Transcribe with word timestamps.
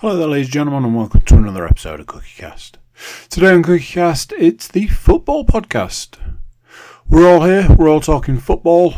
Hello 0.00 0.14
there, 0.14 0.28
ladies 0.28 0.48
and 0.48 0.52
gentlemen, 0.52 0.84
and 0.84 0.94
welcome 0.94 1.22
to 1.22 1.36
another 1.36 1.66
episode 1.66 2.00
of 2.00 2.06
CookieCast. 2.06 2.72
Today 3.30 3.54
on 3.54 3.62
CookieCast, 3.62 4.34
it's 4.38 4.68
the 4.68 4.88
football 4.88 5.46
podcast. 5.46 6.18
We're 7.08 7.26
all 7.26 7.46
here, 7.46 7.74
we're 7.74 7.88
all 7.88 8.02
talking 8.02 8.36
football, 8.36 8.92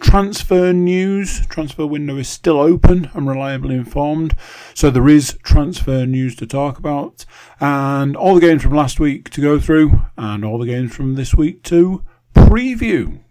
transfer 0.00 0.72
news. 0.72 1.46
Transfer 1.46 1.86
window 1.86 2.16
is 2.16 2.28
still 2.28 2.58
open, 2.58 3.08
I'm 3.14 3.28
reliably 3.28 3.76
informed, 3.76 4.36
so 4.74 4.90
there 4.90 5.08
is 5.08 5.38
transfer 5.44 6.06
news 6.06 6.34
to 6.34 6.46
talk 6.48 6.76
about, 6.76 7.24
and 7.60 8.16
all 8.16 8.34
the 8.34 8.40
games 8.40 8.64
from 8.64 8.74
last 8.74 8.98
week 8.98 9.30
to 9.30 9.40
go 9.40 9.60
through, 9.60 9.92
and 10.16 10.44
all 10.44 10.58
the 10.58 10.66
games 10.66 10.92
from 10.92 11.14
this 11.14 11.36
week 11.36 11.62
to 11.62 12.04
preview. 12.34 13.21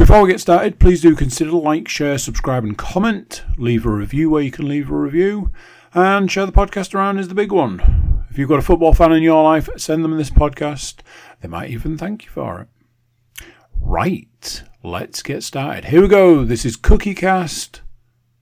Before 0.00 0.22
we 0.22 0.30
get 0.30 0.40
started, 0.40 0.78
please 0.80 1.02
do 1.02 1.14
consider 1.14 1.52
like, 1.52 1.86
share, 1.86 2.16
subscribe, 2.16 2.64
and 2.64 2.76
comment. 2.76 3.44
Leave 3.58 3.84
a 3.84 3.90
review 3.90 4.30
where 4.30 4.42
you 4.42 4.50
can 4.50 4.66
leave 4.66 4.90
a 4.90 4.96
review, 4.96 5.52
and 5.92 6.28
share 6.28 6.46
the 6.46 6.52
podcast 6.52 6.94
around 6.94 7.18
is 7.18 7.28
the 7.28 7.34
big 7.34 7.52
one. 7.52 8.24
If 8.30 8.38
you've 8.38 8.48
got 8.48 8.58
a 8.58 8.62
football 8.62 8.94
fan 8.94 9.12
in 9.12 9.22
your 9.22 9.44
life, 9.44 9.68
send 9.76 10.02
them 10.02 10.16
this 10.16 10.30
podcast. 10.30 11.00
They 11.42 11.48
might 11.48 11.68
even 11.70 11.98
thank 11.98 12.24
you 12.24 12.30
for 12.30 12.62
it. 12.62 13.46
Right, 13.78 14.62
let's 14.82 15.22
get 15.22 15.42
started. 15.42 15.84
Here 15.84 16.00
we 16.00 16.08
go. 16.08 16.44
This 16.44 16.64
is 16.64 16.78
CookieCast, 16.78 17.80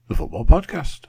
the 0.07 0.15
football 0.15 0.45
podcast. 0.45 1.01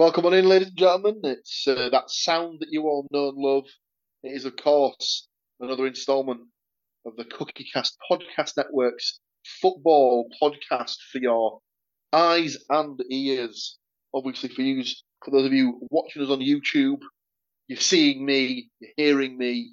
Welcome 0.00 0.24
on 0.24 0.32
in, 0.32 0.48
ladies 0.48 0.68
and 0.68 0.78
gentlemen. 0.78 1.20
It's 1.24 1.68
uh, 1.68 1.90
that 1.90 2.08
sound 2.08 2.60
that 2.60 2.70
you 2.70 2.84
all 2.84 3.06
know 3.12 3.28
and 3.28 3.36
love. 3.36 3.64
It 4.22 4.30
is, 4.30 4.46
of 4.46 4.56
course, 4.56 5.28
another 5.60 5.86
instalment 5.86 6.40
of 7.04 7.16
the 7.16 7.26
CookieCast 7.26 7.90
Podcast 8.10 8.56
Network's 8.56 9.20
football 9.60 10.30
podcast 10.42 10.96
for 11.12 11.18
your 11.18 11.60
eyes 12.14 12.56
and 12.70 12.98
ears. 13.10 13.76
Obviously, 14.14 14.48
for 14.48 14.62
you, 14.62 14.82
for 15.22 15.32
those 15.32 15.44
of 15.44 15.52
you 15.52 15.86
watching 15.90 16.22
us 16.22 16.30
on 16.30 16.40
YouTube, 16.40 17.00
you're 17.68 17.78
seeing 17.78 18.24
me, 18.24 18.70
you're 18.80 18.92
hearing 18.96 19.36
me, 19.36 19.72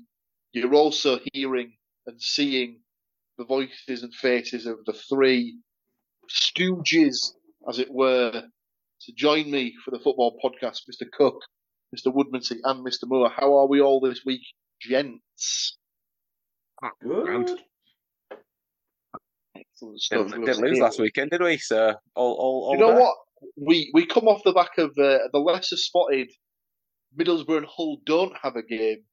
you're 0.51 0.75
also 0.75 1.21
hearing 1.31 1.71
and 2.05 2.21
seeing 2.21 2.81
the 3.37 3.45
voices 3.45 4.03
and 4.03 4.13
faces 4.13 4.65
of 4.65 4.79
the 4.85 4.91
three 4.91 5.57
stooges, 6.29 7.31
as 7.69 7.79
it 7.79 7.89
were, 7.89 8.43
to 9.07 9.13
join 9.15 9.49
me 9.49 9.73
for 9.83 9.91
the 9.91 9.99
football 9.99 10.39
podcast, 10.43 10.81
Mr. 10.89 11.09
Cook, 11.11 11.41
Mr. 11.95 12.13
Woodmansey, 12.13 12.57
and 12.63 12.85
Mr. 12.85 13.05
Moore. 13.05 13.31
How 13.35 13.57
are 13.57 13.67
we 13.67 13.81
all 13.81 13.99
this 13.99 14.21
week, 14.25 14.41
gents? 14.81 15.77
Good. 17.01 17.59
Excellent 19.55 19.99
stuff. 19.99 20.27
Didn't, 20.27 20.45
didn't 20.45 20.61
lose 20.61 20.79
last 20.79 20.99
weekend, 20.99 21.31
did 21.31 21.41
we? 21.41 21.57
So 21.57 21.95
all, 22.15 22.33
all, 22.33 22.65
all 22.65 22.73
You 22.73 22.79
know 22.79 22.91
there. 22.91 22.99
what? 22.99 23.17
We 23.55 23.91
we 23.93 24.05
come 24.05 24.27
off 24.27 24.41
the 24.43 24.51
back 24.53 24.77
of 24.77 24.89
uh, 24.97 25.19
the 25.31 25.39
lesser 25.39 25.77
spotted 25.77 26.29
Middlesbrough 27.19 27.57
and 27.57 27.65
Hull 27.67 27.97
don't 28.05 28.33
have 28.41 28.55
a 28.55 28.63
game, 28.63 29.03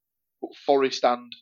but 0.40 0.50
Forest 0.66 1.04
and 1.04 1.32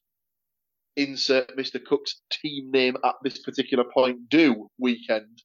insert 0.97 1.56
Mr. 1.56 1.83
Cook's 1.84 2.20
team 2.30 2.70
name 2.70 2.97
at 3.05 3.14
this 3.23 3.39
particular 3.39 3.84
point 3.92 4.28
do 4.28 4.69
weekend. 4.78 5.42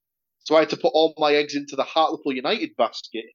So 0.48 0.56
I 0.56 0.60
had 0.62 0.70
to 0.70 0.78
put 0.78 0.94
all 0.94 1.14
my 1.18 1.34
eggs 1.34 1.56
into 1.56 1.76
the 1.76 1.84
Hartlepool 1.84 2.32
United 2.32 2.70
basket, 2.78 3.26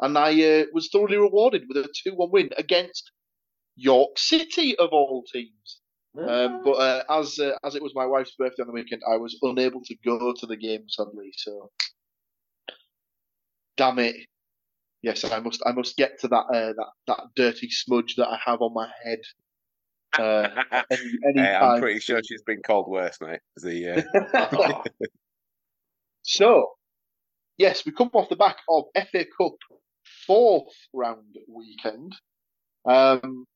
and 0.00 0.16
I 0.16 0.30
uh, 0.42 0.64
was 0.72 0.88
thoroughly 0.90 1.18
rewarded 1.18 1.64
with 1.68 1.76
a 1.76 1.88
2 2.04 2.14
1 2.14 2.30
win 2.30 2.48
against 2.56 3.12
York 3.76 4.18
City, 4.18 4.74
of 4.78 4.88
all 4.90 5.22
teams. 5.30 5.80
Um, 6.16 6.62
but 6.64 6.72
uh, 6.72 7.02
as 7.10 7.38
uh, 7.38 7.58
as 7.62 7.74
it 7.74 7.82
was 7.82 7.92
my 7.94 8.06
wife's 8.06 8.34
birthday 8.38 8.62
on 8.62 8.68
the 8.68 8.72
weekend, 8.72 9.02
I 9.06 9.16
was 9.16 9.38
unable 9.42 9.82
to 9.84 9.94
go 10.02 10.32
to 10.34 10.46
the 10.46 10.56
game 10.56 10.84
sadly. 10.88 11.32
So, 11.36 11.70
damn 13.76 13.98
it! 13.98 14.16
Yes, 15.02 15.30
I 15.30 15.40
must 15.40 15.62
I 15.66 15.72
must 15.72 15.98
get 15.98 16.20
to 16.20 16.28
that 16.28 16.46
uh, 16.54 16.72
that 16.72 16.88
that 17.06 17.20
dirty 17.36 17.68
smudge 17.68 18.14
that 18.16 18.28
I 18.28 18.38
have 18.46 18.62
on 18.62 18.72
my 18.72 18.88
head. 19.04 19.20
Uh, 20.18 20.48
any, 20.90 21.02
any 21.26 21.40
Hey, 21.40 21.54
I'm 21.54 21.80
pretty 21.80 22.00
sure 22.00 22.20
she's 22.26 22.42
been 22.42 22.62
called 22.66 22.90
worse, 22.90 23.18
mate. 23.20 23.40
The 23.56 24.06
uh, 24.34 24.82
so, 26.22 26.70
yes, 27.56 27.84
we 27.84 27.92
come 27.92 28.10
off 28.14 28.28
the 28.28 28.36
back 28.36 28.58
of 28.68 28.84
FA 28.94 29.24
Cup 29.36 29.54
fourth 30.26 30.74
round 30.92 31.36
weekend. 31.48 32.14
Um, 32.84 33.46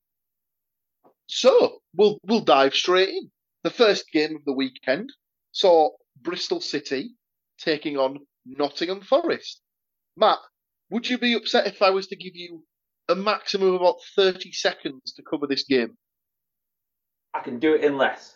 so 1.27 1.79
we'll 1.95 2.19
we'll 2.23 2.41
dive 2.41 2.73
straight 2.73 3.09
in. 3.09 3.31
The 3.63 3.69
first 3.69 4.05
game 4.11 4.35
of 4.35 4.45
the 4.45 4.53
weekend 4.53 5.11
saw 5.51 5.89
Bristol 6.21 6.61
City 6.61 7.15
taking 7.59 7.97
on 7.97 8.19
Nottingham 8.45 9.01
Forest. 9.01 9.61
Matt, 10.15 10.39
would 10.89 11.09
you 11.09 11.17
be 11.17 11.33
upset 11.33 11.67
if 11.67 11.81
I 11.81 11.89
was 11.89 12.07
to 12.07 12.15
give 12.15 12.35
you 12.35 12.63
a 13.09 13.15
maximum 13.15 13.69
of 13.69 13.81
about 13.81 13.97
thirty 14.15 14.51
seconds 14.51 15.13
to 15.13 15.23
cover 15.29 15.47
this 15.47 15.63
game? 15.63 15.97
I 17.33 17.41
can 17.41 17.59
do 17.59 17.75
it 17.75 17.83
in 17.83 17.97
less. 17.97 18.35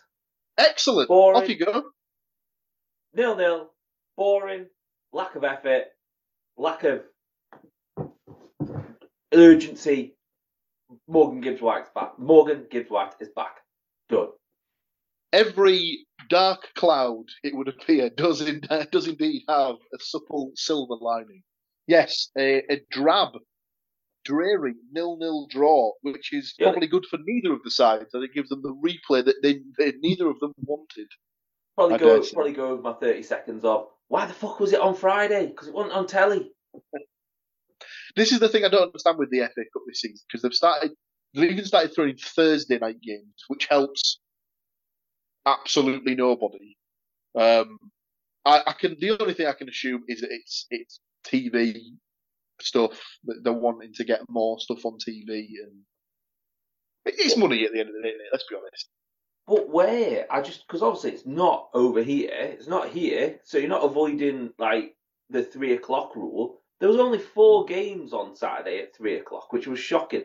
Excellent. 0.58 1.08
Boring. 1.08 1.42
Off 1.42 1.48
you 1.48 1.58
go. 1.58 1.84
Nil 3.14 3.36
nil, 3.36 3.70
boring, 4.16 4.66
lack 5.12 5.34
of 5.36 5.44
effort, 5.44 5.84
lack 6.56 6.84
of 6.84 7.02
urgency. 9.32 10.16
Morgan 11.08 11.40
Gibbs 11.40 11.62
White's 11.62 11.90
back. 11.94 12.18
Morgan 12.18 12.66
Gibbs 12.70 12.90
White 12.90 13.14
is 13.20 13.28
back. 13.34 13.56
Done. 14.08 14.28
every 15.32 16.06
dark 16.28 16.68
cloud, 16.76 17.24
it 17.42 17.54
would 17.56 17.68
appear, 17.68 18.10
does 18.10 18.42
in, 18.42 18.60
does 18.92 19.06
indeed 19.08 19.42
have 19.48 19.76
a 19.94 19.98
supple 20.00 20.50
silver 20.54 20.96
lining. 21.00 21.42
Yes, 21.86 22.28
a, 22.38 22.58
a 22.70 22.80
drab, 22.90 23.30
dreary 24.24 24.74
nil-nil 24.92 25.46
draw, 25.50 25.92
which 26.02 26.32
is 26.34 26.54
Yeah. 26.58 26.70
probably 26.70 26.88
good 26.88 27.06
for 27.10 27.18
neither 27.24 27.54
of 27.54 27.62
the 27.64 27.70
sides, 27.70 28.10
and 28.12 28.22
it 28.22 28.34
gives 28.34 28.50
them 28.50 28.60
the 28.62 28.74
replay 28.74 29.24
that 29.24 29.36
they, 29.42 29.60
they 29.78 29.94
neither 30.00 30.28
of 30.28 30.38
them 30.40 30.52
wanted. 30.58 31.08
Probably 31.76 31.94
I 31.94 31.98
go 31.98 32.22
probably 32.34 32.52
go 32.52 32.74
with 32.74 32.84
my 32.84 32.92
thirty 32.92 33.22
seconds 33.22 33.64
of 33.64 33.88
why 34.12 34.26
the 34.26 34.34
fuck 34.34 34.60
was 34.60 34.74
it 34.74 34.80
on 34.80 34.94
Friday? 34.94 35.46
Because 35.46 35.68
it 35.68 35.74
wasn't 35.74 35.94
on 35.94 36.06
telly. 36.06 36.52
This 38.14 38.30
is 38.30 38.40
the 38.40 38.48
thing 38.50 38.62
I 38.62 38.68
don't 38.68 38.88
understand 38.88 39.16
with 39.16 39.30
the 39.30 39.38
FA 39.38 39.62
Cup 39.72 39.84
this 39.86 40.02
season 40.02 40.22
because 40.28 40.42
they've 40.42 40.52
started, 40.52 40.90
they've 41.32 41.50
even 41.50 41.64
started 41.64 41.94
throwing 41.94 42.18
Thursday 42.18 42.78
night 42.78 43.00
games, 43.00 43.44
which 43.48 43.68
helps 43.70 44.20
absolutely 45.46 46.14
nobody. 46.14 46.76
Um, 47.34 47.78
I, 48.44 48.60
I 48.66 48.72
can 48.74 48.96
the 49.00 49.18
only 49.18 49.32
thing 49.32 49.46
I 49.46 49.54
can 49.54 49.70
assume 49.70 50.04
is 50.08 50.20
that 50.20 50.30
it's 50.30 50.66
it's 50.68 51.00
TV 51.26 51.80
stuff 52.60 53.00
that 53.24 53.40
they're 53.42 53.54
wanting 53.54 53.94
to 53.94 54.04
get 54.04 54.20
more 54.28 54.60
stuff 54.60 54.84
on 54.84 54.98
TV 54.98 55.26
and 55.26 55.72
it's 57.06 57.38
money 57.38 57.64
at 57.64 57.72
the 57.72 57.80
end 57.80 57.88
of 57.88 57.94
the 57.94 58.02
day. 58.02 58.12
Let's 58.30 58.44
be 58.46 58.56
honest. 58.56 58.88
But 59.46 59.68
where? 59.68 60.26
I 60.30 60.40
just 60.40 60.66
because 60.66 60.82
obviously 60.82 61.12
it's 61.12 61.26
not 61.26 61.68
over 61.74 62.02
here. 62.02 62.30
It's 62.32 62.68
not 62.68 62.88
here, 62.88 63.40
so 63.44 63.58
you're 63.58 63.68
not 63.68 63.84
avoiding 63.84 64.52
like 64.58 64.94
the 65.30 65.42
three 65.42 65.72
o'clock 65.72 66.14
rule. 66.14 66.60
There 66.78 66.88
was 66.88 66.98
only 66.98 67.18
four 67.18 67.64
games 67.64 68.12
on 68.12 68.36
Saturday 68.36 68.80
at 68.80 68.94
three 68.94 69.16
o'clock, 69.16 69.52
which 69.52 69.66
was 69.66 69.78
shocking. 69.78 70.24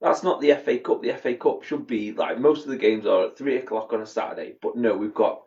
That's 0.00 0.22
not 0.22 0.40
the 0.40 0.54
FA 0.54 0.78
Cup. 0.78 1.02
The 1.02 1.14
FA 1.14 1.34
Cup 1.34 1.62
should 1.62 1.86
be 1.86 2.12
like 2.12 2.38
most 2.38 2.64
of 2.64 2.70
the 2.70 2.76
games 2.76 3.06
are 3.06 3.26
at 3.26 3.38
three 3.38 3.56
o'clock 3.56 3.92
on 3.92 4.02
a 4.02 4.06
Saturday, 4.06 4.54
but 4.60 4.76
no, 4.76 4.96
we've 4.96 5.14
got 5.14 5.42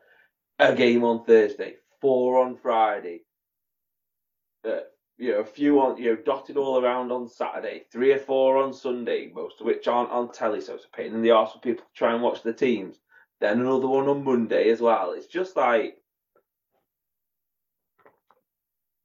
a 0.57 0.73
game 0.75 1.03
on 1.03 1.23
Thursday, 1.23 1.75
four 2.01 2.44
on 2.44 2.57
Friday, 2.57 3.22
uh, 4.67 4.79
you 5.19 5.33
know, 5.33 5.39
a 5.39 5.45
few 5.45 5.81
on 5.81 5.97
you 5.97 6.11
know 6.11 6.16
dotted 6.16 6.55
all 6.55 6.81
around 6.81 7.11
on 7.11 7.27
Saturday, 7.27 7.83
three 7.91 8.13
or 8.13 8.17
four 8.17 8.57
on 8.57 8.73
Sunday, 8.73 9.29
most 9.35 9.59
of 9.59 9.67
which 9.67 9.87
aren't 9.87 10.11
on 10.11 10.31
telly, 10.31 10.61
so 10.61 10.75
it's 10.75 10.85
a 10.85 10.97
pain 10.97 11.13
in 11.13 11.21
the 11.21 11.31
arse 11.31 11.51
for 11.51 11.59
people 11.59 11.83
to 11.83 11.93
try 11.93 12.13
and 12.13 12.23
watch 12.23 12.41
the 12.41 12.53
teams. 12.53 12.97
Then 13.41 13.59
another 13.59 13.87
one 13.87 14.07
on 14.07 14.23
Monday 14.23 14.69
as 14.69 14.79
well. 14.79 15.11
It's 15.11 15.27
just 15.27 15.57
like 15.57 15.97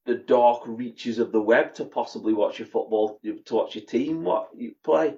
the 0.06 0.14
dark 0.14 0.62
reaches 0.66 1.18
of 1.18 1.32
the 1.32 1.40
web 1.40 1.74
to 1.74 1.84
possibly 1.84 2.32
watch 2.32 2.60
your 2.60 2.68
football, 2.68 3.18
to 3.24 3.54
watch 3.54 3.74
your 3.74 3.84
team, 3.84 4.22
what 4.22 4.50
you 4.54 4.74
play. 4.84 5.16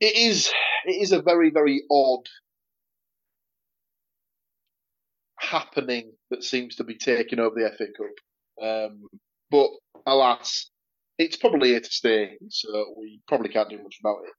It 0.00 0.16
is 0.16 0.50
it 0.86 1.02
is 1.02 1.12
a 1.12 1.20
very 1.20 1.50
very 1.50 1.82
odd 1.90 2.26
happening 5.38 6.12
that 6.30 6.42
seems 6.42 6.76
to 6.76 6.84
be 6.84 6.96
taking 6.96 7.40
over 7.40 7.54
the 7.54 7.70
FA 7.76 7.86
Cup. 7.94 8.90
Um, 8.90 9.08
but 9.54 9.70
alas, 10.10 10.68
it's 11.16 11.36
probably 11.36 11.68
here 11.68 11.80
to 11.80 11.90
stay, 11.90 12.32
so 12.50 12.94
we 12.98 13.20
probably 13.28 13.50
can't 13.50 13.70
do 13.70 13.80
much 13.80 13.98
about 14.02 14.18
it. 14.24 14.32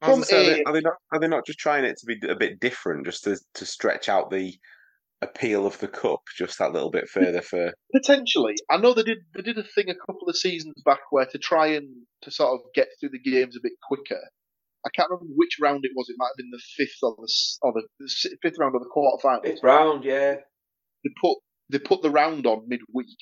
From 0.00 0.10
gonna 0.12 0.24
say, 0.26 0.36
are, 0.36 0.54
they, 0.54 0.62
are 0.64 0.72
they 0.72 0.80
not 0.80 0.94
are 1.12 1.20
they 1.20 1.28
not 1.28 1.46
just 1.46 1.58
trying 1.58 1.84
it 1.84 1.96
to 1.98 2.06
be 2.06 2.28
a 2.28 2.36
bit 2.36 2.60
different, 2.60 3.04
just 3.04 3.24
to 3.24 3.36
to 3.54 3.66
stretch 3.66 4.08
out 4.08 4.30
the 4.30 4.54
appeal 5.22 5.66
of 5.66 5.78
the 5.78 5.88
cup 5.88 6.20
just 6.36 6.58
that 6.58 6.72
little 6.72 6.90
bit 6.90 7.08
further 7.08 7.40
for 7.40 7.72
Potentially, 7.92 8.54
I 8.70 8.76
know 8.76 8.94
they 8.94 9.02
did. 9.02 9.18
They 9.34 9.42
did 9.42 9.58
a 9.58 9.64
thing 9.64 9.88
a 9.88 10.06
couple 10.06 10.28
of 10.28 10.36
seasons 10.36 10.74
back 10.84 11.00
where 11.10 11.26
to 11.26 11.38
try 11.38 11.68
and 11.68 11.88
to 12.22 12.30
sort 12.30 12.52
of 12.54 12.60
get 12.74 12.88
through 13.00 13.10
the 13.10 13.30
games 13.30 13.56
a 13.56 13.60
bit 13.62 13.72
quicker. 13.88 14.20
I 14.86 14.90
can't 14.94 15.10
remember 15.10 15.32
which 15.34 15.56
round 15.60 15.84
it 15.84 15.92
was. 15.96 16.08
It 16.10 16.16
might 16.18 16.28
have 16.28 16.36
been 16.36 16.50
the 16.52 16.62
fifth 16.76 16.98
or 17.02 17.16
the 17.18 17.32
or 17.62 17.72
the, 17.72 17.82
the 17.98 18.04
s- 18.04 18.36
fifth 18.42 18.58
round 18.60 18.74
of 18.76 18.82
the 18.82 18.90
quarterfinals. 18.94 19.42
Fifth 19.44 19.64
round, 19.64 20.04
yeah. 20.04 20.36
They 21.02 21.10
put 21.20 21.38
they 21.70 21.78
put 21.78 22.02
the 22.02 22.10
round 22.10 22.46
on 22.46 22.68
midweek, 22.68 23.16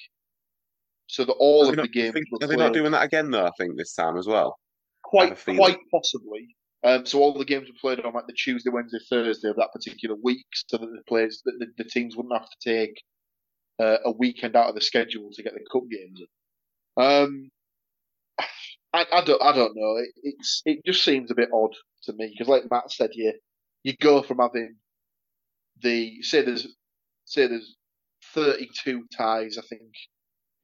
so 1.06 1.25
that 1.25 1.32
all 1.32 1.62
of 1.62 1.69
they 1.70 1.76
the 1.76 1.82
not- 1.82 1.93
games 1.93 2.14
think- 2.14 2.26
are 2.43 2.46
they 2.46 2.56
not 2.56 2.72
doing 2.72 2.93
that 2.93 3.04
again 3.04 3.31
though? 3.31 3.46
I 3.46 3.50
think 3.58 3.76
this 3.76 3.94
time 3.94 4.16
as 4.16 4.26
well. 4.26 4.58
quite 5.04 5.28
have 5.31 5.38
a 5.38 5.40
feeling. 5.40 5.58
quite 5.58 5.78
possibly. 5.93 6.49
Um, 6.84 7.06
so 7.06 7.20
all 7.20 7.32
the 7.32 7.44
games 7.44 7.69
were 7.69 7.75
played 7.81 8.04
on 8.04 8.12
like 8.12 8.26
the 8.26 8.32
Tuesday, 8.32 8.70
Wednesday, 8.70 8.99
Thursday 9.08 9.49
of 9.49 9.56
that 9.56 9.72
particular 9.72 10.16
week, 10.20 10.46
so 10.52 10.78
that 10.78 10.87
the 10.87 11.02
players, 11.06 11.40
the, 11.44 11.52
the, 11.58 11.84
the 11.84 11.88
teams 11.88 12.16
wouldn't 12.16 12.34
have 12.34 12.49
to 12.49 12.69
take 12.78 13.00
uh, 13.81 13.99
a 14.04 14.10
weekend 14.10 14.56
out 14.56 14.69
of 14.69 14.75
the 14.75 14.81
schedule 14.81 15.28
to 15.32 15.43
get 15.44 15.54
the 15.54 15.60
cup 15.72 15.84
games. 15.90 16.20
in. 16.20 17.02
Um, 17.04 17.50
I, 18.94 19.06
I 19.12 19.25
don't, 19.25 19.43
I 19.43 19.52
don't 19.52 19.76
know. 19.76 19.96
It, 19.96 20.10
it's 20.22 20.62
it 20.66 20.78
just 20.84 21.04
seems 21.04 21.31
a 21.31 21.34
bit 21.34 21.49
odd 21.54 21.75
to 22.04 22.12
me 22.14 22.28
because, 22.32 22.49
like 22.49 22.64
Matt 22.70 22.90
said, 22.90 23.10
you 23.14 23.32
you 23.84 23.94
go 24.00 24.22
from 24.22 24.38
having 24.38 24.75
the 25.82 26.20
say 26.22 26.43
there's 26.43 26.66
say 27.25 27.46
there's 27.46 27.76
32 28.34 29.04
ties, 29.16 29.56
I 29.56 29.62
think, 29.62 29.93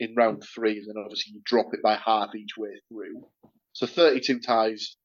in 0.01 0.15
round 0.15 0.43
three, 0.55 0.79
and 0.79 0.89
then 0.89 1.03
obviously 1.03 1.33
you 1.35 1.41
drop 1.45 1.73
it 1.73 1.83
by 1.83 1.99
half 2.05 2.35
each 2.35 2.57
way 2.57 2.71
through. 2.89 3.25
So 3.73 3.87
32 3.87 4.41
ties 4.41 4.97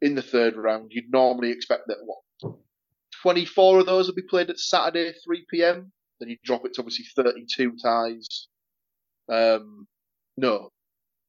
in 0.00 0.14
the 0.14 0.22
third 0.22 0.56
round. 0.56 0.90
You'd 0.90 1.12
normally 1.12 1.50
expect 1.50 1.84
that 1.88 1.98
what 2.04 2.54
24 3.22 3.80
of 3.80 3.86
those 3.86 4.06
would 4.06 4.16
be 4.16 4.22
played 4.22 4.50
at 4.50 4.58
Saturday 4.58 5.12
3 5.24 5.46
p.m. 5.50 5.92
Then 6.20 6.28
you 6.28 6.36
drop 6.44 6.64
it 6.64 6.74
to 6.74 6.80
obviously 6.80 7.06
32 7.16 7.72
ties. 7.82 8.48
Um, 9.30 9.86
no, 10.36 10.70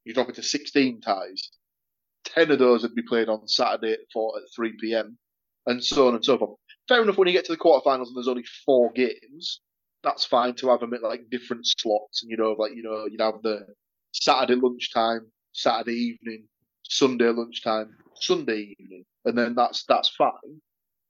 you 0.05 0.13
drop 0.13 0.29
it 0.29 0.35
to 0.35 0.43
16 0.43 1.01
ties. 1.01 1.49
10 2.25 2.51
of 2.51 2.59
those 2.59 2.83
would 2.83 2.95
be 2.95 3.03
played 3.03 3.29
on 3.29 3.47
Saturday 3.47 3.93
at 3.93 3.99
4 4.13 4.33
at 4.37 4.43
3 4.55 4.73
p.m. 4.79 5.17
and 5.65 5.83
so 5.83 6.07
on 6.07 6.15
and 6.15 6.23
so 6.23 6.37
forth. 6.37 6.59
Fair 6.87 7.01
enough 7.01 7.17
when 7.17 7.27
you 7.27 7.33
get 7.33 7.45
to 7.45 7.51
the 7.51 7.57
quarterfinals 7.57 8.07
and 8.07 8.15
there's 8.15 8.27
only 8.27 8.45
four 8.65 8.91
games. 8.93 9.61
That's 10.07 10.23
fine 10.23 10.55
to 10.55 10.69
have 10.69 10.79
them 10.79 10.93
at 10.93 11.03
like 11.03 11.29
different 11.29 11.67
slots, 11.67 12.23
and 12.23 12.31
you 12.31 12.37
know, 12.37 12.55
like 12.57 12.71
you 12.73 12.81
know, 12.81 13.07
you'd 13.11 13.19
have 13.19 13.41
the 13.43 13.65
Saturday 14.13 14.55
lunchtime, 14.55 15.27
Saturday 15.51 15.97
evening, 15.97 16.45
Sunday 16.83 17.29
lunchtime, 17.29 17.93
Sunday 18.15 18.73
evening, 18.79 19.03
and 19.25 19.37
then 19.37 19.53
that's 19.53 19.83
that's 19.83 20.07
fine. 20.07 20.61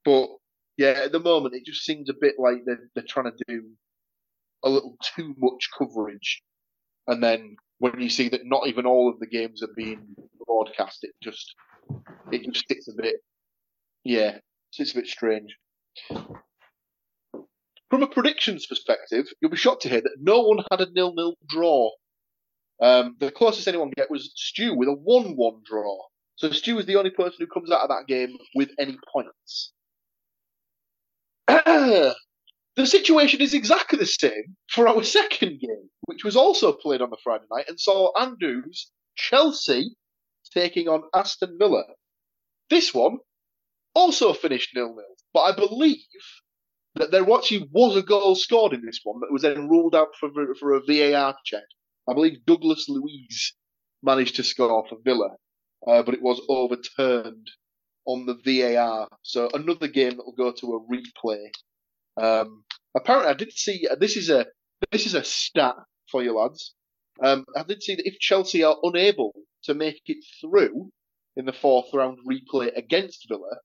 But 0.04 0.30
yeah, 0.78 1.02
at 1.06 1.12
the 1.12 1.20
moment 1.20 1.54
it 1.54 1.64
just 1.64 1.86
seems 1.86 2.10
a 2.10 2.16
bit 2.20 2.36
like 2.40 2.66
they're 2.66 2.90
they're 2.96 3.04
trying 3.08 3.32
to 3.32 3.44
do 3.48 3.70
a 4.64 4.70
little 4.70 4.98
too 5.16 5.36
much 5.38 5.70
coverage, 5.78 6.42
and 7.06 7.22
then 7.22 7.56
when 7.78 8.00
you 8.00 8.10
see 8.10 8.30
that 8.30 8.46
not 8.46 8.66
even 8.66 8.88
all 8.88 9.10
of 9.10 9.20
the 9.20 9.28
games 9.28 9.62
are 9.62 9.74
being 9.76 10.08
broadcast, 10.48 11.04
it 11.04 11.12
just 11.22 11.54
it 12.32 12.52
just 12.52 12.68
sits 12.68 12.88
a 12.88 13.00
bit 13.00 13.18
yeah, 14.04 14.40
it's 14.76 14.92
a 14.92 14.96
bit 14.96 15.08
strange. 15.08 15.56
From 17.90 18.04
a 18.04 18.08
predictions 18.08 18.66
perspective, 18.66 19.28
you'll 19.42 19.52
be 19.52 19.58
shocked 19.58 19.84
to 19.84 19.90
hear 19.90 20.02
that 20.02 20.18
no 20.20 20.42
one 20.42 20.64
had 20.70 20.82
a 20.82 20.92
nil-nil 20.92 21.36
draw. 21.48 21.92
Um, 22.82 23.16
the 23.20 23.32
closest 23.32 23.68
anyone 23.68 23.92
get 23.96 24.12
was 24.12 24.32
Stu 24.36 24.76
with 24.76 24.90
a 24.90 24.94
one-one 24.94 25.62
draw. 25.66 25.98
So 26.36 26.52
Stu 26.52 26.78
is 26.80 26.86
the 26.86 26.98
only 26.98 27.12
person 27.12 27.38
who 27.40 27.48
comes 27.48 27.72
out 27.72 27.82
of 27.82 27.90
that 27.90 28.08
game 28.08 28.38
with 28.54 28.72
any 28.78 28.98
points. 29.12 29.72
the 31.48 32.16
situation 32.84 33.42
is 33.42 33.54
exactly 33.54 33.98
the 33.98 34.06
same 34.06 34.58
for 34.70 34.88
our 34.88 35.02
second 35.02 35.62
game, 35.62 35.90
which 36.02 36.26
was 36.26 36.36
also 36.36 36.74
played 36.74 37.02
on 37.02 37.10
the 37.10 37.18
Friday 37.24 37.46
night 37.52 37.66
and 37.70 37.80
saw 37.80 38.12
Andrews 38.20 38.92
Chelsea 39.16 39.96
taking 40.54 40.90
on 40.90 41.04
Aston 41.16 41.58
Villa. 41.58 41.86
This 42.70 42.94
one 42.94 43.18
also 43.96 44.34
finished 44.34 44.76
nil-nil, 44.76 45.16
but 45.34 45.42
I 45.42 45.56
believe 45.56 46.04
that 46.98 47.12
there 47.12 47.24
actually 47.34 47.68
was 47.72 47.96
a 47.96 48.04
goal 48.04 48.36
scored 48.36 48.74
in 48.74 48.86
this 48.86 49.00
one 49.04 49.20
that 49.22 49.32
was 49.32 49.42
then 49.42 49.70
ruled 49.70 49.96
out 49.96 50.10
for 50.20 50.30
for 50.60 50.74
a 50.74 50.82
VAR 50.82 51.36
check. 51.46 51.64
I 52.10 52.14
believe 52.14 52.46
Douglas 52.46 52.88
Luiz 52.88 53.54
managed 54.04 54.36
to 54.38 54.44
score 54.44 54.86
for 54.88 54.98
Villa, 55.04 55.36
uh, 55.88 56.04
but 56.04 56.14
it 56.14 56.22
was 56.22 56.42
overturned 56.48 57.50
on 58.06 58.26
the 58.26 58.36
VAR. 58.46 59.08
So 59.24 59.50
another 59.54 59.88
game 59.88 60.12
that 60.18 60.26
will 60.26 60.34
go 60.34 60.52
to 60.52 60.74
a 60.74 60.80
replay. 60.80 61.50
Um, 62.22 62.64
apparently, 62.96 63.32
I 63.32 63.36
did 63.36 63.52
see 63.52 63.88
this 64.00 64.18
is 64.18 64.30
a 64.30 64.46
this 64.92 65.06
is 65.06 65.14
a 65.14 65.24
stat 65.24 65.76
for 66.12 66.24
you 66.24 66.38
lads. 66.38 66.74
Um, 67.22 67.46
I 67.56 67.64
did 67.64 67.82
see 67.82 67.96
that 67.96 68.08
if 68.08 68.20
Chelsea 68.20 68.64
are 68.64 68.78
unable 68.84 69.34
to 69.64 69.74
make 69.74 70.02
it 70.06 70.24
through 70.40 70.92
in 71.36 71.46
the 71.46 71.54
fourth 71.54 71.94
round 71.94 72.20
replay 72.28 72.76
against 72.76 73.28
Villa, 73.28 73.58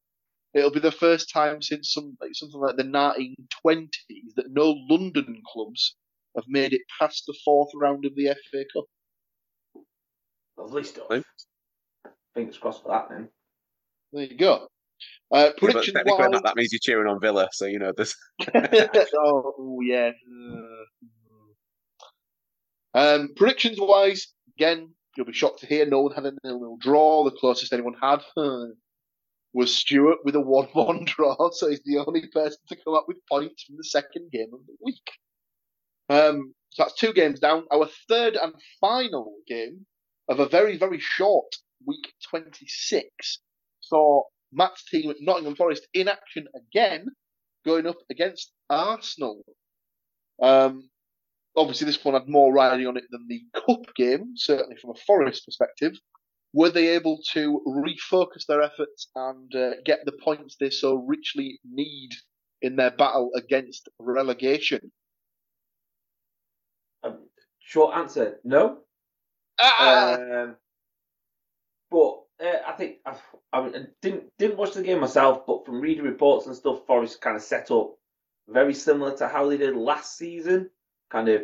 it'll 0.54 0.70
be 0.70 0.80
the 0.80 0.92
first 0.92 1.30
time 1.32 1.62
since 1.62 1.92
some 1.92 2.16
like 2.20 2.30
something 2.34 2.60
like 2.60 2.76
the 2.76 2.84
1920s 2.84 4.34
that 4.36 4.50
no 4.50 4.74
London 4.88 5.42
clubs 5.52 5.96
have 6.36 6.44
made 6.48 6.72
it 6.72 6.82
past 7.00 7.24
the 7.26 7.34
fourth 7.44 7.70
round 7.74 8.04
of 8.04 8.14
the 8.14 8.34
FA 8.50 8.64
Cup. 8.72 8.84
Lovely 10.56 10.84
stuff. 10.84 11.06
Lovely. 11.10 11.24
Fingers 12.34 12.58
crossed 12.58 12.82
for 12.82 12.88
that 12.88 13.08
then. 13.10 13.28
There 14.12 14.24
you 14.24 14.36
go. 14.36 14.68
Uh, 15.30 15.50
prediction 15.56 15.94
technically, 15.94 16.18
wise, 16.18 16.30
that, 16.32 16.44
that 16.44 16.56
means 16.56 16.72
you're 16.72 16.80
cheering 16.82 17.10
on 17.10 17.18
Villa, 17.20 17.48
so 17.52 17.64
you 17.64 17.78
know 17.78 17.92
this. 17.96 18.14
oh, 18.54 19.54
ooh, 19.58 19.78
yeah. 19.82 20.10
Um, 22.94 23.30
predictions 23.34 23.78
wise, 23.80 24.28
again, 24.58 24.90
you'll 25.16 25.26
be 25.26 25.32
shocked 25.32 25.60
to 25.60 25.66
hear 25.66 25.86
no 25.86 26.02
one 26.02 26.14
had 26.14 26.26
a 26.26 26.32
nil-nil 26.44 26.76
draw. 26.78 27.24
The 27.24 27.30
closest 27.30 27.72
anyone 27.72 27.94
had 28.00 28.20
was 29.52 29.74
Stuart 29.74 30.18
with 30.24 30.34
a 30.34 30.40
one-one 30.40 31.04
draw, 31.06 31.50
so 31.50 31.68
he's 31.68 31.82
the 31.84 31.98
only 31.98 32.26
person 32.28 32.58
to 32.68 32.76
come 32.76 32.94
up 32.94 33.04
with 33.08 33.18
points 33.30 33.64
from 33.64 33.76
the 33.76 33.84
second 33.84 34.30
game 34.30 34.50
of 34.52 34.60
the 34.66 34.76
week. 34.80 35.10
Um, 36.08 36.54
so 36.70 36.84
that's 36.84 36.94
two 36.94 37.12
games 37.12 37.40
down. 37.40 37.64
Our 37.72 37.88
third 38.08 38.36
and 38.36 38.54
final 38.80 39.34
game 39.46 39.86
of 40.28 40.40
a 40.40 40.48
very, 40.48 40.76
very 40.78 40.98
short 40.98 41.54
week 41.86 42.12
26 42.30 43.40
saw 43.80 44.22
Matt's 44.52 44.84
team 44.88 45.10
at 45.10 45.16
Nottingham 45.20 45.56
Forest 45.56 45.86
in 45.94 46.08
action 46.08 46.46
again, 46.54 47.06
going 47.64 47.86
up 47.86 47.98
against 48.10 48.52
Arsenal. 48.70 49.42
Um, 50.42 50.88
obviously, 51.56 51.86
this 51.86 52.02
one 52.04 52.14
had 52.14 52.28
more 52.28 52.52
riding 52.52 52.86
on 52.86 52.96
it 52.96 53.04
than 53.10 53.26
the 53.28 53.42
cup 53.54 53.94
game, 53.96 54.32
certainly 54.36 54.76
from 54.76 54.90
a 54.90 55.00
Forest 55.06 55.44
perspective. 55.44 55.92
Were 56.54 56.70
they 56.70 56.88
able 56.88 57.20
to 57.32 57.62
refocus 57.66 58.46
their 58.46 58.62
efforts 58.62 59.08
and 59.14 59.54
uh, 59.54 59.70
get 59.84 60.00
the 60.04 60.12
points 60.12 60.56
they 60.58 60.70
so 60.70 60.96
richly 60.96 61.58
need 61.64 62.10
in 62.60 62.76
their 62.76 62.90
battle 62.90 63.30
against 63.34 63.88
relegation? 63.98 64.92
Um, 67.02 67.26
short 67.58 67.96
answer, 67.96 68.38
no. 68.44 68.78
Ah! 69.60 70.14
Um, 70.14 70.56
but 71.90 72.22
uh, 72.42 72.58
I 72.66 72.72
think 72.72 72.96
I, 73.06 73.16
I 73.52 73.70
didn't 74.00 74.24
didn't 74.38 74.56
watch 74.56 74.74
the 74.74 74.82
game 74.82 75.00
myself, 75.00 75.46
but 75.46 75.64
from 75.64 75.80
reading 75.80 76.04
reports 76.04 76.46
and 76.46 76.56
stuff, 76.56 76.86
Forest 76.86 77.20
kind 77.20 77.36
of 77.36 77.42
set 77.42 77.70
up 77.70 77.94
very 78.48 78.74
similar 78.74 79.16
to 79.16 79.28
how 79.28 79.48
they 79.48 79.56
did 79.56 79.76
last 79.76 80.16
season, 80.16 80.70
kind 81.10 81.28
of 81.28 81.42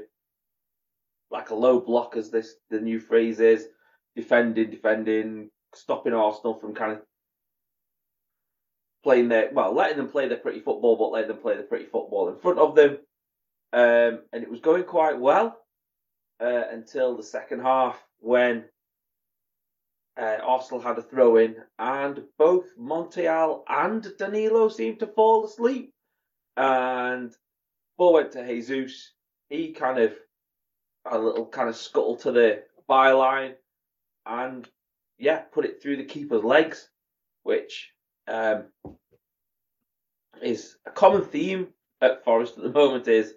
like 1.31 1.50
a 1.50 1.55
low 1.55 1.81
block, 1.81 2.17
as 2.17 2.31
this 2.31 2.55
the 2.71 2.81
new 2.81 2.99
phrase 2.99 3.41
is, 3.41 3.69
defending, 4.19 4.69
defending, 4.69 5.49
stopping 5.75 6.13
Arsenal 6.13 6.55
from 6.55 6.75
kind 6.75 6.93
of 6.93 7.03
playing 9.05 9.29
their 9.29 9.51
well, 9.53 9.73
letting 9.73 9.97
them 9.97 10.09
play 10.09 10.27
their 10.27 10.39
pretty 10.39 10.59
football, 10.59 10.97
but 10.97 11.13
letting 11.13 11.29
them 11.29 11.39
play 11.39 11.57
the 11.57 11.63
pretty 11.63 11.85
football 11.85 12.29
in 12.29 12.37
front 12.37 12.59
of 12.59 12.75
them, 12.75 12.99
um, 13.73 14.21
and 14.33 14.43
it 14.43 14.51
was 14.51 14.61
going 14.61 14.83
quite 14.83 15.21
well 15.21 15.57
uh, 16.41 16.65
until 16.73 17.17
the 17.17 17.23
second 17.23 17.61
half 17.61 17.97
when 18.19 18.65
uh, 20.21 20.39
Arsenal 20.43 20.81
had 20.81 20.99
a 20.99 21.03
throw 21.03 21.37
in, 21.37 21.55
and 21.79 22.25
both 22.39 22.77
Montiel 22.77 23.63
and 23.69 24.05
Danilo 24.19 24.69
seemed 24.69 24.99
to 24.99 25.07
fall 25.07 25.47
asleep. 25.47 25.93
And 26.57 27.33
ball 27.97 28.15
went 28.15 28.33
to 28.33 28.45
Jesus. 28.45 29.13
He 29.49 29.71
kind 29.71 30.01
of 30.01 30.13
a 31.09 31.17
little 31.17 31.47
kind 31.47 31.69
of 31.69 31.77
scuttle 31.77 32.17
to 32.17 32.33
the 32.33 32.65
byline, 32.91 33.55
and 34.28 34.68
yeah, 35.18 35.38
put 35.38 35.64
it 35.64 35.82
through 35.82 35.97
the 35.97 36.04
keeper's 36.04 36.44
legs, 36.44 36.88
which 37.42 37.90
um, 38.28 38.64
is 40.42 40.76
a 40.87 40.90
common 40.90 41.25
theme 41.25 41.68
at 42.00 42.25
Forest 42.25 42.58
at 42.58 42.62
the 42.62 42.70
moment. 42.80 43.08
Is 43.08 43.32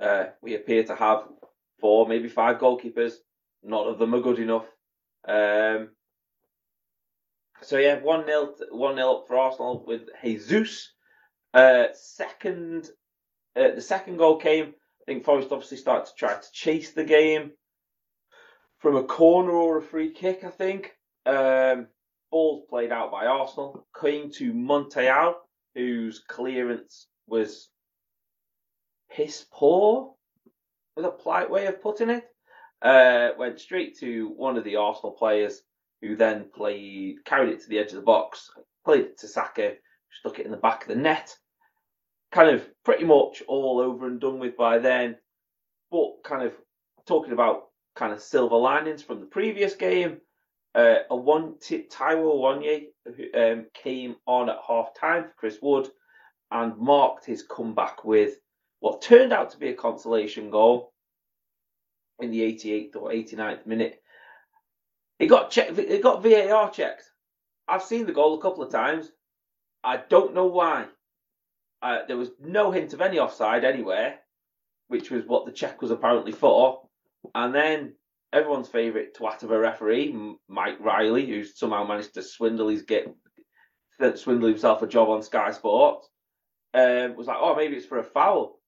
uh, 0.00 0.26
we 0.40 0.54
appear 0.54 0.84
to 0.84 0.94
have 0.94 1.24
four, 1.80 2.08
maybe 2.08 2.28
five 2.28 2.58
goalkeepers. 2.58 3.14
None 3.62 3.88
of 3.88 3.98
them 3.98 4.14
are 4.14 4.20
good 4.20 4.38
enough. 4.38 4.66
Um, 5.28 5.90
so 7.62 7.78
yeah, 7.78 7.98
one 8.00 8.24
0 8.26 8.54
one 8.70 8.96
0 8.96 9.12
up 9.12 9.24
for 9.26 9.36
Arsenal 9.36 9.84
with 9.86 10.02
Jesus. 10.22 10.92
Uh, 11.52 11.86
second 11.94 12.88
uh, 13.56 13.74
the 13.74 13.80
second 13.80 14.18
goal 14.18 14.36
came. 14.36 14.74
I 15.02 15.12
think 15.12 15.24
Forest 15.24 15.48
obviously 15.50 15.78
started 15.78 16.06
to 16.06 16.14
try 16.16 16.34
to 16.34 16.52
chase 16.52 16.92
the 16.92 17.04
game 17.04 17.52
from 18.78 18.96
a 18.96 19.04
corner 19.04 19.52
or 19.52 19.78
a 19.78 19.82
free 19.82 20.12
kick. 20.12 20.44
I 20.44 20.50
think 20.50 20.92
um, 21.24 21.86
balls 22.30 22.64
played 22.68 22.92
out 22.92 23.10
by 23.10 23.26
Arsenal 23.26 23.86
came 24.00 24.30
to 24.32 24.52
Montiel, 24.52 25.34
whose 25.74 26.22
clearance 26.28 27.08
was 27.26 27.68
piss 29.10 29.46
poor. 29.52 30.14
Was 30.96 31.04
a 31.04 31.10
polite 31.10 31.50
way 31.50 31.66
of 31.66 31.82
putting 31.82 32.10
it. 32.10 32.24
Uh, 32.80 33.30
went 33.38 33.60
straight 33.60 33.98
to 33.98 34.28
one 34.36 34.56
of 34.56 34.64
the 34.64 34.76
Arsenal 34.76 35.12
players, 35.12 35.62
who 36.00 36.16
then 36.16 36.46
played 36.54 37.24
carried 37.24 37.50
it 37.50 37.60
to 37.62 37.68
the 37.68 37.78
edge 37.78 37.90
of 37.90 37.96
the 37.96 38.02
box, 38.02 38.50
played 38.84 39.00
it 39.00 39.18
to 39.18 39.28
Saka, 39.28 39.74
stuck 40.10 40.38
it 40.38 40.46
in 40.46 40.52
the 40.52 40.56
back 40.56 40.82
of 40.82 40.88
the 40.88 40.94
net. 40.94 41.34
Kind 42.32 42.50
of 42.50 42.66
pretty 42.84 43.04
much 43.04 43.42
all 43.46 43.80
over 43.80 44.06
and 44.06 44.20
done 44.20 44.38
with 44.38 44.56
by 44.56 44.78
then. 44.78 45.16
But 45.90 46.24
kind 46.24 46.42
of 46.42 46.52
talking 47.06 47.32
about 47.32 47.68
kind 47.96 48.12
of 48.12 48.20
silver 48.20 48.56
linings 48.56 49.02
from 49.02 49.20
the 49.20 49.26
previous 49.26 49.74
game. 49.74 50.18
Uh, 50.74 50.98
a 51.10 51.16
one 51.16 51.54
tip 51.58 51.90
Taiwo 51.90 52.34
Awoniyi 52.36 53.54
um, 53.54 53.66
came 53.72 54.16
on 54.26 54.50
at 54.50 54.58
half 54.66 54.94
time 54.94 55.24
for 55.24 55.34
Chris 55.36 55.58
Wood 55.62 55.90
and 56.50 56.76
marked 56.76 57.24
his 57.24 57.42
comeback 57.42 58.04
with 58.04 58.34
what 58.80 59.00
turned 59.00 59.32
out 59.32 59.50
to 59.50 59.58
be 59.58 59.68
a 59.68 59.74
consolation 59.74 60.50
goal 60.50 60.92
in 62.20 62.30
the 62.30 62.40
88th 62.40 62.96
or 62.96 63.10
89th 63.10 63.66
minute. 63.66 64.02
It 65.18 65.26
got 65.26 65.50
checked. 65.50 65.78
It 65.78 66.02
got 66.02 66.22
VAR 66.22 66.70
checked. 66.70 67.04
I've 67.66 67.82
seen 67.82 68.06
the 68.06 68.12
goal 68.12 68.38
a 68.38 68.42
couple 68.42 68.62
of 68.62 68.70
times. 68.70 69.10
I 69.82 69.96
don't 69.96 70.34
know 70.34 70.46
why. 70.46 70.86
Uh, 71.82 72.00
there 72.06 72.16
was 72.16 72.30
no 72.38 72.70
hint 72.70 72.92
of 72.92 73.00
any 73.00 73.18
offside 73.18 73.64
anywhere, 73.64 74.18
which 74.88 75.10
was 75.10 75.24
what 75.26 75.46
the 75.46 75.52
check 75.52 75.80
was 75.80 75.90
apparently 75.90 76.32
for. 76.32 76.85
And 77.34 77.54
then 77.54 77.94
everyone's 78.32 78.68
favourite 78.68 79.14
twat 79.14 79.42
of 79.42 79.50
a 79.50 79.58
referee, 79.58 80.14
Mike 80.48 80.78
Riley, 80.80 81.26
who 81.26 81.44
somehow 81.44 81.86
managed 81.86 82.14
to 82.14 82.22
swindle 82.22 82.68
his 82.68 82.82
get 82.82 83.06
swindle 84.14 84.48
himself 84.48 84.82
a 84.82 84.86
job 84.86 85.08
on 85.08 85.22
Sky 85.22 85.50
Sports, 85.52 86.08
um, 86.74 87.16
was 87.16 87.26
like, 87.26 87.38
"Oh, 87.40 87.54
maybe 87.56 87.76
it's 87.76 87.86
for 87.86 87.98
a 87.98 88.04
foul." 88.04 88.60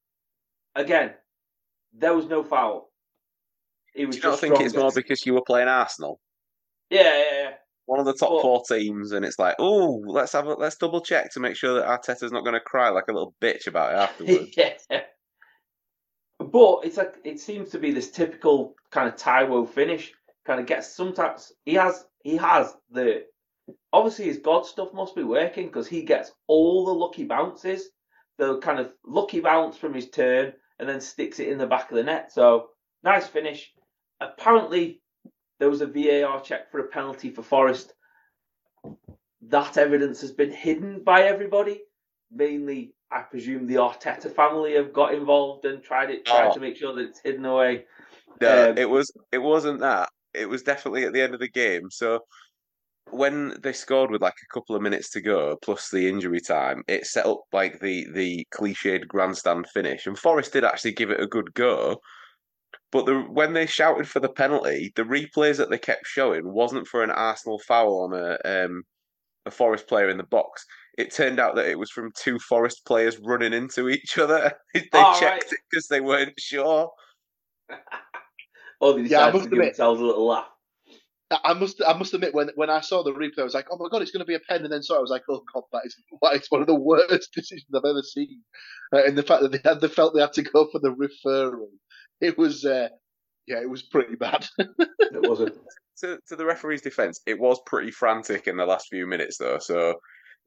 Again, 0.74 1.12
there 1.92 2.14
was 2.14 2.26
no 2.26 2.42
foul. 2.42 2.90
He 3.94 4.06
was 4.06 4.16
Do 4.16 4.22
you 4.22 4.30
not 4.30 4.38
think 4.38 4.60
it's 4.60 4.74
more 4.74 4.92
because 4.94 5.26
you 5.26 5.34
were 5.34 5.42
playing 5.42 5.68
Arsenal? 5.68 6.20
Yeah, 6.90 7.02
yeah, 7.02 7.42
yeah. 7.42 7.50
One 7.86 8.00
of 8.00 8.06
the 8.06 8.14
top 8.14 8.30
but, 8.30 8.42
four 8.42 8.62
teams, 8.68 9.12
and 9.12 9.24
it's 9.24 9.38
like, 9.38 9.56
oh, 9.58 10.02
let's 10.06 10.32
have 10.32 10.46
a, 10.46 10.54
let's 10.54 10.76
double 10.76 11.00
check 11.00 11.32
to 11.32 11.40
make 11.40 11.56
sure 11.56 11.74
that 11.74 11.86
Arteta's 11.86 12.32
not 12.32 12.44
going 12.44 12.54
to 12.54 12.60
cry 12.60 12.90
like 12.90 13.08
a 13.08 13.12
little 13.12 13.34
bitch 13.40 13.66
about 13.66 13.92
it 13.92 13.96
afterwards. 14.26 14.54
yeah. 14.90 15.00
But 16.50 16.80
it's 16.84 16.96
like 16.96 17.16
it 17.24 17.40
seems 17.40 17.70
to 17.70 17.78
be 17.78 17.92
this 17.92 18.10
typical 18.10 18.74
kind 18.90 19.08
of 19.08 19.16
Taiwo 19.16 19.68
finish. 19.68 20.12
Kind 20.46 20.60
of 20.60 20.66
gets 20.66 20.88
sometimes 20.88 21.52
he 21.66 21.74
has 21.74 22.06
he 22.22 22.36
has 22.36 22.74
the 22.90 23.24
obviously 23.92 24.26
his 24.26 24.38
God 24.38 24.64
stuff 24.64 24.94
must 24.94 25.14
be 25.14 25.22
working 25.22 25.66
because 25.66 25.86
he 25.86 26.02
gets 26.02 26.32
all 26.46 26.86
the 26.86 26.94
lucky 26.94 27.24
bounces, 27.24 27.90
the 28.38 28.58
kind 28.58 28.78
of 28.78 28.94
lucky 29.04 29.40
bounce 29.40 29.76
from 29.76 29.92
his 29.92 30.08
turn, 30.08 30.54
and 30.78 30.88
then 30.88 31.00
sticks 31.00 31.38
it 31.38 31.48
in 31.48 31.58
the 31.58 31.66
back 31.66 31.90
of 31.90 31.96
the 31.96 32.02
net. 32.02 32.32
So 32.32 32.70
nice 33.02 33.26
finish. 33.26 33.72
Apparently, 34.20 35.02
there 35.58 35.68
was 35.68 35.82
a 35.82 35.86
VAR 35.86 36.40
check 36.40 36.70
for 36.70 36.80
a 36.80 36.88
penalty 36.88 37.30
for 37.30 37.42
Forest. 37.42 37.92
That 39.42 39.76
evidence 39.76 40.22
has 40.22 40.32
been 40.32 40.50
hidden 40.50 41.02
by 41.04 41.24
everybody, 41.24 41.82
mainly 42.30 42.94
I 43.10 43.20
presume 43.22 43.66
the 43.66 43.76
Arteta 43.76 44.34
family 44.34 44.74
have 44.74 44.92
got 44.92 45.14
involved 45.14 45.64
and 45.64 45.82
tried 45.82 46.10
it, 46.10 46.26
tried 46.26 46.48
oh. 46.48 46.54
to 46.54 46.60
make 46.60 46.76
sure 46.76 46.94
that 46.94 47.02
it's 47.02 47.20
hidden 47.22 47.44
away. 47.44 47.84
No, 48.40 48.70
um, 48.70 48.78
it 48.78 48.88
was 48.88 49.10
it 49.32 49.38
wasn't 49.38 49.80
that. 49.80 50.10
It 50.34 50.48
was 50.48 50.62
definitely 50.62 51.04
at 51.04 51.12
the 51.12 51.22
end 51.22 51.34
of 51.34 51.40
the 51.40 51.48
game. 51.48 51.90
So 51.90 52.20
when 53.10 53.54
they 53.62 53.72
scored 53.72 54.10
with 54.10 54.20
like 54.20 54.34
a 54.42 54.54
couple 54.54 54.76
of 54.76 54.82
minutes 54.82 55.10
to 55.10 55.22
go, 55.22 55.56
plus 55.62 55.90
the 55.90 56.08
injury 56.08 56.40
time, 56.40 56.82
it 56.86 57.06
set 57.06 57.26
up 57.26 57.40
like 57.52 57.80
the 57.80 58.06
the 58.12 58.46
cliched 58.54 59.08
grandstand 59.08 59.66
finish. 59.72 60.06
And 60.06 60.18
Forest 60.18 60.52
did 60.52 60.64
actually 60.64 60.92
give 60.92 61.10
it 61.10 61.20
a 61.20 61.26
good 61.26 61.54
go. 61.54 62.00
But 62.92 63.06
the 63.06 63.20
when 63.20 63.54
they 63.54 63.66
shouted 63.66 64.06
for 64.06 64.20
the 64.20 64.28
penalty, 64.28 64.92
the 64.94 65.04
replays 65.04 65.56
that 65.56 65.70
they 65.70 65.78
kept 65.78 66.06
showing 66.06 66.52
wasn't 66.52 66.86
for 66.86 67.02
an 67.02 67.10
Arsenal 67.10 67.58
foul 67.66 68.02
on 68.02 68.12
a 68.12 68.38
um, 68.44 68.82
a 69.46 69.50
Forest 69.50 69.88
player 69.88 70.10
in 70.10 70.18
the 70.18 70.24
box 70.24 70.66
it 70.98 71.14
turned 71.14 71.38
out 71.38 71.54
that 71.54 71.66
it 71.66 71.78
was 71.78 71.90
from 71.90 72.10
two 72.20 72.38
Forest 72.40 72.84
players 72.84 73.18
running 73.18 73.52
into 73.52 73.88
each 73.88 74.18
other. 74.18 74.52
they 74.74 74.82
oh, 74.92 75.18
checked 75.18 75.44
right. 75.44 75.52
it 75.52 75.60
because 75.70 75.86
they 75.86 76.00
weren't 76.00 76.38
sure. 76.38 76.90
oh, 78.80 78.92
they 78.94 79.04
decided 79.04 79.10
yeah, 79.10 79.26
I 79.26 79.32
must 79.32 79.44
to 79.44 79.50
give 79.50 79.64
themselves 79.64 80.00
a 80.00 80.04
little 80.04 80.26
laugh. 80.26 80.48
I 81.30 81.52
must, 81.52 81.82
I 81.86 81.92
must 81.92 82.14
admit, 82.14 82.34
when 82.34 82.50
when 82.54 82.70
I 82.70 82.80
saw 82.80 83.02
the 83.02 83.12
replay, 83.12 83.40
I 83.40 83.44
was 83.44 83.52
like, 83.52 83.66
"Oh 83.70 83.76
my 83.76 83.88
god, 83.90 84.00
it's 84.00 84.10
going 84.10 84.22
to 84.22 84.26
be 84.26 84.34
a 84.34 84.40
pen," 84.40 84.64
and 84.64 84.72
then 84.72 84.82
saw, 84.82 84.96
I 84.96 85.00
was 85.00 85.10
like, 85.10 85.24
"Oh 85.28 85.42
god, 85.52 85.64
that 85.72 85.82
is 85.84 85.94
that 86.22 86.34
is 86.34 86.46
one 86.48 86.62
of 86.62 86.66
the 86.66 86.74
worst 86.74 87.32
decisions 87.34 87.68
I've 87.74 87.84
ever 87.84 88.02
seen." 88.02 88.42
Uh, 88.92 89.04
and 89.04 89.16
the 89.16 89.22
fact 89.22 89.42
that 89.42 89.52
they 89.52 89.60
had, 89.62 89.80
they 89.80 89.88
felt 89.88 90.14
they 90.14 90.22
had 90.22 90.32
to 90.32 90.42
go 90.42 90.68
for 90.72 90.80
the 90.80 90.88
referral, 90.88 91.68
it 92.22 92.38
was, 92.38 92.64
uh, 92.64 92.88
yeah, 93.46 93.60
it 93.60 93.68
was 93.68 93.82
pretty 93.82 94.16
bad. 94.16 94.46
it 94.58 95.28
wasn't. 95.28 95.54
To, 95.98 96.18
to 96.28 96.36
the 96.36 96.46
referee's 96.46 96.80
defence, 96.80 97.20
it 97.26 97.38
was 97.38 97.60
pretty 97.66 97.90
frantic 97.90 98.46
in 98.46 98.56
the 98.56 98.64
last 98.64 98.86
few 98.88 99.06
minutes, 99.06 99.36
though. 99.36 99.58
So 99.58 99.96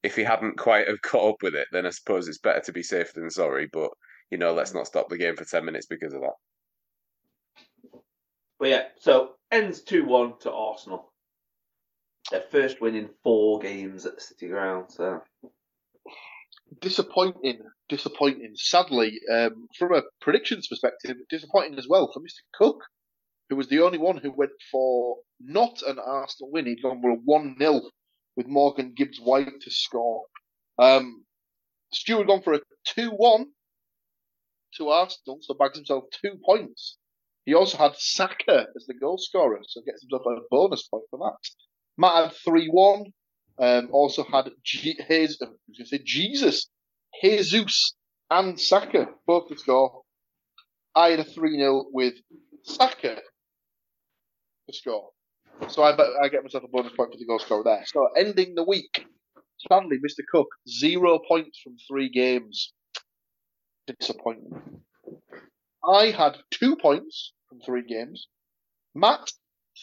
if 0.04 0.16
he 0.16 0.24
hadn't 0.24 0.58
quite 0.58 0.88
have 0.88 1.02
caught 1.02 1.34
up 1.34 1.44
with 1.44 1.56
it, 1.56 1.68
then 1.72 1.86
I 1.86 1.92
suppose 1.92 2.28
it's 2.28 2.40
better 2.40 2.62
to 2.62 2.72
be 2.72 2.84
safe 2.84 3.14
than 3.14 3.30
sorry. 3.30 3.68
But 3.72 3.92
you 4.30 4.38
know, 4.38 4.54
let's 4.54 4.74
not 4.74 4.88
stop 4.88 5.10
the 5.10 5.18
game 5.18 5.36
for 5.36 5.46
ten 5.46 5.66
minutes 5.66 5.86
because 5.86 6.14
of 6.14 6.22
that. 6.22 8.00
But 8.60 8.70
yeah, 8.70 8.84
so 9.00 9.32
ends 9.52 9.82
two 9.82 10.06
one 10.06 10.34
to 10.42 10.52
Arsenal. 10.52 11.12
Their 12.32 12.42
first 12.42 12.80
win 12.80 12.96
in 12.96 13.10
four 13.24 13.60
games 13.60 14.06
at 14.06 14.16
the 14.16 14.22
City 14.22 14.48
Ground. 14.48 14.86
So 14.90 15.22
disappointing, 16.80 17.60
disappointing. 17.90 18.54
Sadly, 18.56 19.20
um, 19.32 19.68
from 19.78 19.94
a 19.94 20.04
predictions 20.22 20.68
perspective, 20.68 21.18
disappointing 21.30 21.78
as 21.78 21.88
well 21.90 22.10
for 22.14 22.22
Mr. 22.22 22.42
Cook, 22.54 22.84
who 23.50 23.56
was 23.56 23.68
the 23.68 23.82
only 23.82 23.98
one 23.98 24.18
who 24.18 24.32
went 24.32 24.52
for 24.72 25.18
not 25.40 25.82
an 25.86 26.00
Arsenal 26.00 26.52
win. 26.52 26.68
He'd 26.68 26.82
gone 26.82 27.02
for 27.02 27.12
a 27.12 27.16
one 27.16 27.56
0 27.60 27.82
with 28.42 28.48
Morgan 28.52 28.94
Gibbs 28.96 29.20
White 29.20 29.62
to 29.62 29.72
score. 29.72 30.24
Um, 30.80 31.24
Stuart 31.94 32.28
gone 32.28 32.42
for 32.42 32.54
a 32.54 32.60
2 32.96 33.12
1 33.12 33.46
to 34.78 34.90
Arsenal, 34.90 35.40
so 35.42 35.54
bags 35.54 35.78
himself 35.78 36.06
two 36.22 36.40
points. 36.46 36.98
He 37.46 37.54
also 37.54 37.78
had 37.78 37.96
Saka 37.98 38.68
as 38.76 38.86
the 38.88 38.96
goal 38.96 39.18
scorer, 39.20 39.60
so 39.68 39.82
gets 39.82 40.02
himself 40.02 40.24
a 40.28 40.42
bonus 40.50 40.88
point 40.88 41.04
for 41.12 41.20
that. 41.20 41.50
Matt 41.98 42.16
had 42.26 42.34
3 42.46 42.68
1. 42.70 43.04
Um, 43.60 43.90
also 43.92 44.24
had 44.24 44.50
G- 44.64 44.98
his, 45.08 45.38
I 45.42 45.46
was 45.46 45.78
going 45.78 45.86
to 45.86 45.86
say 45.86 46.02
Jesus, 46.04 46.68
Jesus 47.22 47.94
and 48.32 48.60
Saka 48.60 49.08
both 49.28 49.50
to 49.50 49.58
score. 49.58 50.02
I 50.96 51.10
had 51.10 51.20
a 51.20 51.24
3 51.24 51.58
0 51.58 51.86
with 51.94 52.16
Saka 52.64 53.16
to 54.70 54.74
score. 54.74 55.10
So 55.70 55.84
I, 55.84 55.96
I 56.24 56.28
get 56.30 56.44
myself 56.44 56.64
a 56.64 56.68
bonus 56.68 56.94
point 56.94 57.12
for 57.12 57.18
the 57.18 57.26
goal 57.26 57.40
scorer 57.40 57.64
there. 57.64 57.84
So 57.86 58.10
ending 58.18 58.56
the 58.56 58.64
week, 58.64 59.06
Stanley, 59.58 59.98
Mr. 59.98 60.24
Cook, 60.30 60.48
zero 60.68 61.20
points 61.28 61.60
from 61.64 61.78
three 61.88 62.10
games. 62.10 62.74
Disappointment. 64.00 64.64
I 65.88 66.08
had 66.08 66.38
two 66.52 66.76
points 66.76 67.34
from 67.50 67.60
three 67.62 67.84
games. 67.84 68.28
Matt, 68.96 69.32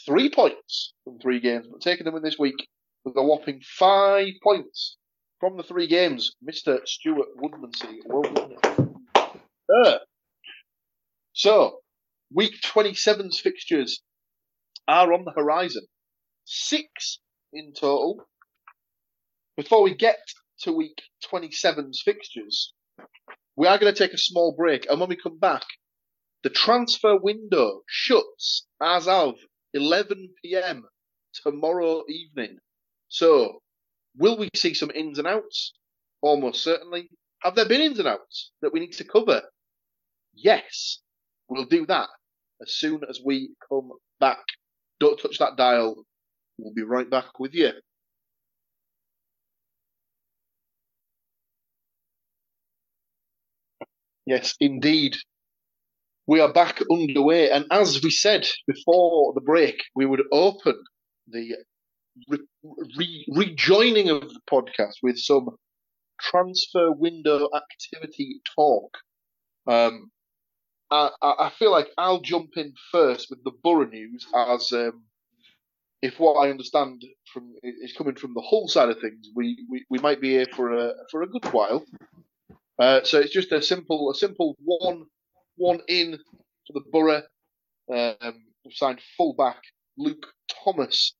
three 0.06 0.30
points 0.30 0.94
from 1.04 1.18
three 1.18 1.40
games, 1.40 1.66
but 1.70 1.80
taking 1.80 2.04
them 2.04 2.16
in 2.16 2.22
this 2.22 2.38
week 2.38 2.68
with 3.04 3.16
a 3.16 3.22
whopping 3.22 3.60
five 3.64 4.34
points 4.42 4.96
from 5.40 5.56
the 5.56 5.62
three 5.62 5.86
games. 5.86 6.36
Mr. 6.46 6.86
Stuart 6.86 7.28
Woodmansey 7.40 7.98
will 8.06 8.22
win. 8.22 8.56
Uh, 9.84 9.98
so, 11.32 11.78
week 12.32 12.54
27's 12.62 13.38
fixtures 13.40 14.02
are 14.88 15.12
on 15.12 15.24
the 15.24 15.32
horizon. 15.32 15.86
Six 16.44 17.20
in 17.52 17.74
total. 17.74 18.26
Before 19.56 19.82
we 19.82 19.94
get 19.94 20.18
to 20.60 20.72
week 20.72 21.02
27's 21.30 22.02
fixtures, 22.02 22.72
we 23.56 23.66
are 23.66 23.78
going 23.78 23.92
to 23.92 23.98
take 23.98 24.14
a 24.14 24.18
small 24.18 24.54
break. 24.56 24.86
And 24.88 24.98
when 24.98 25.08
we 25.08 25.16
come 25.16 25.38
back, 25.38 25.64
the 26.42 26.50
transfer 26.50 27.16
window 27.16 27.82
shuts 27.86 28.66
as 28.80 29.06
of 29.06 29.34
11 29.74 30.30
pm 30.42 30.84
tomorrow 31.34 32.04
evening. 32.08 32.58
So, 33.08 33.60
will 34.16 34.38
we 34.38 34.48
see 34.54 34.74
some 34.74 34.90
ins 34.94 35.18
and 35.18 35.26
outs? 35.26 35.72
Almost 36.22 36.62
certainly. 36.62 37.10
Have 37.42 37.54
there 37.54 37.68
been 37.68 37.80
ins 37.80 37.98
and 37.98 38.08
outs 38.08 38.52
that 38.62 38.72
we 38.72 38.80
need 38.80 38.92
to 38.92 39.04
cover? 39.04 39.42
Yes. 40.34 41.00
We'll 41.48 41.64
do 41.64 41.86
that 41.86 42.08
as 42.62 42.74
soon 42.74 43.00
as 43.08 43.20
we 43.24 43.50
come 43.68 43.90
back. 44.20 44.44
Don't 45.00 45.18
touch 45.20 45.38
that 45.38 45.56
dial. 45.56 46.04
We'll 46.58 46.74
be 46.74 46.82
right 46.82 47.08
back 47.08 47.38
with 47.38 47.54
you. 47.54 47.72
Yes, 54.26 54.54
indeed. 54.60 55.16
We 56.26 56.40
are 56.40 56.52
back 56.52 56.80
underway, 56.90 57.50
and 57.50 57.66
as 57.70 58.02
we 58.02 58.10
said 58.10 58.46
before 58.66 59.32
the 59.34 59.40
break, 59.40 59.82
we 59.96 60.06
would 60.06 60.22
open 60.30 60.82
the 61.26 61.56
re- 62.28 62.46
re- 62.96 63.26
rejoining 63.30 64.10
of 64.10 64.22
the 64.22 64.40
podcast 64.50 64.96
with 65.02 65.18
some 65.18 65.48
transfer 66.20 66.92
window 66.92 67.48
activity 67.54 68.40
talk. 68.56 68.96
Um, 69.66 70.10
I, 70.90 71.10
I 71.22 71.52
feel 71.58 71.70
like 71.70 71.88
I'll 71.98 72.20
jump 72.20 72.50
in 72.56 72.72
first 72.92 73.28
with 73.30 73.42
the 73.44 73.52
Borough 73.62 73.88
news, 73.88 74.26
as 74.34 74.72
um, 74.72 75.04
if 76.00 76.18
what 76.18 76.34
I 76.34 76.50
understand 76.50 77.02
from 77.32 77.54
is 77.62 77.92
coming 77.92 78.14
from 78.14 78.34
the 78.34 78.42
Hull 78.42 78.68
side 78.68 78.88
of 78.88 79.00
things, 79.00 79.28
we, 79.34 79.66
we, 79.68 79.84
we 79.90 79.98
might 79.98 80.20
be 80.20 80.30
here 80.30 80.46
for 80.54 80.72
a 80.72 80.92
for 81.10 81.22
a 81.22 81.28
good 81.28 81.44
while. 81.52 81.84
Uh, 82.78 83.00
so 83.02 83.18
it's 83.18 83.32
just 83.32 83.52
a 83.52 83.60
simple 83.60 84.10
a 84.10 84.14
simple 84.14 84.56
one 84.60 85.04
one 85.56 85.80
in 85.88 86.18
for 86.66 86.72
the 86.72 86.82
Borough. 86.90 87.22
Um, 87.92 88.44
we've 88.64 88.74
signed 88.74 89.00
fullback 89.16 89.60
Luke 89.96 90.26
Thomas 90.64 91.14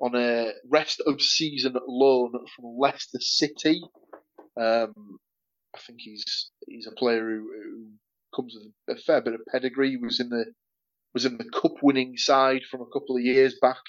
on 0.00 0.14
a 0.14 0.52
rest 0.70 1.02
of 1.06 1.20
season 1.20 1.74
loan 1.88 2.32
from 2.54 2.76
Leicester 2.78 3.20
City. 3.20 3.82
Um, 4.60 5.18
I 5.74 5.78
think 5.86 5.98
he's 6.00 6.50
he's 6.66 6.86
a 6.86 6.92
player 6.92 7.20
who, 7.20 7.50
who 7.52 7.86
comes 8.34 8.56
with 8.56 8.96
a 8.96 9.00
fair 9.00 9.20
bit 9.20 9.34
of 9.34 9.40
pedigree. 9.50 9.90
He 9.90 9.96
was 9.96 10.20
in 10.20 10.28
the 10.28 10.46
was 11.12 11.24
in 11.24 11.38
the 11.38 11.44
cup 11.44 11.74
winning 11.82 12.16
side 12.16 12.62
from 12.68 12.80
a 12.80 12.92
couple 12.92 13.16
of 13.16 13.22
years 13.22 13.56
back 13.60 13.80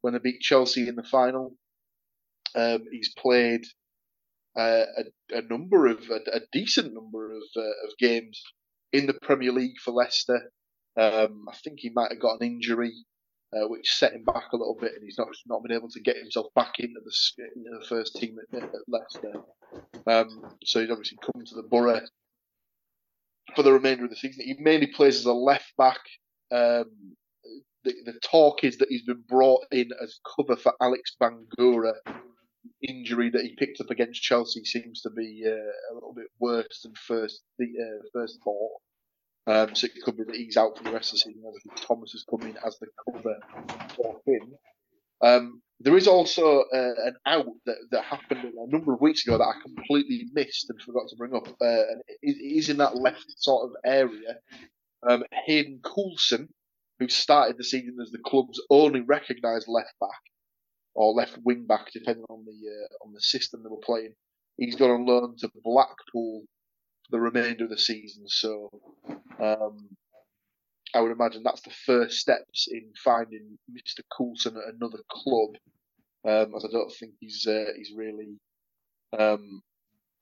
when 0.00 0.14
they 0.14 0.18
beat 0.18 0.40
Chelsea 0.40 0.88
in 0.88 0.96
the 0.96 1.02
final. 1.02 1.54
Um, 2.54 2.84
he's 2.90 3.12
played 3.16 3.64
uh, 4.56 4.84
a, 4.98 5.38
a, 5.38 5.42
number 5.42 5.86
of 5.86 5.98
a, 6.10 6.36
a 6.36 6.40
decent 6.52 6.94
number 6.94 7.32
of 7.32 7.42
uh, 7.56 7.86
of 7.86 7.96
games 7.98 8.42
in 8.92 9.06
the 9.06 9.18
Premier 9.22 9.52
League 9.52 9.78
for 9.84 9.92
Leicester. 9.92 10.50
Um, 10.96 11.44
I 11.48 11.56
think 11.62 11.80
he 11.80 11.90
might 11.94 12.10
have 12.10 12.20
got 12.20 12.40
an 12.40 12.46
injury 12.46 12.92
uh, 13.52 13.68
which 13.68 13.92
set 13.92 14.12
him 14.12 14.24
back 14.24 14.52
a 14.52 14.56
little 14.56 14.76
bit, 14.80 14.92
and 14.94 15.02
he's 15.04 15.18
not 15.18 15.28
not 15.46 15.62
been 15.62 15.76
able 15.76 15.90
to 15.90 16.00
get 16.00 16.16
himself 16.16 16.46
back 16.54 16.74
into 16.78 17.00
the 17.04 17.44
into 17.56 17.70
the 17.78 17.86
first 17.86 18.16
team 18.16 18.36
at, 18.52 18.62
at 18.62 18.88
Leicester. 18.88 19.32
Um, 20.06 20.56
so 20.64 20.80
he's 20.80 20.90
obviously 20.90 21.18
come 21.22 21.44
to 21.44 21.54
the 21.54 21.62
Borough 21.62 22.00
for 23.54 23.62
the 23.62 23.72
remainder 23.72 24.04
of 24.04 24.10
the 24.10 24.16
season. 24.16 24.44
He 24.44 24.56
mainly 24.58 24.86
plays 24.86 25.16
as 25.16 25.24
a 25.24 25.32
left 25.32 25.72
back. 25.76 26.00
Um, 26.52 27.16
the, 27.84 27.94
the 28.04 28.18
talk 28.22 28.64
is 28.64 28.78
that 28.78 28.88
he's 28.88 29.04
been 29.04 29.24
brought 29.28 29.64
in 29.70 29.90
as 30.02 30.20
cover 30.36 30.56
for 30.56 30.72
Alex 30.80 31.16
Bangura. 31.20 31.94
Injury 32.86 33.30
that 33.30 33.42
he 33.42 33.56
picked 33.56 33.80
up 33.80 33.90
against 33.90 34.22
Chelsea 34.22 34.64
seems 34.64 35.00
to 35.02 35.10
be 35.10 35.42
uh, 35.46 35.50
a 35.50 35.94
little 35.94 36.12
bit 36.14 36.26
worse 36.38 36.80
than 36.82 36.92
first 36.94 37.42
the 37.58 37.66
uh, 37.66 38.02
first 38.12 38.38
thought. 38.44 38.80
Um, 39.46 39.74
so 39.74 39.86
it 39.86 39.92
could 40.04 40.18
be 40.18 40.24
that 40.24 40.36
he's 40.36 40.56
out 40.56 40.76
for 40.76 40.84
the 40.84 40.92
rest 40.92 41.12
of 41.12 41.14
the 41.14 41.32
season. 41.32 41.42
Thomas 41.76 42.12
has 42.12 42.24
come 42.28 42.42
in 42.42 42.56
as 42.64 42.78
the 42.78 42.86
cover 43.04 43.36
for 43.96 44.20
him. 44.26 44.54
Um, 45.22 45.62
there 45.80 45.96
is 45.96 46.06
also 46.06 46.64
uh, 46.74 46.94
an 47.06 47.16
out 47.26 47.46
that, 47.64 47.76
that 47.90 48.04
happened 48.04 48.44
a 48.44 48.70
number 48.70 48.92
of 48.92 49.00
weeks 49.00 49.26
ago 49.26 49.38
that 49.38 49.44
I 49.44 49.60
completely 49.62 50.28
missed 50.32 50.68
and 50.68 50.80
forgot 50.80 51.08
to 51.08 51.16
bring 51.16 51.34
up. 51.34 51.48
Uh, 51.48 51.64
and 51.90 52.02
it 52.20 52.36
is 52.36 52.68
in 52.68 52.76
that 52.78 52.96
left 52.96 53.24
sort 53.38 53.64
of 53.64 53.76
area. 53.84 54.36
Um, 55.08 55.24
Hayden 55.46 55.80
Coulson, 55.82 56.50
who 56.98 57.08
started 57.08 57.56
the 57.56 57.64
season 57.64 57.96
as 58.02 58.10
the 58.10 58.18
club's 58.18 58.60
only 58.68 59.00
recognised 59.00 59.68
left 59.68 59.94
back 59.98 60.20
or 60.94 61.14
left 61.14 61.38
wing 61.44 61.64
back, 61.66 61.90
depending 61.92 62.24
on 62.28 62.44
the 62.44 62.70
uh, 62.70 63.06
on 63.06 63.14
the 63.14 63.22
system 63.22 63.62
they 63.62 63.70
were 63.70 63.78
playing. 63.82 64.14
He's 64.58 64.76
gone 64.76 64.90
on 64.90 65.06
loan 65.06 65.36
to 65.38 65.50
Blackpool 65.64 66.42
for 67.04 67.10
the 67.10 67.20
remainder 67.20 67.64
of 67.64 67.70
the 67.70 67.78
season. 67.78 68.24
So 68.26 68.68
um, 69.42 69.88
I 70.94 71.00
would 71.00 71.12
imagine 71.12 71.42
that's 71.42 71.62
the 71.62 71.74
first 71.86 72.18
steps 72.18 72.68
in 72.70 72.92
finding 73.02 73.58
Mr. 73.70 74.02
Coulson 74.16 74.56
at 74.56 74.74
another 74.74 74.98
club, 75.10 75.50
um, 76.26 76.54
as 76.54 76.64
I 76.64 76.70
don't 76.70 76.92
think 76.92 77.12
he's 77.20 77.46
uh, 77.46 77.72
he's 77.76 77.92
really 77.96 78.38
um, 79.18 79.62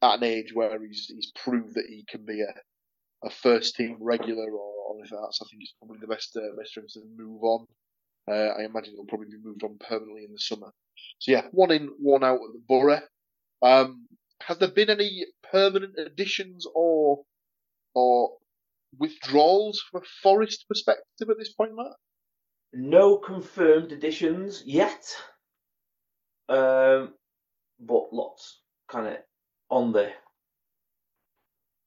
at 0.02 0.18
an 0.18 0.24
age 0.24 0.52
where 0.54 0.78
he's 0.86 1.06
he's 1.06 1.32
proved 1.34 1.74
that 1.74 1.86
he 1.88 2.04
can 2.08 2.24
be 2.24 2.40
a, 2.40 3.26
a 3.26 3.30
first 3.30 3.76
team 3.76 3.96
regular 4.00 4.50
or, 4.50 4.72
or 4.88 4.98
anything. 4.98 5.18
So 5.32 5.44
I 5.44 5.48
think 5.50 5.62
it's 5.62 5.74
probably 5.78 5.98
the 6.00 6.06
best 6.06 6.36
uh, 6.36 6.56
best 6.56 6.74
for 6.74 6.80
him 6.80 6.86
to 6.94 7.00
move 7.16 7.42
on. 7.42 7.66
Uh, 8.30 8.54
I 8.58 8.64
imagine 8.64 8.94
he'll 8.94 9.06
probably 9.06 9.28
be 9.28 9.42
moved 9.42 9.64
on 9.64 9.78
permanently 9.78 10.24
in 10.24 10.32
the 10.32 10.38
summer. 10.38 10.70
So 11.18 11.32
yeah, 11.32 11.42
one 11.50 11.70
in, 11.70 11.88
one 11.98 12.24
out 12.24 12.34
at 12.34 12.52
the 12.52 12.62
Borough. 12.68 13.00
Um, 13.62 14.06
has 14.42 14.58
there 14.58 14.68
been 14.68 14.90
any 14.90 15.26
permanent 15.50 15.94
additions 15.98 16.66
or 16.74 17.22
or 17.94 18.36
withdrawals 18.98 19.82
from 19.90 20.02
a 20.02 20.06
Forest 20.22 20.66
perspective 20.68 21.28
at 21.30 21.38
this 21.38 21.52
point, 21.52 21.72
Matt? 21.74 21.92
No 22.72 23.16
confirmed 23.16 23.92
additions 23.92 24.62
yet, 24.66 25.16
um, 26.48 27.14
but 27.80 28.12
lots 28.12 28.60
kind 28.88 29.06
of 29.06 29.16
on 29.70 29.92
the 29.92 30.10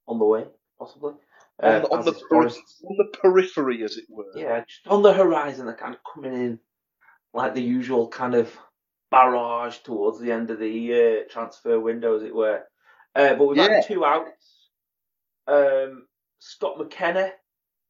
on 0.07 0.19
the 0.19 0.25
way, 0.25 0.45
possibly. 0.77 1.13
On, 1.61 1.71
uh, 1.71 1.87
on 1.91 2.05
the 2.05 2.11
on 2.11 2.97
the 2.97 3.17
periphery, 3.21 3.83
as 3.83 3.97
it 3.97 4.05
were. 4.09 4.25
Yeah, 4.35 4.63
just 4.67 4.87
on 4.87 5.03
the 5.03 5.13
horizon, 5.13 5.65
they're 5.65 5.75
kind 5.75 5.95
of 5.95 6.01
coming 6.11 6.33
in 6.33 6.59
like 7.33 7.53
the 7.53 7.61
usual 7.61 8.07
kind 8.07 8.35
of 8.35 8.55
barrage 9.09 9.77
towards 9.79 10.19
the 10.19 10.31
end 10.31 10.49
of 10.49 10.59
the 10.59 10.93
uh, 10.93 11.31
transfer 11.31 11.79
window, 11.79 12.15
as 12.17 12.23
it 12.23 12.35
were. 12.35 12.63
Uh, 13.15 13.35
but 13.35 13.45
we've 13.45 13.57
yeah. 13.57 13.69
had 13.69 13.87
two 13.87 14.05
outs. 14.05 14.69
Um, 15.47 16.07
Scott 16.39 16.77
McKenna, 16.77 17.31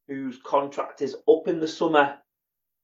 whose 0.08 0.38
contract 0.44 1.00
is 1.00 1.16
up 1.28 1.48
in 1.48 1.60
the 1.60 1.68
summer, 1.68 2.16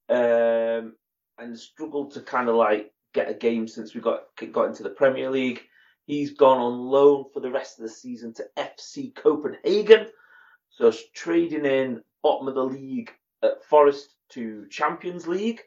um, 0.08 0.94
and 1.38 1.58
struggled 1.58 2.12
to 2.12 2.20
kind 2.20 2.48
of 2.48 2.54
like 2.54 2.92
get 3.14 3.30
a 3.30 3.34
game 3.34 3.66
since 3.66 3.94
we 3.94 4.00
got 4.00 4.24
got 4.52 4.66
into 4.66 4.82
the 4.82 4.90
Premier 4.90 5.30
League. 5.30 5.62
He's 6.06 6.32
gone 6.32 6.58
on 6.58 6.78
loan 6.78 7.26
for 7.32 7.40
the 7.40 7.50
rest 7.50 7.78
of 7.78 7.82
the 7.82 7.90
season 7.90 8.32
to 8.34 8.46
FC 8.56 9.14
Copenhagen. 9.14 10.06
So 10.70 10.92
trading 11.14 11.66
in 11.66 12.02
bottom 12.22 12.48
of 12.48 12.54
the 12.54 12.64
league 12.64 13.10
at 13.42 13.64
Forest 13.64 14.14
to 14.30 14.66
Champions 14.70 15.26
League 15.26 15.60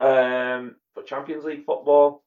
um, 0.00 0.76
for 0.94 1.02
Champions 1.02 1.44
League 1.44 1.64
football. 1.64 2.22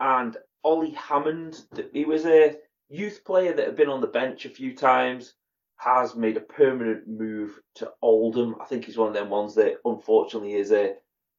And 0.00 0.36
Ollie 0.64 0.92
Hammond, 0.92 1.62
he 1.92 2.04
was 2.04 2.26
a 2.26 2.56
youth 2.88 3.24
player 3.24 3.52
that 3.52 3.66
had 3.66 3.76
been 3.76 3.88
on 3.88 4.00
the 4.00 4.06
bench 4.06 4.44
a 4.44 4.50
few 4.50 4.74
times 4.74 5.34
has 5.80 6.14
made 6.14 6.36
a 6.36 6.40
permanent 6.40 7.08
move 7.08 7.58
to 7.74 7.90
Oldham. 8.02 8.54
I 8.60 8.66
think 8.66 8.84
he's 8.84 8.98
one 8.98 9.08
of 9.08 9.14
them 9.14 9.30
ones 9.30 9.54
that 9.54 9.76
unfortunately 9.86 10.52
is 10.52 10.72
a 10.72 10.92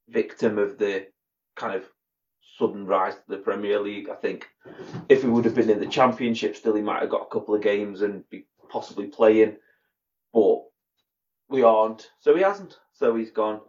victim 0.10 0.58
of 0.58 0.80
the 0.80 1.06
kind 1.56 1.76
of 1.76 1.88
sudden 2.62 2.86
rise 2.86 3.15
to 3.15 3.21
the 3.28 3.38
Premier 3.38 3.80
League. 3.80 4.08
I 4.10 4.15
think 4.15 4.47
if 5.10 5.24
he 5.24 5.28
would 5.28 5.45
have 5.45 5.56
been 5.56 5.71
in 5.71 5.80
the 5.80 5.88
Championship 5.88 6.56
still, 6.56 6.76
he 6.76 6.84
might 6.84 7.02
have 7.02 7.10
got 7.10 7.24
a 7.24 7.34
couple 7.34 7.56
of 7.56 7.63
games 7.63 8.04
and 8.04 8.30
be 8.30 8.45
possibly 8.69 9.08
playing. 9.08 9.58
But 10.32 10.62
we 11.50 11.63
aren't, 11.63 12.12
so 12.19 12.36
he 12.36 12.43
hasn't. 12.43 12.78
So 12.93 13.15
he's 13.15 13.32
gone, 13.32 13.62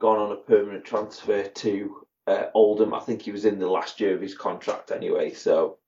gone 0.00 0.18
on 0.18 0.32
a 0.32 0.36
permanent 0.36 0.84
transfer 0.84 1.44
to 1.44 2.06
uh, 2.26 2.46
Oldham. 2.54 2.92
I 2.92 3.00
think 3.00 3.22
he 3.22 3.30
was 3.30 3.44
in 3.44 3.60
the 3.60 3.70
last 3.70 4.00
year 4.00 4.16
of 4.16 4.20
his 4.20 4.36
contract 4.36 4.90
anyway. 4.90 5.32
So, 5.32 5.78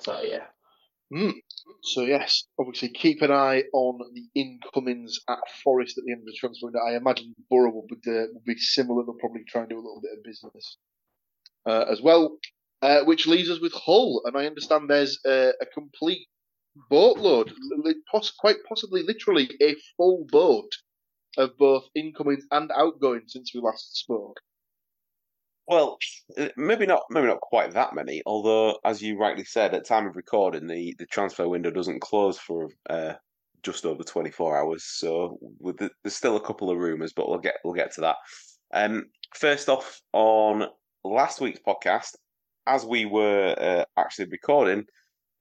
so 0.00 0.22
yeah. 0.22 0.44
Mm. 1.12 1.34
So 1.84 2.00
yes, 2.02 2.44
obviously 2.58 2.88
keep 2.88 3.20
an 3.20 3.30
eye 3.30 3.64
on 3.74 3.98
the 4.14 4.40
incomings 4.40 5.18
at 5.28 5.38
Forest 5.62 5.98
at 5.98 6.04
the 6.04 6.12
end 6.12 6.22
of 6.22 6.26
the 6.26 6.36
transfer 6.38 6.66
window. 6.66 6.80
I 6.80 6.96
imagine 6.96 7.34
Borough 7.50 7.72
will 7.72 7.86
be, 7.86 7.96
will 8.06 8.42
be 8.46 8.56
similar. 8.56 9.04
They'll 9.04 9.14
probably 9.20 9.44
try 9.46 9.62
and 9.62 9.70
do 9.70 9.76
a 9.76 9.84
little 9.84 10.00
bit 10.00 10.16
of 10.16 10.24
business 10.24 10.78
uh, 11.66 11.84
as 11.90 12.00
well, 12.00 12.38
uh, 12.80 13.04
which 13.04 13.26
leaves 13.26 13.50
us 13.50 13.60
with 13.60 13.74
Hull. 13.74 14.22
And 14.24 14.34
I 14.34 14.46
understand 14.46 14.88
there's 14.88 15.18
a, 15.26 15.52
a 15.60 15.66
complete 15.74 16.26
boatload, 16.88 17.52
quite 18.38 18.56
possibly 18.66 19.02
literally 19.02 19.50
a 19.60 19.76
full 19.98 20.26
boat 20.30 20.72
of 21.36 21.58
both 21.58 21.84
incomings 21.94 22.44
and 22.50 22.70
outgoings 22.72 23.32
since 23.32 23.52
we 23.54 23.60
last 23.60 23.94
spoke. 23.96 24.40
Well, 25.66 25.98
uh, 26.38 26.48
maybe 26.56 26.86
not. 26.86 27.02
Maybe 27.10 27.26
not 27.26 27.40
quite 27.40 27.72
that 27.72 27.94
many. 27.94 28.22
Although, 28.26 28.78
as 28.84 29.00
you 29.00 29.18
rightly 29.18 29.44
said, 29.44 29.74
at 29.74 29.86
time 29.86 30.06
of 30.06 30.16
recording, 30.16 30.66
the, 30.66 30.94
the 30.98 31.06
transfer 31.06 31.48
window 31.48 31.70
doesn't 31.70 32.00
close 32.00 32.38
for 32.38 32.68
uh, 32.90 33.14
just 33.62 33.86
over 33.86 34.02
twenty 34.02 34.30
four 34.30 34.58
hours. 34.58 34.84
So 34.84 35.38
the, 35.60 35.90
there's 36.02 36.16
still 36.16 36.36
a 36.36 36.44
couple 36.44 36.70
of 36.70 36.78
rumours, 36.78 37.12
but 37.14 37.28
we'll 37.28 37.38
get 37.38 37.54
we'll 37.64 37.74
get 37.74 37.94
to 37.94 38.02
that. 38.02 38.16
Um, 38.74 39.04
first 39.34 39.68
off, 39.68 40.00
on 40.12 40.66
last 41.02 41.40
week's 41.40 41.60
podcast, 41.66 42.16
as 42.66 42.84
we 42.84 43.06
were 43.06 43.54
uh, 43.58 43.84
actually 43.98 44.26
recording, 44.26 44.84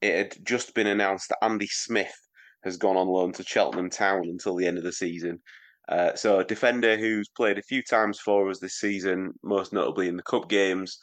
it 0.01 0.15
had 0.15 0.45
just 0.45 0.73
been 0.73 0.87
announced 0.87 1.29
that 1.29 1.43
Andy 1.43 1.67
Smith 1.67 2.15
has 2.63 2.77
gone 2.77 2.95
on 2.95 3.07
loan 3.07 3.33
to 3.33 3.43
Cheltenham 3.43 3.89
Town 3.89 4.23
until 4.23 4.55
the 4.55 4.67
end 4.67 4.77
of 4.77 4.85
the 4.85 4.93
season. 4.93 5.41
Uh, 5.89 6.15
so 6.15 6.39
a 6.39 6.45
defender 6.45 6.97
who's 6.97 7.29
played 7.29 7.57
a 7.57 7.63
few 7.63 7.83
times 7.83 8.19
for 8.19 8.49
us 8.49 8.59
this 8.59 8.79
season, 8.79 9.31
most 9.43 9.73
notably 9.73 10.07
in 10.07 10.17
the 10.17 10.23
cup 10.23 10.49
games, 10.49 10.97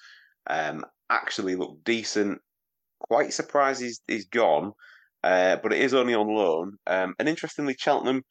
um, 0.49 0.85
actually 1.11 1.57
looked 1.57 1.85
decent. 1.85 2.39
Quite 3.09 3.33
surprised 3.33 3.83
he's, 3.83 4.01
he's 4.07 4.27
gone. 4.27 4.73
uh, 5.23 5.57
but 5.63 5.73
it 5.73 5.81
is 5.81 5.95
only 5.95 6.15
on 6.15 6.29
loan. 6.29 6.77
Um, 6.87 7.15
and 7.19 7.29
interestingly, 7.29 7.77
Cheltenham 7.79 8.23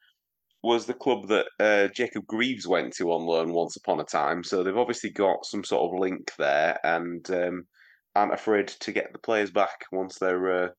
was 0.63 0.85
the 0.85 0.93
club 0.93 1.27
that 1.27 1.47
uh, 1.59 1.87
Jacob 1.93 2.25
Greaves 2.27 2.67
went 2.67 2.93
to 2.93 3.11
on 3.11 3.25
loan 3.25 3.53
once 3.53 3.75
upon 3.75 3.99
a 3.99 4.03
time. 4.03 4.43
So 4.43 4.63
they've 4.63 4.75
obviously 4.77 5.11
got 5.11 5.45
some 5.45 5.63
sort 5.63 5.93
of 5.93 5.99
link 5.99 6.31
there, 6.37 6.77
and 6.83 7.29
um, 7.31 7.63
aren't 8.15 8.33
afraid 8.33 8.67
to 8.69 8.91
get 8.91 9.13
the 9.13 9.19
players 9.19 9.51
back 9.51 9.85
once 9.91 10.17
they're 10.17 10.65
uh, 10.65 10.69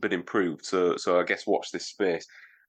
been 0.00 0.12
improved. 0.12 0.64
So 0.66 0.96
so 0.96 1.20
I 1.20 1.24
guess 1.24 1.46
watch 1.46 1.70
this 1.72 1.88
space. 1.88 2.26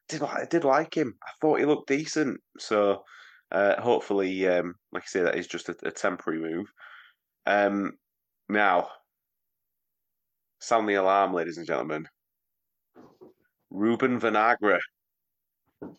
Did 0.08 0.22
I 0.22 0.46
did 0.50 0.64
like 0.64 0.96
him? 0.96 1.16
I 1.24 1.32
thought 1.42 1.60
he 1.60 1.66
looked 1.66 1.88
decent. 1.88 2.40
So 2.60 3.04
uh, 3.52 3.82
hopefully, 3.82 4.48
um, 4.48 4.76
like 4.92 5.04
I 5.04 5.08
say, 5.08 5.22
that 5.22 5.36
is 5.36 5.48
just 5.48 5.70
a, 5.70 5.76
a 5.84 5.92
temporary 5.92 6.40
move. 6.40 6.72
Um, 7.46 7.94
now, 8.50 8.90
sound 10.60 10.90
the 10.90 10.96
alarm, 10.96 11.34
ladies 11.34 11.58
and 11.58 11.68
gentlemen. 11.68 12.08
Ruben 13.70 14.20
Vinagre, 14.20 14.80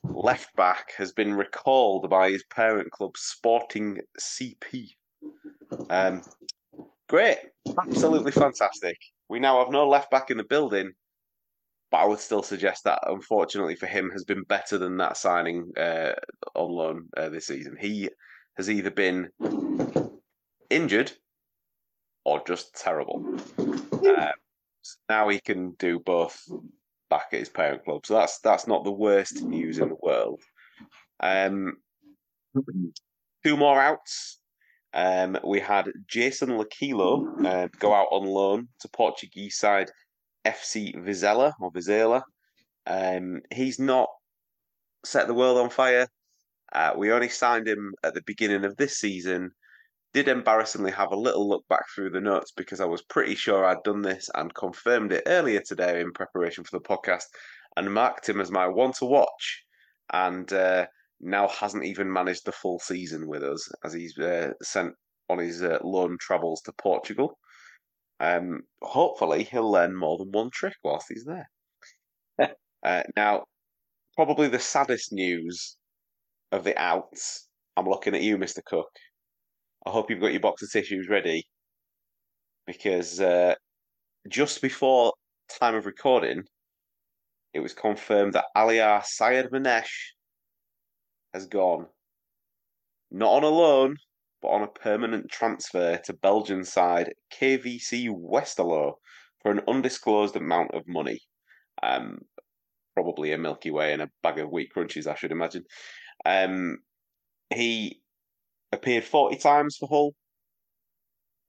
left 0.04 0.54
back, 0.56 0.92
has 0.96 1.12
been 1.12 1.34
recalled 1.34 2.08
by 2.08 2.30
his 2.30 2.44
parent 2.44 2.90
club, 2.90 3.16
Sporting 3.16 3.98
CP. 4.20 4.90
Um, 5.90 6.22
great, 7.08 7.38
absolutely 7.78 8.32
fantastic. 8.32 8.96
We 9.28 9.40
now 9.40 9.58
have 9.58 9.72
no 9.72 9.88
left 9.88 10.10
back 10.10 10.30
in 10.30 10.36
the 10.36 10.44
building, 10.44 10.92
but 11.90 11.98
I 11.98 12.04
would 12.04 12.18
still 12.18 12.42
suggest 12.42 12.84
that, 12.84 13.00
unfortunately 13.06 13.76
for 13.76 13.86
him, 13.86 14.10
has 14.10 14.24
been 14.24 14.42
better 14.42 14.78
than 14.78 14.96
that 14.98 15.16
signing 15.16 15.72
uh, 15.76 16.12
on 16.54 16.70
loan 16.70 17.08
uh, 17.16 17.28
this 17.28 17.46
season. 17.46 17.76
He 17.78 18.10
has 18.56 18.68
either 18.68 18.90
been 18.90 19.28
injured 20.70 21.12
or 22.24 22.42
just 22.46 22.74
terrible. 22.74 23.24
Uh, 23.58 24.32
now 25.08 25.28
he 25.28 25.40
can 25.40 25.72
do 25.78 26.00
both 26.00 26.40
back 27.08 27.26
at 27.32 27.38
his 27.38 27.48
parent 27.48 27.84
club, 27.84 28.04
so 28.04 28.14
that's 28.14 28.40
that's 28.40 28.66
not 28.66 28.84
the 28.84 28.90
worst 28.92 29.42
news 29.42 29.78
in 29.78 29.88
the 29.88 29.96
world. 30.02 30.42
Um, 31.20 31.76
two 33.44 33.56
more 33.56 33.80
outs. 33.80 34.40
Um, 34.92 35.38
we 35.44 35.60
had 35.60 35.92
Jason 36.06 36.50
Lokilo 36.50 37.44
uh, 37.44 37.68
go 37.78 37.92
out 37.92 38.08
on 38.10 38.24
loan 38.24 38.68
to 38.80 38.88
Portuguese 38.88 39.58
side 39.58 39.90
FC 40.46 40.94
Vizela 40.96 41.52
or 41.60 41.72
Vizela. 41.72 42.22
Um, 42.86 43.40
he's 43.52 43.78
not 43.78 44.08
set 45.04 45.26
the 45.26 45.34
world 45.34 45.58
on 45.58 45.70
fire. 45.70 46.06
Uh, 46.72 46.92
we 46.96 47.12
only 47.12 47.28
signed 47.28 47.68
him 47.68 47.94
at 48.02 48.14
the 48.14 48.22
beginning 48.26 48.64
of 48.64 48.76
this 48.76 48.98
season. 48.98 49.50
Did 50.12 50.28
embarrassingly 50.28 50.92
have 50.92 51.12
a 51.12 51.16
little 51.16 51.48
look 51.48 51.64
back 51.68 51.84
through 51.94 52.10
the 52.10 52.20
notes 52.20 52.52
because 52.56 52.80
I 52.80 52.86
was 52.86 53.02
pretty 53.02 53.34
sure 53.34 53.64
I'd 53.64 53.82
done 53.84 54.02
this 54.02 54.28
and 54.34 54.54
confirmed 54.54 55.12
it 55.12 55.24
earlier 55.26 55.60
today 55.60 56.00
in 56.00 56.12
preparation 56.12 56.64
for 56.64 56.78
the 56.78 56.84
podcast 56.84 57.24
and 57.76 57.92
marked 57.92 58.28
him 58.28 58.40
as 58.40 58.50
my 58.50 58.66
one 58.66 58.92
to 58.94 59.04
watch. 59.04 59.62
And 60.12 60.50
uh, 60.52 60.86
now 61.20 61.48
hasn't 61.48 61.84
even 61.84 62.12
managed 62.12 62.46
the 62.46 62.52
full 62.52 62.78
season 62.78 63.26
with 63.26 63.42
us 63.42 63.68
as 63.84 63.92
he's 63.92 64.16
uh, 64.18 64.52
sent 64.62 64.94
on 65.28 65.38
his 65.38 65.62
uh, 65.62 65.78
loan 65.82 66.16
travels 66.20 66.62
to 66.62 66.72
Portugal. 66.72 67.38
Um, 68.20 68.62
hopefully, 68.82 69.44
he'll 69.44 69.70
learn 69.70 69.94
more 69.94 70.18
than 70.18 70.32
one 70.32 70.50
trick 70.52 70.74
whilst 70.82 71.06
he's 71.08 71.24
there. 71.24 71.48
uh, 72.82 73.02
now, 73.16 73.44
probably 74.14 74.48
the 74.48 74.58
saddest 74.58 75.12
news 75.12 75.76
of 76.52 76.64
the 76.64 76.78
outs. 76.80 77.48
I'm 77.76 77.86
looking 77.86 78.14
at 78.14 78.22
you, 78.22 78.38
Mr. 78.38 78.64
Cook. 78.64 78.88
I 79.86 79.90
hope 79.90 80.10
you've 80.10 80.20
got 80.20 80.32
your 80.32 80.40
box 80.40 80.62
of 80.62 80.70
tissues 80.72 81.08
ready 81.08 81.44
because 82.66 83.20
uh, 83.20 83.54
just 84.28 84.60
before 84.60 85.12
time 85.60 85.74
of 85.74 85.86
recording, 85.86 86.42
it 87.54 87.60
was 87.60 87.72
confirmed 87.72 88.32
that 88.32 88.46
Allahyar 88.56 89.02
Sayyadmanesh 89.02 89.92
has 91.32 91.46
gone. 91.46 91.86
Not 93.10 93.30
on 93.30 93.44
a 93.44 93.48
loan, 93.48 93.96
but 94.42 94.48
on 94.48 94.62
a 94.62 94.68
permanent 94.68 95.30
transfer 95.30 95.98
to 96.04 96.12
Belgian 96.12 96.64
side 96.64 97.14
KVC 97.32 98.08
Westerlo 98.08 98.94
for 99.42 99.50
an 99.50 99.60
undisclosed 99.68 100.36
amount 100.36 100.72
of 100.74 100.82
money. 100.86 101.20
Um, 101.82 102.18
probably 102.94 103.32
a 103.32 103.38
Milky 103.38 103.70
Way 103.70 103.92
and 103.92 104.02
a 104.02 104.10
bag 104.22 104.38
of 104.38 104.50
Wheat 104.50 104.70
Crunchies, 104.74 105.06
I 105.06 105.14
should 105.14 105.32
imagine. 105.32 105.64
Um, 106.24 106.78
he 107.54 108.00
appeared 108.72 109.04
40 109.04 109.36
times 109.36 109.76
for 109.78 109.88
Hull, 109.88 110.14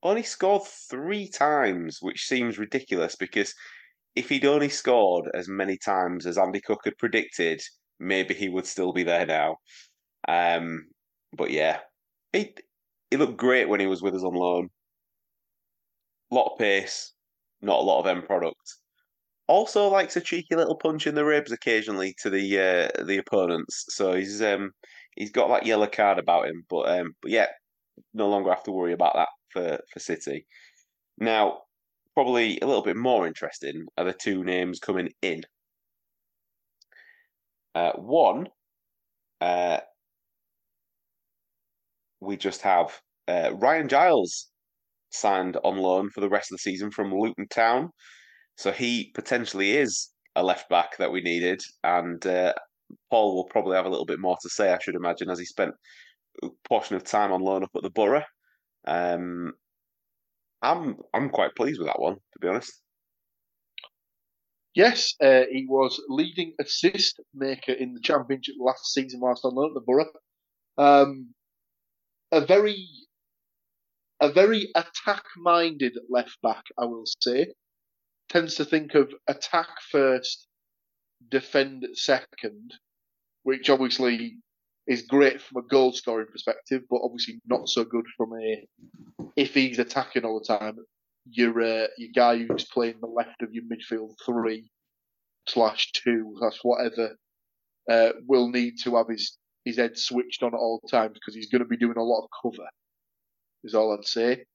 only 0.03 0.23
scored 0.23 0.63
three 0.89 1.27
times, 1.27 1.99
which 2.01 2.27
seems 2.27 2.57
ridiculous 2.57 3.15
because 3.15 3.53
if 4.15 4.29
he'd 4.29 4.45
only 4.45 4.69
scored 4.69 5.29
as 5.33 5.47
many 5.47 5.77
times 5.77 6.25
as 6.25 6.37
Andy 6.37 6.61
Cook 6.61 6.81
had 6.85 6.97
predicted, 6.97 7.61
maybe 7.99 8.33
he 8.33 8.49
would 8.49 8.65
still 8.65 8.93
be 8.93 9.03
there 9.03 9.25
now. 9.25 9.57
Um, 10.27 10.87
but 11.33 11.51
yeah, 11.51 11.79
he 12.33 12.55
he 13.11 13.17
looked 13.17 13.37
great 13.37 13.69
when 13.69 13.79
he 13.79 13.87
was 13.87 14.01
with 14.01 14.15
us 14.15 14.23
on 14.23 14.33
loan. 14.33 14.69
A 16.31 16.35
lot 16.35 16.51
of 16.51 16.59
pace, 16.59 17.13
not 17.61 17.79
a 17.79 17.83
lot 17.83 17.99
of 17.99 18.07
end 18.07 18.25
product. 18.25 18.75
Also 19.47 19.87
likes 19.87 20.17
a 20.17 20.21
cheeky 20.21 20.55
little 20.55 20.75
punch 20.77 21.07
in 21.07 21.15
the 21.15 21.23
ribs 21.23 21.51
occasionally 21.51 22.13
to 22.21 22.29
the 22.29 22.59
uh, 22.59 23.03
the 23.03 23.17
opponents. 23.17 23.85
So 23.89 24.13
he's 24.13 24.41
um 24.41 24.71
he's 25.15 25.31
got 25.31 25.47
that 25.49 25.65
yellow 25.65 25.87
card 25.87 26.19
about 26.19 26.47
him. 26.47 26.63
But 26.69 26.89
um 26.89 27.13
but 27.21 27.31
yeah, 27.31 27.47
no 28.13 28.27
longer 28.27 28.49
have 28.49 28.63
to 28.63 28.71
worry 28.71 28.93
about 28.93 29.15
that 29.15 29.29
for 29.51 29.79
for 29.91 29.99
City. 29.99 30.45
Now, 31.17 31.61
probably 32.13 32.59
a 32.61 32.67
little 32.67 32.83
bit 32.83 32.97
more 32.97 33.27
interesting 33.27 33.85
are 33.97 34.05
the 34.05 34.13
two 34.13 34.43
names 34.43 34.79
coming 34.79 35.09
in. 35.21 35.41
Uh, 37.73 37.93
one, 37.93 38.47
uh, 39.39 39.77
we 42.19 42.37
just 42.37 42.61
have 42.61 42.99
uh, 43.27 43.51
Ryan 43.55 43.87
Giles 43.87 44.49
signed 45.11 45.57
on 45.63 45.77
loan 45.77 46.09
for 46.09 46.21
the 46.21 46.29
rest 46.29 46.51
of 46.51 46.55
the 46.55 46.61
season 46.61 46.91
from 46.91 47.13
Luton 47.13 47.47
Town. 47.49 47.89
So 48.57 48.71
he 48.71 49.11
potentially 49.13 49.77
is 49.77 50.09
a 50.35 50.43
left 50.43 50.69
back 50.69 50.97
that 50.97 51.11
we 51.11 51.21
needed. 51.21 51.61
And 51.83 52.25
uh, 52.25 52.53
Paul 53.09 53.35
will 53.35 53.45
probably 53.45 53.75
have 53.75 53.85
a 53.85 53.89
little 53.89 54.05
bit 54.05 54.19
more 54.19 54.37
to 54.41 54.49
say, 54.49 54.71
I 54.71 54.79
should 54.79 54.95
imagine, 54.95 55.29
as 55.29 55.39
he 55.39 55.45
spent 55.45 55.71
a 56.43 56.47
portion 56.67 56.95
of 56.95 57.03
time 57.03 57.31
on 57.31 57.41
loan 57.41 57.63
up 57.63 57.71
at 57.75 57.83
the 57.83 57.89
Borough. 57.89 58.23
Um, 58.85 59.53
I'm 60.61 60.97
I'm 61.13 61.29
quite 61.29 61.55
pleased 61.55 61.79
with 61.79 61.87
that 61.87 61.99
one, 61.99 62.15
to 62.15 62.39
be 62.41 62.47
honest. 62.47 62.71
Yes, 64.73 65.13
uh, 65.21 65.41
he 65.51 65.65
was 65.67 65.99
leading 66.07 66.53
assist 66.59 67.19
maker 67.33 67.71
in 67.71 67.93
the 67.93 67.99
championship 67.99 68.55
last 68.59 68.93
season 68.93 69.19
whilst 69.19 69.43
on 69.43 69.55
loan 69.55 69.69
at 69.69 69.73
the 69.73 69.81
Borough. 69.81 70.05
Um, 70.77 71.33
a 72.31 72.45
very 72.45 72.87
a 74.19 74.31
very 74.31 74.69
attack 74.75 75.23
minded 75.37 75.97
left 76.09 76.37
back, 76.41 76.63
I 76.77 76.85
will 76.85 77.05
say. 77.21 77.53
Tends 78.29 78.55
to 78.55 78.65
think 78.65 78.95
of 78.95 79.13
attack 79.27 79.69
first, 79.91 80.47
defend 81.29 81.87
second, 81.93 82.73
which 83.43 83.69
obviously 83.69 84.37
is 84.87 85.03
great 85.03 85.41
from 85.41 85.63
a 85.63 85.67
goal 85.67 85.93
scoring 85.93 86.27
perspective, 86.31 86.81
but 86.89 87.01
obviously 87.03 87.39
not 87.45 87.69
so 87.69 87.83
good 87.83 88.05
from 88.17 88.33
a 88.33 88.67
if 89.35 89.53
he's 89.53 89.79
attacking 89.79 90.25
all 90.25 90.39
the 90.39 90.57
time. 90.57 90.77
Your 91.29 91.61
uh, 91.61 91.87
your 91.97 92.09
guy 92.15 92.39
who's 92.39 92.65
playing 92.65 92.99
the 93.01 93.07
left 93.07 93.41
of 93.41 93.53
your 93.53 93.63
midfield 93.65 94.15
three 94.25 94.69
slash 95.47 95.91
two 95.91 96.35
slash 96.39 96.59
whatever 96.63 97.15
uh, 97.89 98.11
will 98.25 98.49
need 98.49 98.75
to 98.83 98.95
have 98.95 99.09
his 99.09 99.37
his 99.67 99.77
head 99.77 99.97
switched 99.97 100.43
on 100.43 100.53
at 100.53 100.57
all 100.57 100.81
times 100.89 101.13
because 101.13 101.35
he's 101.35 101.49
going 101.49 101.61
to 101.61 101.67
be 101.67 101.77
doing 101.77 101.97
a 101.97 102.03
lot 102.03 102.23
of 102.23 102.29
cover. 102.41 102.67
Is 103.63 103.75
all 103.75 103.93
I'd 103.97 104.05
say. 104.05 104.45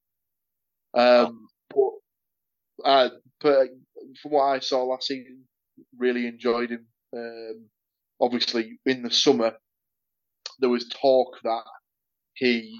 Um, 0.94 1.48
but, 1.70 2.84
uh, 2.84 3.08
but 3.40 3.68
from 4.20 4.32
what 4.32 4.44
I 4.44 4.58
saw 4.60 4.84
last 4.84 5.06
season, 5.06 5.44
really 5.96 6.26
enjoyed 6.26 6.70
him. 6.70 6.86
Um, 7.14 7.66
obviously, 8.20 8.78
in 8.86 9.02
the 9.02 9.10
summer, 9.10 9.52
there 10.60 10.70
was 10.70 10.88
talk 10.88 11.38
that 11.44 11.64
he 12.34 12.78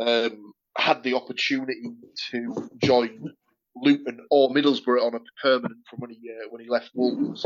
um, 0.00 0.52
had 0.76 1.02
the 1.02 1.14
opportunity 1.14 1.94
to 2.30 2.68
join 2.82 3.32
Luton 3.76 4.20
or 4.30 4.50
Middlesbrough 4.50 5.04
on 5.04 5.14
a 5.14 5.20
permanent 5.42 5.80
from 5.88 6.00
when 6.00 6.10
he 6.10 6.18
uh, 6.30 6.48
when 6.50 6.62
he 6.62 6.68
left 6.68 6.90
Wolves. 6.94 7.44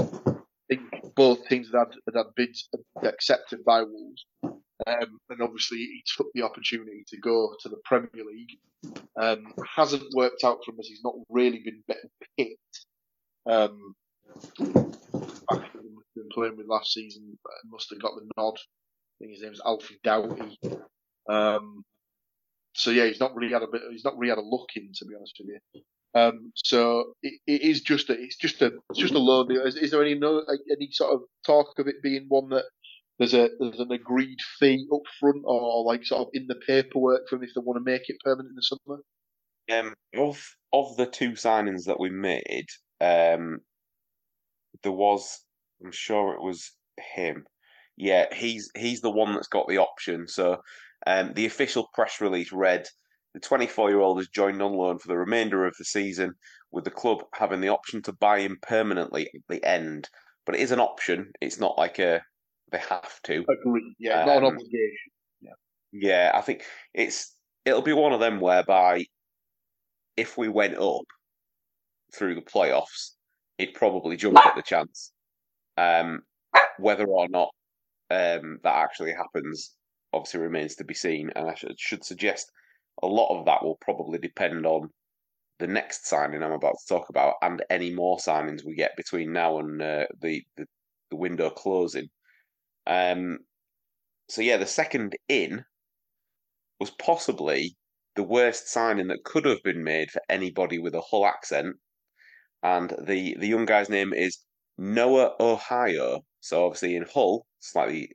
Think 0.68 1.14
both 1.14 1.46
teams 1.48 1.70
had 1.74 1.88
had, 2.14 2.26
bids 2.36 2.68
accepted 3.02 3.64
by 3.64 3.82
Wolves, 3.82 4.26
um, 4.42 5.18
and 5.30 5.42
obviously 5.42 5.78
he 5.78 6.02
took 6.16 6.26
the 6.34 6.42
opportunity 6.42 7.04
to 7.08 7.16
go 7.18 7.54
to 7.60 7.68
the 7.68 7.78
Premier 7.84 8.10
League. 8.14 8.58
Um, 9.20 9.52
hasn't 9.76 10.04
worked 10.14 10.44
out 10.44 10.58
for 10.64 10.72
him 10.72 10.78
as 10.78 10.86
he's 10.86 11.02
not 11.02 11.14
really 11.30 11.62
been 11.64 11.82
picked. 12.36 12.86
Um, 13.46 13.94
been 14.58 16.28
playing 16.32 16.56
with 16.56 16.66
last 16.68 16.92
season, 16.92 17.38
must 17.70 17.90
have 17.90 18.02
got 18.02 18.12
the 18.16 18.28
nod. 18.36 18.54
I 18.56 19.24
think 19.24 19.32
his 19.32 19.42
name's 19.42 19.60
Alfie 19.64 19.98
Doughty. 20.04 20.58
Um, 21.28 21.84
so 22.74 22.90
yeah, 22.90 23.06
he's 23.06 23.20
not 23.20 23.34
really 23.34 23.52
had 23.52 23.62
a 23.62 23.68
bit. 23.70 23.82
He's 23.90 24.04
not 24.04 24.16
really 24.18 24.30
had 24.30 24.38
a 24.38 24.42
look 24.42 24.68
in, 24.76 24.90
to 24.94 25.04
be 25.04 25.14
honest 25.14 25.34
with 25.40 25.48
you. 25.48 25.82
Um, 26.18 26.52
so 26.54 27.14
it, 27.22 27.40
it 27.46 27.62
is 27.62 27.80
just 27.80 28.10
a, 28.10 28.14
it's 28.14 28.36
just 28.36 28.62
a, 28.62 28.72
it's 28.90 28.98
just 28.98 29.14
a 29.14 29.18
loan 29.18 29.48
deal. 29.48 29.62
Is, 29.66 29.76
is 29.76 29.90
there 29.90 30.02
any 30.02 30.14
no, 30.14 30.44
any 30.70 30.88
sort 30.90 31.14
of 31.14 31.22
talk 31.46 31.78
of 31.78 31.86
it 31.86 32.02
being 32.02 32.26
one 32.28 32.48
that 32.50 32.64
there's 33.18 33.34
a 33.34 33.50
there's 33.58 33.80
an 33.80 33.92
agreed 33.92 34.38
fee 34.58 34.86
up 34.92 35.02
front 35.18 35.42
or 35.44 35.84
like 35.84 36.04
sort 36.04 36.22
of 36.22 36.28
in 36.32 36.46
the 36.46 36.56
paperwork 36.66 37.22
for 37.28 37.36
them 37.36 37.44
if 37.44 37.50
they 37.54 37.60
want 37.60 37.76
to 37.76 37.90
make 37.90 38.08
it 38.08 38.16
permanent 38.24 38.50
in 38.50 38.56
the 38.56 38.62
summer? 38.62 39.00
Um, 39.70 39.94
of 40.16 40.42
of 40.72 40.96
the 40.96 41.06
two 41.06 41.32
signings 41.32 41.84
that 41.86 42.00
we 42.00 42.10
made, 42.10 42.66
um, 43.00 43.58
there 44.82 44.92
was 44.92 45.44
I'm 45.84 45.92
sure 45.92 46.34
it 46.34 46.42
was 46.42 46.72
him. 47.14 47.44
Yeah, 47.96 48.32
he's 48.34 48.70
he's 48.76 49.00
the 49.00 49.10
one 49.10 49.34
that's 49.34 49.48
got 49.48 49.68
the 49.68 49.78
option. 49.78 50.28
So, 50.28 50.58
um, 51.06 51.32
the 51.34 51.46
official 51.46 51.88
press 51.92 52.20
release 52.20 52.52
read 52.52 52.86
the 53.38 53.46
24 53.46 53.90
year 53.90 54.00
old 54.00 54.18
has 54.18 54.28
joined 54.28 54.60
on 54.60 54.72
loan 54.72 54.98
for 54.98 55.06
the 55.06 55.16
remainder 55.16 55.64
of 55.64 55.74
the 55.78 55.84
season, 55.84 56.34
with 56.72 56.84
the 56.84 56.90
club 56.90 57.22
having 57.34 57.60
the 57.60 57.68
option 57.68 58.02
to 58.02 58.12
buy 58.12 58.40
him 58.40 58.58
permanently 58.62 59.26
at 59.26 59.40
the 59.48 59.64
end. 59.64 60.08
But 60.44 60.56
it 60.56 60.60
is 60.60 60.72
an 60.72 60.80
option. 60.80 61.30
It's 61.40 61.60
not 61.60 61.78
like 61.78 62.00
a 62.00 62.20
they 62.72 62.78
have 62.78 63.22
to. 63.22 63.44
Agreed. 63.48 63.94
Yeah, 63.98 64.24
not 64.24 64.38
an 64.38 64.44
Um, 64.44 64.54
obligation. 64.54 65.12
Yeah, 65.90 66.32
I 66.34 66.42
think 66.42 66.64
it's 66.92 67.34
it'll 67.64 67.80
be 67.80 67.94
one 67.94 68.12
of 68.12 68.20
them 68.20 68.40
whereby 68.40 69.06
if 70.16 70.36
we 70.36 70.48
went 70.48 70.76
up 70.76 71.04
through 72.14 72.34
the 72.34 72.42
playoffs, 72.42 73.12
he'd 73.56 73.72
probably 73.74 74.16
jump 74.16 74.36
at 74.44 74.54
the 74.54 74.62
chance. 74.62 75.12
Um, 75.78 76.22
whether 76.78 77.06
or 77.06 77.28
not 77.28 77.50
um, 78.10 78.58
that 78.64 78.74
actually 78.74 79.12
happens 79.12 79.76
obviously 80.12 80.40
remains 80.40 80.74
to 80.74 80.84
be 80.84 80.94
seen, 80.94 81.30
and 81.36 81.48
I 81.48 81.54
should, 81.54 81.78
should 81.78 82.04
suggest 82.04 82.50
a 83.02 83.06
lot 83.06 83.38
of 83.38 83.46
that 83.46 83.62
will 83.64 83.78
probably 83.80 84.18
depend 84.18 84.66
on 84.66 84.90
the 85.58 85.66
next 85.66 86.06
signing 86.06 86.42
I'm 86.42 86.52
about 86.52 86.76
to 86.78 86.94
talk 86.94 87.08
about, 87.08 87.34
and 87.42 87.64
any 87.68 87.92
more 87.92 88.18
signings 88.18 88.64
we 88.64 88.74
get 88.74 88.96
between 88.96 89.32
now 89.32 89.58
and 89.58 89.80
uh, 89.82 90.06
the, 90.20 90.42
the 90.56 90.66
the 91.10 91.16
window 91.16 91.50
closing. 91.50 92.08
Um, 92.86 93.38
so 94.28 94.42
yeah, 94.42 94.56
the 94.58 94.66
second 94.66 95.16
in 95.28 95.64
was 96.78 96.90
possibly 96.90 97.76
the 98.14 98.22
worst 98.22 98.68
signing 98.68 99.08
that 99.08 99.24
could 99.24 99.44
have 99.46 99.62
been 99.62 99.82
made 99.82 100.10
for 100.10 100.22
anybody 100.28 100.78
with 100.78 100.94
a 100.94 101.00
Hull 101.00 101.26
accent, 101.26 101.76
and 102.62 102.90
the 103.06 103.36
the 103.38 103.48
young 103.48 103.66
guy's 103.66 103.88
name 103.88 104.12
is 104.12 104.38
Noah 104.76 105.34
Ohio. 105.40 106.20
So 106.40 106.64
obviously 106.66 106.94
in 106.96 107.04
Hull, 107.12 107.46
slightly 107.58 108.10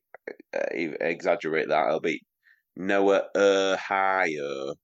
uh, 0.54 0.60
exaggerate 1.02 1.70
that. 1.70 1.88
It'll 1.88 2.00
be 2.00 2.22
Noah 2.76 3.24
Ohio, 3.36 4.76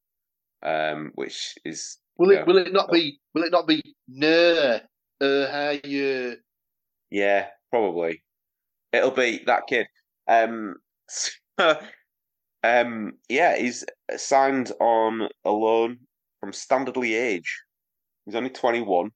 um, 0.63 1.11
which 1.15 1.55
is 1.65 1.99
Will 2.17 2.31
it 2.31 2.35
Yeah. 2.39 2.43
will 2.45 2.57
it 2.57 2.73
not 2.73 2.91
be 2.91 3.19
will 3.33 3.43
it 3.43 3.51
not 3.51 3.67
be 3.67 3.81
no 4.07 4.79
uh 5.21 5.77
yeah 5.83 6.33
Yeah, 7.09 7.49
probably. 7.71 8.23
It'll 8.91 9.11
be 9.11 9.43
that 9.45 9.67
kid. 9.67 9.87
Um, 10.27 10.75
um, 12.63 13.13
yeah, 13.29 13.55
he's 13.57 13.85
signed 14.17 14.71
on 14.79 15.29
a 15.45 15.51
loan 15.51 15.99
from 16.39 16.53
Standard 16.53 16.95
Liège. 16.95 17.49
He's 18.25 18.35
only 18.35 18.49
21. 18.49 19.11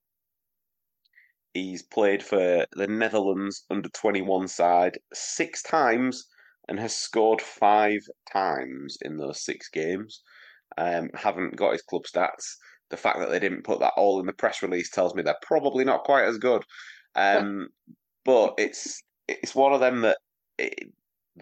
He's 1.54 1.84
played 1.84 2.24
for 2.24 2.66
the 2.72 2.88
Netherlands 2.88 3.66
under 3.70 3.90
21 3.90 4.48
side 4.48 4.98
six 5.14 5.62
times 5.62 6.26
and 6.68 6.80
has 6.80 6.96
scored 6.96 7.42
five 7.42 8.00
times 8.32 8.98
in 9.02 9.18
those 9.18 9.44
six 9.44 9.70
games. 9.70 10.22
Um, 10.78 11.10
haven't 11.14 11.56
got 11.56 11.74
his 11.74 11.82
club 11.84 12.04
stats. 12.04 12.56
The 12.90 12.98
fact 12.98 13.20
that 13.20 13.30
they 13.30 13.40
didn't 13.40 13.64
put 13.64 13.80
that 13.80 13.94
all 13.98 14.20
in 14.20 14.26
the 14.26 14.34
press 14.34 14.62
release 14.62 14.90
tells 14.90 15.14
me 15.14 15.24
they're 15.24 15.36
probably 15.42 15.84
not 15.84 16.04
quite 16.04 16.26
as 16.26 16.38
good. 16.38 16.64
Um, 17.16 17.68
but 18.26 18.54
it's 18.58 19.02
it's 19.28 19.56
one 19.56 19.74
of 19.74 19.80
them 19.80 20.02
that 20.02 20.18
it, 20.58 20.92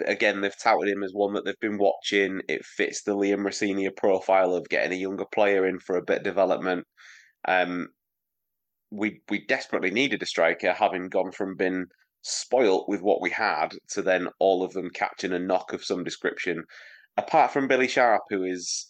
again 0.05 0.41
they've 0.41 0.57
touted 0.57 0.89
him 0.89 1.03
as 1.03 1.11
one 1.13 1.33
that 1.33 1.45
they've 1.45 1.59
been 1.59 1.77
watching. 1.77 2.41
It 2.47 2.65
fits 2.65 3.03
the 3.03 3.15
Liam 3.15 3.43
Rosenior 3.43 3.91
profile 3.95 4.53
of 4.53 4.69
getting 4.69 4.93
a 4.93 5.01
younger 5.01 5.25
player 5.25 5.67
in 5.67 5.79
for 5.79 5.97
a 5.97 6.03
bit 6.03 6.19
of 6.19 6.23
development. 6.23 6.85
Um, 7.47 7.89
we 8.91 9.21
we 9.29 9.45
desperately 9.45 9.91
needed 9.91 10.21
a 10.21 10.25
striker, 10.25 10.73
having 10.73 11.09
gone 11.09 11.31
from 11.31 11.55
being 11.55 11.85
spoilt 12.21 12.87
with 12.87 13.01
what 13.01 13.21
we 13.21 13.29
had 13.29 13.69
to 13.89 14.01
then 14.01 14.27
all 14.39 14.63
of 14.63 14.73
them 14.73 14.89
catching 14.89 15.33
a 15.33 15.39
knock 15.39 15.73
of 15.73 15.83
some 15.83 16.03
description. 16.03 16.63
Apart 17.17 17.51
from 17.51 17.67
Billy 17.67 17.87
Sharp, 17.87 18.21
who 18.29 18.43
is 18.43 18.87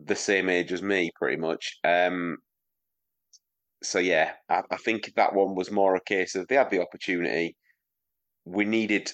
the 0.00 0.14
same 0.14 0.48
age 0.48 0.72
as 0.72 0.82
me, 0.82 1.10
pretty 1.18 1.36
much. 1.36 1.78
Um, 1.84 2.36
so 3.82 3.98
yeah, 3.98 4.32
I, 4.48 4.62
I 4.70 4.76
think 4.76 5.12
that 5.16 5.34
one 5.34 5.54
was 5.54 5.70
more 5.70 5.94
a 5.94 6.00
case 6.00 6.34
of 6.34 6.46
they 6.48 6.56
had 6.56 6.70
the 6.70 6.82
opportunity. 6.82 7.56
We 8.44 8.64
needed 8.64 9.12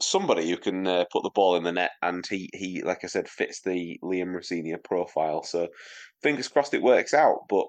somebody 0.00 0.48
who 0.48 0.56
can 0.56 0.86
uh, 0.86 1.04
put 1.12 1.22
the 1.22 1.30
ball 1.34 1.56
in 1.56 1.64
the 1.64 1.72
net, 1.72 1.92
and 2.02 2.24
he 2.28 2.48
he 2.54 2.82
like 2.82 3.04
I 3.04 3.08
said 3.08 3.28
fits 3.28 3.60
the 3.62 3.98
Liam 4.02 4.34
Rosenior 4.34 4.78
profile. 4.78 5.42
So 5.42 5.68
fingers 6.22 6.48
crossed 6.48 6.74
it 6.74 6.82
works 6.82 7.14
out. 7.14 7.40
But 7.48 7.66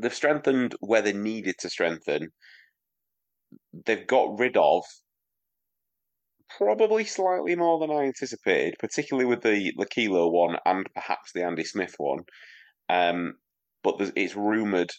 they've 0.00 0.14
strengthened 0.14 0.74
where 0.80 1.02
they 1.02 1.12
needed 1.12 1.56
to 1.60 1.70
strengthen. 1.70 2.30
They've 3.84 4.06
got 4.06 4.38
rid 4.38 4.56
of 4.56 4.84
probably 6.56 7.04
slightly 7.04 7.56
more 7.56 7.78
than 7.78 7.90
I 7.90 8.04
anticipated, 8.04 8.76
particularly 8.78 9.26
with 9.26 9.42
the 9.42 9.72
Lokilo 9.78 10.30
one 10.30 10.56
and 10.64 10.86
perhaps 10.94 11.32
the 11.32 11.44
Andy 11.44 11.64
Smith 11.64 11.94
one. 11.98 12.20
Um, 12.88 13.34
but 13.82 14.12
it's 14.16 14.36
rumoured 14.36 14.90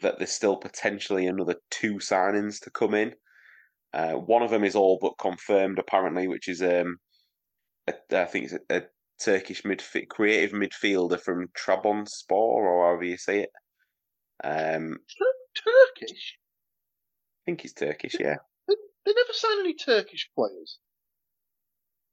that 0.00 0.18
there's 0.18 0.32
still 0.32 0.56
potentially 0.56 1.26
another 1.26 1.56
two 1.70 1.94
signings 1.94 2.60
to 2.60 2.70
come 2.70 2.94
in. 2.94 3.12
Uh, 3.92 4.12
one 4.12 4.42
of 4.42 4.50
them 4.50 4.64
is 4.64 4.74
all 4.74 4.98
but 5.00 5.18
confirmed, 5.20 5.78
apparently, 5.78 6.26
which 6.26 6.48
is 6.48 6.62
um, 6.62 6.96
a, 7.86 7.94
I 8.12 8.24
think 8.24 8.46
it's 8.46 8.54
a, 8.68 8.76
a 8.76 8.82
Turkish 9.22 9.62
midf- 9.62 10.08
creative 10.08 10.50
midfielder 10.50 11.20
from 11.20 11.48
Trabzonspor, 11.56 12.32
or 12.32 12.86
however 12.86 13.04
you 13.04 13.16
say 13.16 13.42
it. 13.42 13.50
Um, 14.42 14.96
Turkish. 15.54 16.38
I 17.44 17.50
think 17.50 17.60
he's 17.60 17.74
Turkish, 17.74 18.14
yeah. 18.18 18.36
They 18.68 19.12
never 19.12 19.32
sign 19.32 19.60
any 19.60 19.74
Turkish 19.74 20.30
players. 20.34 20.78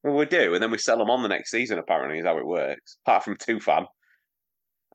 Well, 0.04 0.16
we 0.16 0.26
do, 0.26 0.54
and 0.54 0.62
then 0.62 0.72
we 0.72 0.78
sell 0.78 0.98
them 0.98 1.10
on 1.10 1.24
the 1.24 1.30
next 1.30 1.52
season. 1.52 1.78
Apparently, 1.78 2.20
is 2.20 2.26
how 2.26 2.38
it 2.38 2.46
works. 2.46 2.98
Apart 3.06 3.24
from 3.24 3.38
Tufan, 3.38 3.86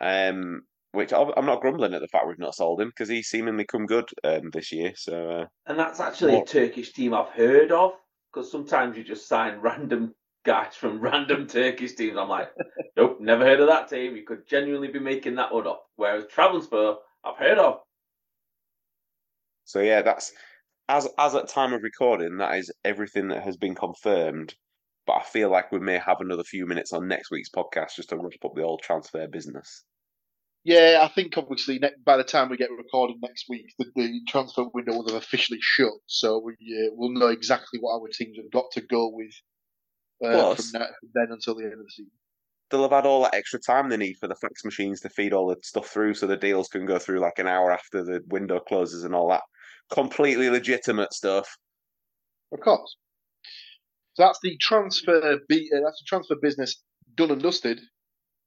um, 0.00 0.62
which 0.92 1.14
I'm 1.14 1.30
I'm 1.38 1.46
not 1.46 1.62
grumbling 1.62 1.94
at 1.94 2.02
the 2.02 2.08
fact 2.08 2.26
we've 2.26 2.38
not 2.38 2.54
sold 2.54 2.82
him 2.82 2.88
because 2.88 3.08
he's 3.08 3.28
seemingly 3.28 3.64
come 3.64 3.86
good 3.86 4.04
um, 4.24 4.50
this 4.52 4.72
year. 4.72 4.92
So 4.94 5.30
uh, 5.30 5.44
And 5.66 5.78
that's 5.78 6.00
actually 6.00 6.34
What? 6.34 6.50
a 6.50 6.52
Turkish 6.52 6.92
team 6.92 7.14
I've 7.14 7.30
heard 7.30 7.72
of 7.72 7.92
because 8.30 8.50
sometimes 8.50 8.96
you 8.98 9.04
just 9.04 9.26
sign 9.26 9.58
random 9.62 10.14
guys 10.44 10.74
from 10.74 11.00
random 11.00 11.46
Turkish 11.46 11.94
teams. 11.94 12.18
I'm 12.18 12.28
like, 12.28 12.50
nope, 12.96 13.18
never 13.20 13.44
heard 13.44 13.60
of 13.60 13.68
that 13.68 13.88
team. 13.88 14.16
You 14.16 14.24
could 14.24 14.46
genuinely 14.46 14.88
be 14.88 14.98
making 15.00 15.36
that 15.36 15.54
one 15.54 15.66
up. 15.66 15.84
Whereas 15.96 16.24
Trabzonspor, 16.24 16.96
I've 17.24 17.38
heard 17.38 17.58
of. 17.58 17.78
So 19.66 19.80
yeah, 19.80 20.00
that's 20.00 20.32
as 20.88 21.08
as 21.18 21.34
at 21.34 21.48
time 21.48 21.72
of 21.72 21.82
recording, 21.82 22.38
that 22.38 22.56
is 22.56 22.72
everything 22.84 23.28
that 23.28 23.42
has 23.42 23.56
been 23.56 23.74
confirmed. 23.74 24.54
But 25.06 25.18
I 25.18 25.22
feel 25.22 25.50
like 25.50 25.70
we 25.70 25.78
may 25.78 25.98
have 25.98 26.20
another 26.20 26.42
few 26.42 26.66
minutes 26.66 26.92
on 26.92 27.06
next 27.06 27.30
week's 27.30 27.50
podcast 27.50 27.94
just 27.96 28.08
to 28.08 28.16
wrap 28.16 28.32
up 28.44 28.54
the 28.54 28.62
old 28.62 28.82
transfer 28.82 29.28
business. 29.28 29.84
Yeah, 30.64 31.00
I 31.02 31.08
think 31.08 31.38
obviously 31.38 31.78
ne- 31.78 31.90
by 32.04 32.16
the 32.16 32.24
time 32.24 32.48
we 32.48 32.56
get 32.56 32.70
recorded 32.76 33.16
next 33.22 33.44
week, 33.48 33.66
the, 33.78 33.86
the 33.94 34.20
transfer 34.26 34.64
window 34.74 34.94
will 34.94 35.08
have 35.08 35.16
officially 35.16 35.60
shut, 35.60 35.92
so 36.06 36.40
we 36.44 36.54
uh, 36.54 36.90
will 36.94 37.12
know 37.12 37.28
exactly 37.28 37.78
what 37.78 37.94
our 37.94 38.08
teams 38.12 38.36
have 38.36 38.50
got 38.50 38.64
to 38.72 38.80
go 38.80 39.10
with 39.12 39.30
uh, 40.24 40.32
Plus- 40.32 40.70
from, 40.70 40.80
that, 40.80 40.88
from 41.00 41.10
then 41.14 41.28
until 41.30 41.54
the 41.54 41.64
end 41.64 41.74
of 41.74 41.78
the 41.78 41.90
season. 41.90 42.10
They'll 42.68 42.82
have 42.82 42.90
had 42.90 43.06
all 43.06 43.22
that 43.22 43.34
extra 43.34 43.60
time 43.60 43.88
they 43.88 43.96
need 43.96 44.16
for 44.18 44.26
the 44.26 44.34
fax 44.34 44.64
machines 44.64 45.00
to 45.02 45.08
feed 45.08 45.32
all 45.32 45.46
the 45.46 45.56
stuff 45.62 45.86
through, 45.86 46.14
so 46.14 46.26
the 46.26 46.36
deals 46.36 46.66
can 46.66 46.84
go 46.84 46.98
through 46.98 47.20
like 47.20 47.38
an 47.38 47.46
hour 47.46 47.70
after 47.70 48.02
the 48.02 48.22
window 48.26 48.58
closes 48.58 49.04
and 49.04 49.14
all 49.14 49.28
that 49.28 49.42
completely 49.92 50.50
legitimate 50.50 51.12
stuff. 51.12 51.56
Of 52.52 52.60
course. 52.60 52.96
So 54.14 54.22
that's 54.24 54.38
the 54.42 54.56
transfer. 54.60 55.38
Be- 55.48 55.70
uh, 55.74 55.80
that's 55.84 56.00
the 56.00 56.06
transfer 56.06 56.36
business 56.40 56.82
done 57.16 57.30
and 57.30 57.42
dusted, 57.42 57.80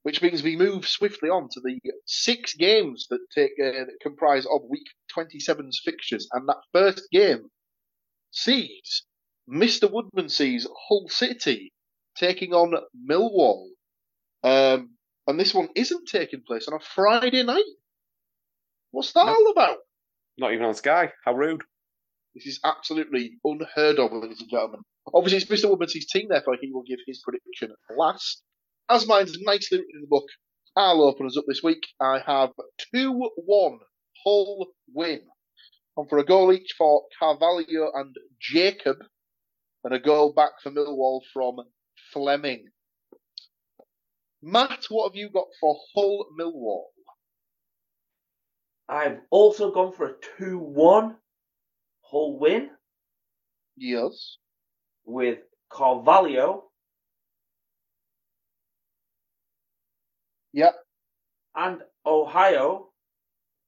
which 0.04 0.22
means 0.22 0.42
we 0.42 0.56
move 0.56 0.88
swiftly 0.88 1.30
on 1.30 1.48
to 1.52 1.62
the 1.62 1.80
six 2.06 2.54
games 2.56 3.08
that 3.10 3.20
take 3.34 3.52
uh, 3.62 3.86
that 3.86 3.98
comprise 4.02 4.46
of 4.46 4.62
Week 4.70 4.88
27's 5.16 5.82
fixtures, 5.84 6.28
and 6.34 6.48
that 6.50 6.58
first 6.74 7.04
game 7.12 7.50
sees 8.32 9.04
Mr. 9.50 9.92
Woodmansey's 9.92 10.68
Hull 10.88 11.08
City 11.10 11.72
taking 12.18 12.54
on 12.54 12.74
Millwall, 13.10 13.68
um, 14.44 14.90
and 15.28 15.40
this 15.40 15.54
one 15.54 15.70
isn't 15.76 16.08
taking 16.08 16.42
place 16.48 16.68
on 16.68 16.74
a 16.74 16.80
Friday 16.84 17.44
night. 17.44 17.64
What's 18.92 19.14
that 19.14 19.26
No. 19.26 19.34
all 19.34 19.52
about? 19.52 19.78
Not 20.40 20.54
even 20.54 20.66
on 20.66 20.74
Sky. 20.74 21.12
How 21.26 21.34
rude. 21.34 21.62
This 22.34 22.46
is 22.46 22.60
absolutely 22.64 23.40
unheard 23.44 24.00
of, 24.00 24.14
ladies 24.14 24.40
and 24.40 24.50
gentlemen. 24.50 24.82
Obviously, 25.14 25.38
it's 25.38 25.64
Mr. 25.64 25.70
Woodman's 25.70 26.06
team, 26.06 26.28
therefore 26.30 26.58
he 26.62 26.72
will 26.72 26.84
give 26.84 27.00
his 27.06 27.22
prediction 27.24 27.76
last. 27.98 28.42
As 28.90 29.08
mine's 29.08 29.38
nicely 29.42 29.80
written 29.80 29.96
in 29.96 30.02
the 30.02 30.08
book, 30.08 30.28
I'll 30.76 31.02
open 31.02 31.26
us 31.26 31.38
up 31.38 31.44
this 31.48 31.62
week. 31.62 31.86
I 32.00 32.20
have 32.26 32.52
2 32.94 33.30
1 33.36 33.80
Hull 34.24 34.68
win. 34.94 35.22
And 35.98 36.10
for 36.10 36.20
a 36.20 36.26
goal 36.26 36.54
each 36.54 36.74
for 36.78 37.04
Carvalho 37.20 37.92
and 37.94 38.16
Jacob, 38.40 38.98
and 39.84 39.94
a 39.94 40.00
goal 40.00 40.34
back 40.34 40.52
for 40.62 40.72
Millwall 40.72 41.22
from 41.34 41.58
Flemming. 42.14 42.66
Matt, 44.42 44.86
what 44.90 45.10
have 45.10 45.16
you 45.16 45.30
got 45.30 45.48
for 45.60 45.78
Hull 45.94 46.28
Millwall? 46.40 46.86
I've 48.90 49.20
also 49.30 49.72
gone 49.72 49.94
for 49.94 50.08
a 50.08 50.14
2 50.40 50.58
1 50.58 51.16
Hull 52.02 52.40
win 52.40 52.72
Yes. 53.78 54.38
with 55.06 55.40
Carvalho 55.70 56.64
Yep. 60.54 60.76
and 61.56 61.82
Ohio. 62.06 62.90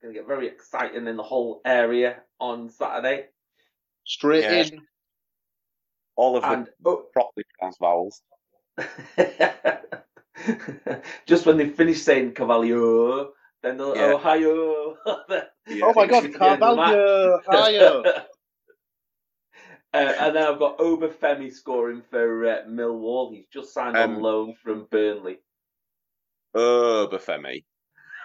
Going 0.02 0.14
to 0.16 0.20
get 0.20 0.28
very 0.28 0.48
exciting 0.48 1.08
in 1.08 1.16
the 1.16 1.24
whole 1.24 1.62
area 1.64 2.24
on 2.40 2.70
Saturday. 2.70 3.28
Straight 4.06 4.44
Yeah. 4.44 4.64
in. 4.64 4.82
All 6.16 6.38
of 6.38 6.44
And 6.44 6.66
them 6.66 6.74
oh, 6.86 7.06
properly 7.14 7.46
pronounced 7.58 7.80
vowels. 7.80 8.22
just 11.28 11.46
when 11.46 11.58
they 11.58 11.70
finish 11.70 12.02
saying 12.02 12.34
Carvalho, 12.34 13.34
then 13.64 13.78
the 13.78 13.94
Yeah. 13.94 14.14
Ohio. 14.14 14.98
Yeah. 15.68 15.86
Oh 15.86 15.94
my 15.96 16.08
god, 16.08 16.26
It's 16.26 16.38
the 16.38 16.44
end 16.46 16.64
of 16.64 16.70
the 16.72 16.76
match. 16.76 16.94
Carvalho, 16.96 17.42
higher. 17.48 18.26
Uh, 19.94 20.14
and 20.22 20.36
then 20.38 20.44
I've 20.48 20.58
got 20.58 20.78
Obafemi 20.78 21.52
scoring 21.52 22.02
for 22.10 22.46
uh, 22.48 22.62
Millwall. 22.66 23.36
He's 23.36 23.48
just 23.52 23.74
signed 23.74 23.98
Um, 23.98 24.16
on 24.16 24.22
loan 24.22 24.56
from 24.64 24.88
Burnley. 24.90 25.40
Oh, 26.56 27.10
Bafemi. 27.12 27.66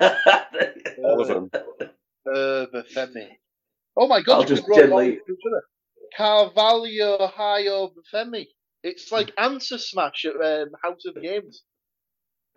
All 0.01 1.20
of 1.22 1.27
them. 1.27 1.51
Uh, 1.53 2.66
Bafemi. 2.72 3.31
Oh 3.96 4.07
my 4.07 4.18
I'll 4.18 4.22
god, 4.22 4.46
just 4.46 4.64
could 4.64 4.77
gently- 4.77 4.92
all 4.92 4.99
into 5.01 5.14
each 5.29 5.40
other. 5.49 5.62
Carvalho, 6.16 7.27
Hayo, 7.37 7.90
Bafemi. 8.14 8.46
It's 8.85 9.11
like 9.11 9.33
answer 9.37 9.79
smash 9.79 10.25
at 10.25 10.37
um, 10.37 10.68
House 10.85 11.05
of 11.05 11.20
Games. 11.20 11.64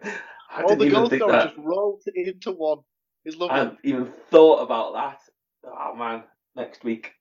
I 0.04 0.64
All 0.64 0.76
the 0.76 0.86
even 0.86 0.94
goal 0.94 1.10
think 1.10 1.22
that. 1.32 1.46
just 1.50 1.58
rolled 1.58 2.02
into 2.16 2.52
one. 2.52 2.80
It's 3.26 3.38
I 3.38 3.40
lovely. 3.40 3.58
hadn't 3.60 3.80
even 3.84 4.14
thought 4.32 4.62
about 4.64 4.94
that. 4.94 5.20
Oh 5.66 5.96
man, 5.96 6.24
next 6.56 6.84
week. 6.84 7.12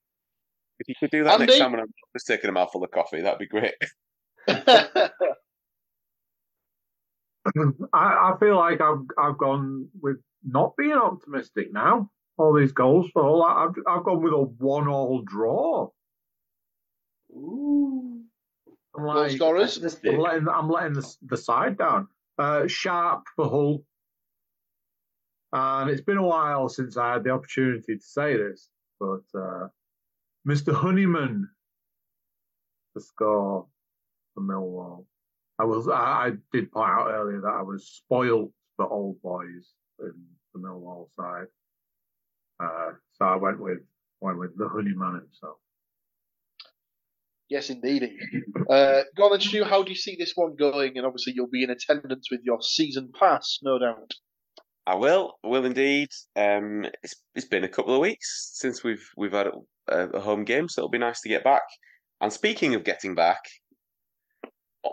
If 0.80 0.88
you 0.88 0.94
could 1.00 1.10
do 1.10 1.24
that 1.24 1.40
Andy? 1.40 1.46
next 1.46 1.58
time 1.58 1.72
when 1.72 1.80
I'm 1.80 1.92
just 2.16 2.26
taking 2.26 2.50
a 2.50 2.52
mouthful 2.52 2.84
of 2.84 2.90
coffee, 2.90 3.20
that'd 3.22 3.38
be 3.38 3.46
great. 3.48 3.74
I, 4.48 5.12
I 7.94 8.34
feel 8.40 8.56
like 8.56 8.80
I've 8.80 9.04
I've 9.18 9.38
gone 9.38 9.88
with 10.00 10.18
not 10.44 10.76
being 10.76 10.92
optimistic 10.92 11.72
now. 11.72 12.10
All 12.38 12.54
these 12.54 12.72
goals 12.72 13.10
for 13.12 13.22
all 13.24 13.42
I've 13.42 13.74
I've 13.88 14.04
gone 14.04 14.22
with 14.22 14.32
a 14.32 14.38
one-all 14.42 15.22
draw. 15.26 15.88
Ooh. 17.32 18.22
I'm 18.96 19.04
like, 19.04 19.32
scorers? 19.32 19.78
I'm 20.04 20.18
letting 20.18 20.48
I'm 20.48 20.70
letting 20.70 20.94
the, 20.94 21.14
the 21.22 21.36
side 21.36 21.78
down. 21.78 22.08
Uh, 22.38 22.66
sharp 22.68 23.24
for 23.34 23.48
Hull, 23.48 23.82
and 25.52 25.90
it's 25.90 26.00
been 26.02 26.18
a 26.18 26.22
while 26.26 26.68
since 26.68 26.96
I 26.96 27.14
had 27.14 27.24
the 27.24 27.30
opportunity 27.30 27.96
to 27.96 28.02
say 28.02 28.36
this, 28.36 28.68
but 29.00 29.22
uh, 29.34 29.68
Mr. 30.46 30.72
Honeyman 30.72 31.48
to 32.94 33.00
score 33.02 33.66
for 34.34 34.40
Millwall. 34.40 35.04
I 35.58 35.64
was 35.64 35.88
I, 35.88 35.92
I 35.94 36.32
did 36.52 36.70
point 36.70 36.90
out 36.90 37.10
earlier 37.10 37.40
that 37.40 37.48
I 37.52 37.62
was 37.62 37.88
spoilt 37.88 38.52
for 38.76 38.88
old 38.88 39.20
boys 39.22 39.72
in 40.00 40.12
the 40.54 40.60
Millwall 40.60 41.08
side, 41.16 41.46
uh, 42.60 42.92
so 43.14 43.24
I 43.24 43.36
went 43.36 43.58
with 43.60 43.78
went 44.20 44.38
with 44.38 44.56
the 44.56 44.68
Honeyman 44.68 45.14
himself. 45.14 45.56
Yes, 47.48 47.70
indeed. 47.70 48.10
Uh, 48.68 49.02
go 49.16 49.24
on 49.24 49.30
then, 49.32 49.40
Stu. 49.40 49.64
How 49.64 49.82
do 49.82 49.90
you 49.90 49.96
see 49.96 50.16
this 50.18 50.32
one 50.34 50.54
going? 50.56 50.96
And 50.96 51.06
obviously, 51.06 51.32
you'll 51.34 51.48
be 51.48 51.62
in 51.62 51.70
attendance 51.70 52.28
with 52.30 52.40
your 52.44 52.60
season 52.60 53.10
pass, 53.18 53.58
no 53.62 53.78
doubt. 53.78 54.12
I 54.86 54.94
will, 54.94 55.34
will 55.42 55.64
indeed. 55.64 56.08
Um, 56.36 56.86
it's 57.02 57.14
it's 57.34 57.46
been 57.46 57.64
a 57.64 57.68
couple 57.68 57.94
of 57.94 58.00
weeks 58.00 58.50
since 58.54 58.84
we've 58.84 59.06
we've 59.16 59.32
had 59.32 59.48
a, 59.88 60.08
a 60.08 60.20
home 60.20 60.44
game, 60.44 60.68
so 60.68 60.80
it'll 60.80 60.90
be 60.90 60.98
nice 60.98 61.20
to 61.22 61.28
get 61.28 61.44
back. 61.44 61.62
And 62.20 62.32
speaking 62.32 62.74
of 62.74 62.84
getting 62.84 63.14
back, 63.14 63.40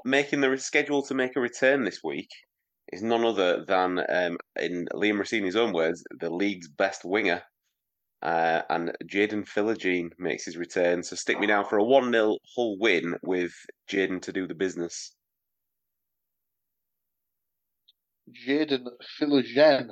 making 0.04 0.42
the 0.42 0.58
schedule 0.58 1.02
to 1.04 1.14
make 1.14 1.36
a 1.36 1.42
return 1.42 1.84
this 1.84 2.00
week 2.04 2.30
is 2.94 3.02
none 3.02 3.26
other 3.26 3.66
than, 3.66 4.00
um, 4.10 4.38
in 4.60 4.88
Liam 4.94 5.18
Rosenior's 5.18 5.56
own 5.56 5.74
words, 5.74 6.04
the 6.20 6.30
league's 6.30 6.68
best 6.68 7.02
winger. 7.04 7.42
Uh, 8.26 8.64
and 8.72 8.92
Jaden 9.06 9.48
Philogene 9.48 10.10
makes 10.18 10.46
his 10.46 10.58
return. 10.58 11.04
So 11.04 11.16
stick 11.16 11.40
me 11.40 11.46
down 11.46 11.66
for 11.66 11.78
a 11.78 11.84
1 11.84 12.12
0 12.12 12.40
Hull 12.56 12.76
win 12.80 13.14
with 13.22 13.54
Jaden 13.88 14.20
to 14.24 14.34
do 14.34 14.48
the 14.48 14.56
business. 14.56 15.12
Jaden 18.48 18.88
Philogene. 19.22 19.90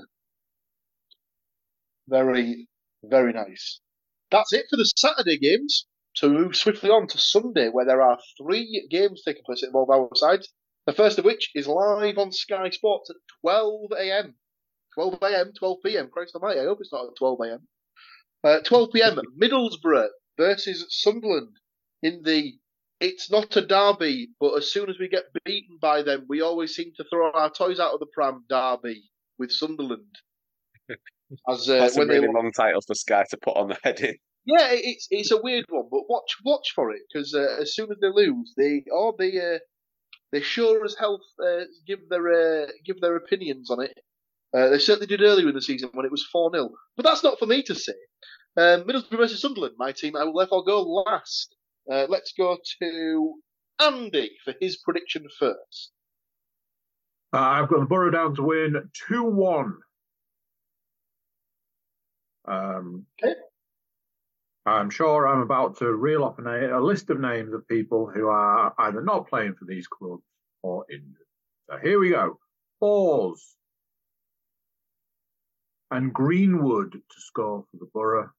Very, 2.08 2.68
very 3.04 3.34
nice. 3.34 3.80
That's 4.32 4.52
it 4.52 4.66
for 4.68 4.78
the 4.78 4.92
Saturday 4.98 5.38
games. 5.38 5.86
We 6.24 6.30
move 6.30 6.56
swiftly 6.56 6.90
on 6.90 7.06
to 7.10 7.20
Sunday, 7.20 7.70
where 7.70 7.86
there 7.86 8.02
are 8.02 8.18
three 8.42 8.88
games 8.90 9.22
taking 9.24 9.44
place 9.46 9.62
at 9.62 9.72
both 9.72 9.90
our 9.90 10.10
sides. 10.16 10.52
The 10.88 10.94
first 10.94 11.20
of 11.20 11.26
which 11.26 11.52
is 11.54 11.68
live 11.68 12.18
on 12.18 12.32
Sky 12.32 12.72
Sports 12.72 13.12
at 13.12 13.16
12 13.42 13.92
a.m. 14.00 14.34
12 14.96 15.20
a.m., 15.22 15.52
12 15.56 15.78
p.m. 15.86 16.10
Christ 16.12 16.34
almighty, 16.34 16.62
I 16.62 16.64
hope 16.64 16.80
it's 16.82 16.92
not 16.92 17.06
at 17.06 17.16
12 17.20 17.40
a.m. 17.46 17.68
Uh, 18.44 18.60
12 18.62 18.90
p.m. 18.94 19.20
Middlesbrough 19.42 20.10
versus 20.38 20.86
Sunderland 20.90 21.56
in 22.02 22.22
the 22.24 22.54
it's 23.00 23.30
not 23.30 23.56
a 23.58 23.66
derby, 23.66 24.30
but 24.40 24.54
as 24.56 24.72
soon 24.72 24.90
as 24.90 24.98
we 24.98 25.10
get 25.10 25.26
beaten 25.44 25.78
by 25.82 26.04
them, 26.04 26.26
we 26.30 26.42
always 26.42 26.74
seem 26.74 26.92
to 26.96 27.04
throw 27.10 27.32
our 27.34 27.50
toys 27.50 27.80
out 27.80 27.94
of 27.94 28.00
the 28.00 28.06
pram 28.14 28.46
derby 28.50 29.04
with 29.38 29.52
Sunderland. 29.52 30.16
As 31.50 31.68
uh, 31.68 31.80
That's 31.80 31.98
a 31.98 32.06
really 32.06 32.20
they 32.20 32.28
long 32.28 32.52
title 32.56 32.82
for 32.86 32.94
Sky 32.94 33.26
to 33.32 33.38
put 33.38 33.58
on 33.58 33.70
the 33.70 33.78
heading. 33.84 34.16
yeah, 34.46 34.70
it's 34.72 35.08
it's 35.10 35.32
a 35.32 35.42
weird 35.42 35.66
one, 35.70 35.88
but 35.90 36.02
watch 36.08 36.36
watch 36.46 36.72
for 36.76 36.92
it 36.92 37.02
because 37.12 37.34
uh, 37.34 37.58
as 37.60 37.74
soon 37.74 37.92
as 37.92 37.98
they 38.02 38.10
lose, 38.10 38.54
they 38.56 38.84
or 38.92 39.16
they 39.18 39.38
uh, 39.40 39.60
they 40.32 40.42
sure 40.42 40.86
as 40.86 40.96
hell 41.00 41.20
uh, 41.44 41.64
give 41.88 42.08
their 42.10 42.64
uh, 42.64 42.68
give 42.86 43.02
their 43.02 43.16
opinions 43.16 43.72
on 43.72 43.82
it. 43.82 43.98
Uh, 44.56 44.70
they 44.70 44.78
certainly 44.80 45.08
did 45.08 45.22
earlier 45.22 45.50
in 45.50 45.56
the 45.56 45.62
season 45.62 45.90
when 45.94 46.06
it 46.06 46.12
was 46.12 46.24
four 46.32 46.52
0 46.54 46.70
but 46.96 47.04
that's 47.04 47.24
not 47.24 47.40
for 47.40 47.46
me 47.48 47.64
to 47.64 47.74
say. 47.76 47.94
Um, 48.56 48.84
Middlesbrough 48.84 49.18
versus 49.18 49.42
Sunderland, 49.42 49.74
my 49.78 49.92
team. 49.92 50.16
I 50.16 50.24
will 50.26 50.34
therefore 50.38 50.64
go 50.64 50.82
last. 50.84 51.56
Uh, 51.92 52.06
let's 52.08 52.34
go 52.38 52.58
to 52.82 53.34
Andy 53.80 54.32
for 54.46 54.54
his 54.62 54.78
prediction 54.78 55.26
first. 55.40 55.92
Uh, 57.34 57.40
I've 57.40 57.68
got 57.70 57.80
the 57.80 57.86
Borough 57.88 58.12
down 58.12 58.36
to 58.36 58.44
win 58.44 58.76
2 59.08 59.24
1. 59.24 59.78
Um, 62.46 63.06
Okay. 63.24 63.34
I'm 64.66 64.90
sure 64.90 65.28
I'm 65.28 65.42
about 65.42 65.78
to 65.80 65.92
reel 65.92 66.24
off 66.24 66.40
a, 66.40 66.42
na- 66.42 66.78
a 66.78 66.80
list 66.80 67.10
of 67.10 67.20
names 67.20 67.54
of 67.54 67.68
people 67.68 68.10
who 68.10 68.28
are 68.28 68.74
either 68.78 69.02
not 69.02 69.28
playing 69.28 69.56
for 69.56 69.66
these 69.66 69.88
clubs 69.88 70.24
or 70.62 70.86
injured. 70.90 71.28
So 71.70 71.78
here 71.84 72.00
we 72.00 72.12
go. 72.12 72.40
Forss. 72.82 73.56
And 75.94 76.12
Greenwood 76.12 76.94
to 76.94 77.22
score 77.22 77.64
for 77.70 77.78
the 77.78 77.86
Borough. 77.94 78.32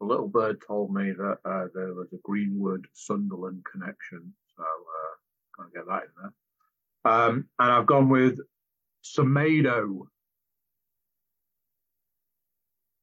The 0.00 0.06
little 0.06 0.26
bird 0.26 0.62
told 0.66 0.90
me 0.90 1.12
that 1.12 1.36
uh, 1.44 1.66
there 1.74 1.92
was 1.92 2.10
a 2.14 2.16
Greenwood 2.24 2.86
Sunderland 2.94 3.62
connection. 3.70 4.32
So, 4.56 4.62
uh, 4.62 5.54
gotta 5.54 5.70
get 5.74 5.86
that 5.86 6.04
in 6.04 6.08
there. 6.22 7.12
Um, 7.12 7.48
and 7.58 7.72
I've 7.72 7.84
gone 7.84 8.08
with 8.08 8.38
Semedo 9.04 10.06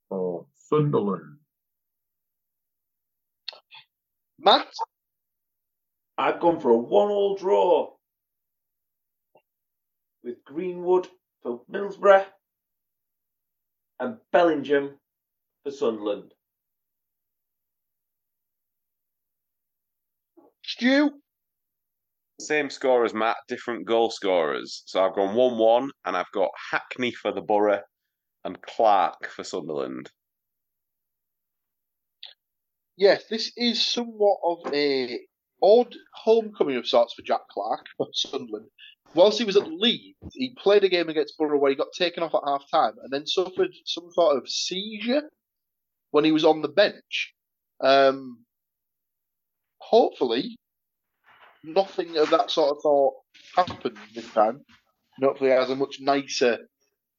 for 0.09 0.47
Sunderland. 0.55 1.37
Matt, 4.39 4.65
I've 6.17 6.39
gone 6.39 6.59
for 6.59 6.71
a 6.71 6.77
one-all 6.77 7.37
draw 7.37 7.93
with 10.23 10.43
Greenwood 10.43 11.07
for 11.43 11.61
Middlesbrough 11.71 12.25
and 13.99 14.17
Bellingham 14.31 14.99
for 15.63 15.71
Sunderland. 15.71 16.33
Stu, 20.63 21.11
Same 22.39 22.69
score 22.69 23.05
as 23.05 23.13
Matt, 23.13 23.37
different 23.47 23.85
goal 23.87 24.09
scorers. 24.09 24.83
So 24.85 25.03
I've 25.03 25.15
gone 25.15 25.35
1 25.35 25.57
1, 25.57 25.89
and 26.05 26.17
I've 26.17 26.31
got 26.33 26.49
Hackney 26.71 27.11
for 27.11 27.31
the 27.31 27.41
Borough 27.41 27.81
and 28.43 28.61
Clarke 28.61 29.27
for 29.27 29.43
Sunderland. 29.43 30.09
yes, 32.97 33.25
this 33.29 33.51
is 33.57 33.85
somewhat 33.85 34.37
of 34.43 34.73
a 34.73 35.19
odd 35.61 35.95
homecoming 36.13 36.77
of 36.77 36.87
sorts 36.87 37.13
for 37.13 37.21
Jack 37.21 37.47
Clarke 37.49 37.85
for 37.97 38.07
Sunderland. 38.13 38.69
Whilst 39.13 39.39
he 39.39 39.45
was 39.45 39.55
at 39.55 39.71
Leeds, 39.71 40.33
he 40.33 40.55
played 40.57 40.83
a 40.83 40.89
game 40.89 41.07
against 41.07 41.37
Borough 41.37 41.57
where 41.57 41.71
he 41.71 41.77
got 41.77 41.93
taken 41.97 42.23
off 42.23 42.35
at 42.35 42.41
half 42.45 42.63
time 42.69 42.93
and 43.01 43.11
then 43.11 43.25
suffered 43.25 43.71
some 43.85 44.11
sort 44.11 44.37
of 44.37 44.49
seizure 44.49 45.29
when 46.11 46.25
he 46.25 46.31
was 46.31 46.45
on 46.45 46.61
the 46.61 46.67
bench. 46.67 47.33
Um, 47.81 48.43
hopefully, 49.79 50.57
nothing 51.63 52.17
of 52.17 52.29
that 52.31 52.51
sort 52.51 52.71
of 52.71 52.81
thought 52.81 53.13
happened 53.55 53.97
this 54.13 54.29
time. 54.31 54.61
Hopefully, 55.21 55.51
he 55.51 55.55
has 55.55 55.69
a 55.69 55.75
much 55.75 55.97
nicer 56.01 56.67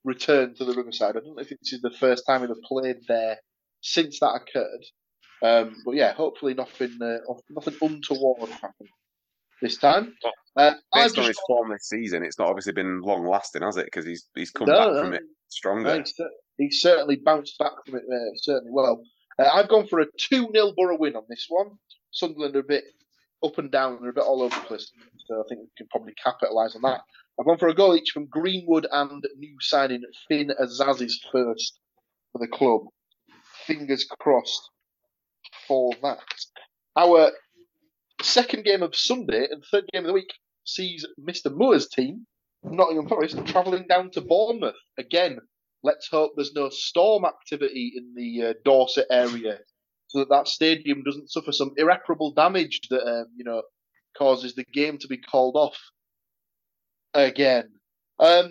return 0.05 0.55
to 0.55 0.64
the 0.64 0.74
Riverside. 0.74 1.16
I 1.16 1.20
don't 1.20 1.37
know 1.37 1.43
if 1.43 1.49
this 1.49 1.72
is 1.72 1.80
the 1.80 1.91
first 1.91 2.24
time 2.26 2.43
he'd 2.43 2.49
have 2.49 2.62
played 2.62 2.97
there 3.09 3.39
since 3.80 4.20
that 4.20 4.41
occurred. 4.41 4.84
Um, 5.43 5.76
but 5.84 5.95
yeah, 5.95 6.12
hopefully 6.12 6.55
nothing 6.55 6.99
uh, 7.03 7.18
nothing 7.51 7.76
untoward 7.82 8.51
happened 8.51 8.89
this 9.61 9.76
time. 9.76 10.14
Uh, 10.57 10.72
I've 10.94 11.04
Based 11.09 11.18
on 11.18 11.26
his 11.26 11.38
form 11.46 11.70
this 11.70 11.88
season, 11.88 12.22
it's 12.24 12.38
not 12.38 12.48
obviously 12.48 12.72
been 12.72 13.00
long 13.02 13.26
lasting, 13.26 13.62
has 13.62 13.76
it? 13.76 13.84
Because 13.86 14.07
he's 14.07 14.26
he's 14.34 14.50
come 14.50 14.68
No, 14.68 14.78
back 14.78 14.92
no. 14.92 15.02
from 15.02 15.12
it 15.14 15.22
No, 15.22 15.28
stronger. 15.48 16.04
he's 16.57 16.80
certainly 16.80 17.16
bounced 17.16 17.59
back 17.59 17.72
from 17.84 17.96
it 17.96 18.02
uh, 18.11 18.30
certainly 18.36 18.70
well. 18.72 19.02
Uh, 19.38 19.50
I've 19.52 19.68
gone 19.68 19.86
for 19.86 20.00
a 20.00 20.07
2 20.18 20.48
0 20.52 20.72
Borough 20.76 20.96
win 20.98 21.14
on 21.16 21.24
this 21.28 21.46
one. 21.48 21.72
Sunderland 22.11 22.57
are 22.57 22.61
a 22.61 22.64
bit 22.64 22.84
up 23.44 23.59
and 23.59 23.70
down, 23.70 23.98
they're 24.00 24.11
a 24.11 24.14
bit 24.14 24.24
all 24.24 24.40
over 24.42 24.54
the 24.54 24.62
place, 24.66 24.90
so 25.26 25.34
I 25.40 25.42
think 25.48 25.61
we 25.61 25.66
can 25.76 25.86
probably 25.90 26.14
capitalise 26.14 26.74
on 26.74 26.80
that. 26.82 27.02
I've 27.38 27.44
gone 27.44 27.59
for 27.59 27.68
a 27.68 27.74
goal 27.74 27.94
each 27.94 28.12
from 28.14 28.26
Greenwood 28.28 28.86
and 28.90 29.22
new 29.36 29.57
signing 29.61 30.02
Finn 30.26 30.50
Azaz's 30.59 31.20
first 31.30 31.78
for 32.32 32.38
the 32.38 32.48
club. 32.48 32.80
Fingers 33.66 34.07
crossed 34.20 34.70
for 35.68 35.92
that. 36.02 36.18
Our 36.96 37.30
second 38.22 38.64
game 38.64 38.82
of 38.82 38.96
Sunday 38.96 39.46
and 39.50 39.62
third 39.70 39.84
game 39.92 40.04
of 40.04 40.07
the 40.07 40.14
week 40.14 40.32
sees 40.66 41.06
Mr. 41.18 41.54
Moore's 41.54 41.88
team, 41.88 42.26
Nottingham 42.62 43.08
Forest, 43.08 43.46
travelling 43.46 43.86
down 43.88 44.10
to 44.12 44.20
Bournemouth 44.20 44.74
again 44.98 45.38
let's 45.86 46.08
hope 46.08 46.32
there's 46.34 46.52
no 46.54 46.68
storm 46.68 47.24
activity 47.24 47.92
in 47.96 48.12
the 48.14 48.48
uh, 48.48 48.54
Dorset 48.64 49.06
area, 49.10 49.58
so 50.08 50.18
that 50.18 50.28
that 50.30 50.48
stadium 50.48 51.02
doesn't 51.04 51.30
suffer 51.30 51.52
some 51.52 51.72
irreparable 51.76 52.32
damage 52.32 52.80
that 52.90 53.02
um, 53.06 53.26
you 53.36 53.44
know 53.44 53.62
causes 54.18 54.54
the 54.54 54.64
game 54.64 54.98
to 54.98 55.08
be 55.08 55.16
called 55.16 55.56
off 55.56 55.78
again. 57.14 57.70
Um, 58.18 58.50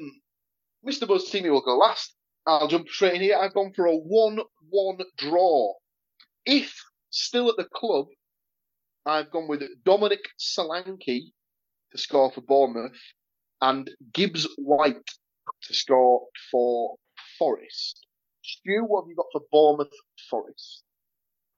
Mr. 0.87 1.07
Buzz 1.07 1.29
Teamy 1.29 1.51
will 1.51 1.61
go 1.61 1.77
last. 1.77 2.13
I'll 2.47 2.67
jump 2.67 2.87
straight 2.87 3.15
in 3.15 3.21
here. 3.21 3.37
I've 3.37 3.55
gone 3.55 3.73
for 3.75 3.87
a 3.87 3.95
one-one 3.95 4.97
draw. 5.17 5.73
If 6.45 6.75
still 7.09 7.49
at 7.49 7.57
the 7.57 7.67
club, 7.73 8.05
I've 9.03 9.31
gone 9.31 9.47
with 9.47 9.63
Dominic 9.83 10.19
Solanke 10.39 11.31
to 11.95 12.01
score 12.01 12.31
for 12.31 12.41
Bournemouth 12.41 12.99
and 13.61 13.89
Gibbs 14.13 14.47
White 14.57 15.09
to 15.63 15.73
score 15.73 16.21
for 16.51 16.95
Forest. 17.39 18.05
Stu, 18.43 18.83
what 18.87 19.03
have 19.03 19.09
you 19.09 19.15
got 19.15 19.25
for 19.31 19.41
Bournemouth 19.51 19.93
Forest? 20.29 20.83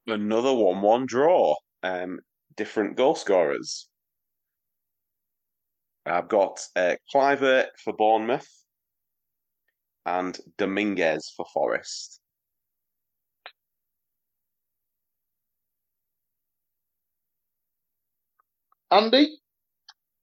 Another 0.05 0.53
one-one 0.53 1.05
draw. 1.05 1.55
Um, 1.83 2.19
different 2.55 2.95
goal 2.95 3.15
scorers. 3.15 3.89
I've 6.05 6.29
got 6.29 6.61
uh, 6.75 6.95
Kluivert 7.13 7.67
for 7.83 7.93
Bournemouth 7.93 8.47
and 10.05 10.37
Dominguez 10.57 11.33
for 11.35 11.45
Forest. 11.53 12.21
Andy? 18.89 19.37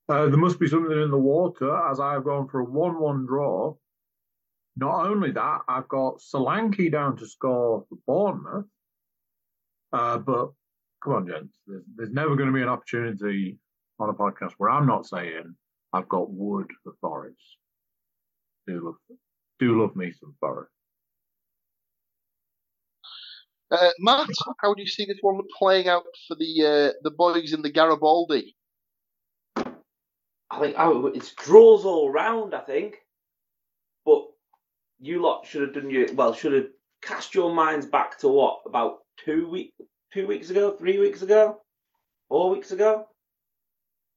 Uh, 0.08 0.26
there 0.26 0.36
must 0.36 0.60
be 0.60 0.68
something 0.68 1.00
in 1.00 1.10
the 1.10 1.18
water 1.18 1.74
as 1.90 1.98
I've 1.98 2.24
gone 2.24 2.48
for 2.48 2.60
a 2.60 2.64
1 2.64 2.98
1 2.98 3.26
draw. 3.26 3.74
Not 4.76 5.06
only 5.06 5.30
that, 5.30 5.60
I've 5.68 5.88
got 5.88 6.18
Solanke 6.18 6.90
down 6.90 7.16
to 7.18 7.26
score 7.26 7.84
for 7.88 7.98
Bournemouth. 8.06 8.66
Uh, 9.92 10.18
but 10.18 10.50
come 11.02 11.14
on, 11.14 11.26
gents, 11.26 11.56
there's, 11.66 11.84
there's 11.96 12.10
never 12.10 12.34
going 12.34 12.48
to 12.48 12.54
be 12.54 12.62
an 12.62 12.68
opportunity 12.68 13.58
on 14.00 14.10
a 14.10 14.12
podcast 14.12 14.52
where 14.58 14.70
I'm 14.70 14.86
not 14.86 15.06
saying 15.06 15.54
I've 15.92 16.08
got 16.08 16.30
Wood 16.30 16.66
for 16.82 16.94
Forest. 17.00 17.38
Do 18.66 18.84
love, 18.84 19.18
do 19.60 19.80
love 19.80 19.94
me 19.94 20.12
some 20.18 20.34
Forest. 20.40 20.72
Uh, 23.70 23.90
Matt, 24.00 24.28
how 24.58 24.74
do 24.74 24.82
you 24.82 24.88
see 24.88 25.04
this 25.04 25.18
one 25.20 25.40
playing 25.58 25.88
out 25.88 26.04
for 26.28 26.34
the 26.34 26.92
uh, 26.92 26.92
the 27.02 27.10
boys 27.10 27.52
in 27.52 27.62
the 27.62 27.70
Garibaldi? 27.70 28.54
I 30.50 30.60
think 30.60 30.76
oh, 30.78 31.06
it's 31.06 31.34
draws 31.34 31.84
all 31.84 32.10
round. 32.10 32.54
I 32.54 32.60
think, 32.60 32.96
but 34.04 34.24
you 35.00 35.22
lot 35.22 35.46
should 35.46 35.62
have 35.62 35.74
done 35.74 35.90
your 35.90 36.12
well. 36.14 36.34
Should 36.34 36.52
have 36.52 36.66
cast 37.02 37.34
your 37.34 37.54
minds 37.54 37.86
back 37.86 38.18
to 38.18 38.28
what 38.28 38.60
about 38.66 38.98
two 39.24 39.48
week, 39.48 39.72
two 40.12 40.26
weeks 40.26 40.50
ago, 40.50 40.72
three 40.72 40.98
weeks 40.98 41.22
ago, 41.22 41.60
four 42.28 42.50
weeks 42.50 42.70
ago. 42.70 43.06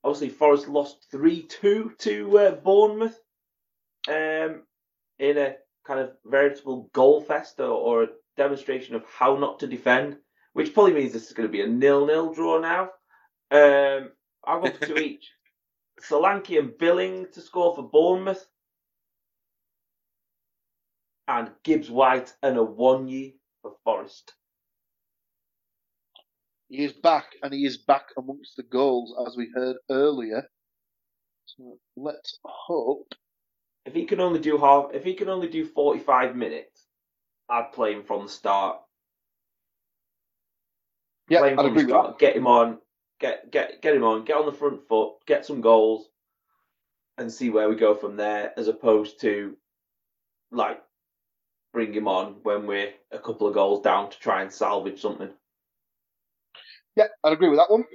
Obviously, 0.04 0.30
Forest 0.30 0.68
lost 0.68 1.08
three 1.12 1.44
two 1.44 1.94
to 2.00 2.38
uh, 2.38 2.52
Bournemouth, 2.52 3.20
um, 4.08 4.64
in 5.20 5.38
a 5.38 5.56
kind 5.86 6.00
of 6.00 6.12
veritable 6.26 6.90
goal 6.94 7.22
fest 7.22 7.60
or, 7.60 7.70
or 7.70 8.04
a 8.04 8.08
demonstration 8.36 8.96
of 8.96 9.04
how 9.06 9.38
not 9.38 9.60
to 9.60 9.68
defend, 9.68 10.18
which 10.54 10.74
probably 10.74 10.94
means 10.94 11.14
this 11.14 11.28
is 11.28 11.34
going 11.34 11.48
to 11.48 11.52
be 11.52 11.62
a 11.62 11.68
nil-nil 11.68 12.34
draw 12.34 12.60
now. 12.60 12.90
Um, 13.52 14.12
I've 14.46 14.64
got 14.64 14.82
two 14.82 14.98
each. 14.98 15.32
Solanke 16.02 16.60
and 16.60 16.78
Billing 16.78 17.28
to 17.34 17.42
score 17.42 17.76
for 17.76 17.84
Bournemouth. 17.84 18.48
And 21.28 21.52
Gibbs 21.64 21.90
White 21.90 22.34
and 22.42 22.58
Awoniyi 22.58 23.36
for 23.62 23.74
Forest. 23.84 24.34
He 26.70 26.84
is 26.84 26.94
back, 26.94 27.26
and 27.44 27.54
he 27.54 27.66
is 27.66 27.78
back 27.78 28.08
amongst 28.18 28.56
the 28.58 28.64
goals, 28.64 29.14
as 29.28 29.36
we 29.38 29.50
heard 29.54 29.78
earlier. 29.90 30.50
So 31.46 31.78
let's 31.96 32.40
hope. 32.46 33.14
If 33.86 33.94
he 33.94 34.06
can 34.06 34.20
only 34.20 34.40
do 34.40 34.58
half, 34.58 34.88
if 34.94 35.04
he 35.04 35.14
can 35.14 35.30
only 35.30 35.48
do 35.48 35.66
forty-five 35.66 36.36
minutes, 36.36 36.86
I'd 37.50 37.72
play 37.72 37.94
him 37.94 38.04
from 38.04 38.24
the 38.24 38.30
start. 38.30 38.82
Yeah, 41.30 41.42
I'd 41.42 41.56
from 41.56 41.66
the 41.66 41.72
agree 41.72 41.84
with 41.84 41.90
start. 41.90 42.08
that. 42.08 42.20
Get 42.20 42.36
him 42.36 42.48
on. 42.48 42.80
Get 43.20 43.52
get 43.52 43.82
get 43.82 43.96
him 43.96 44.04
on. 44.04 44.26
Get 44.26 44.38
on 44.38 44.46
the 44.46 44.52
front 44.52 44.88
foot. 44.88 45.14
Get 45.26 45.46
some 45.46 45.62
goals, 45.62 46.08
and 47.18 47.32
see 47.32 47.50
where 47.50 47.70
we 47.70 47.76
go 47.76 47.96
from 47.96 48.16
there. 48.16 48.54
As 48.58 48.68
opposed 48.68 49.22
to, 49.22 49.58
like, 50.52 50.82
bring 51.74 51.94
him 51.94 52.08
on 52.08 52.38
when 52.44 52.68
we're 52.68 52.94
a 53.12 53.20
couple 53.20 53.48
of 53.48 53.54
goals 53.54 53.82
down 53.82 54.10
to 54.10 54.20
try 54.20 54.42
and 54.42 54.52
salvage 54.52 55.02
something. 55.02 55.30
Yeah, 56.96 57.08
I'd 57.24 57.34
agree 57.34 57.50
with 57.50 57.60
that 57.60 57.72
one. 57.72 57.86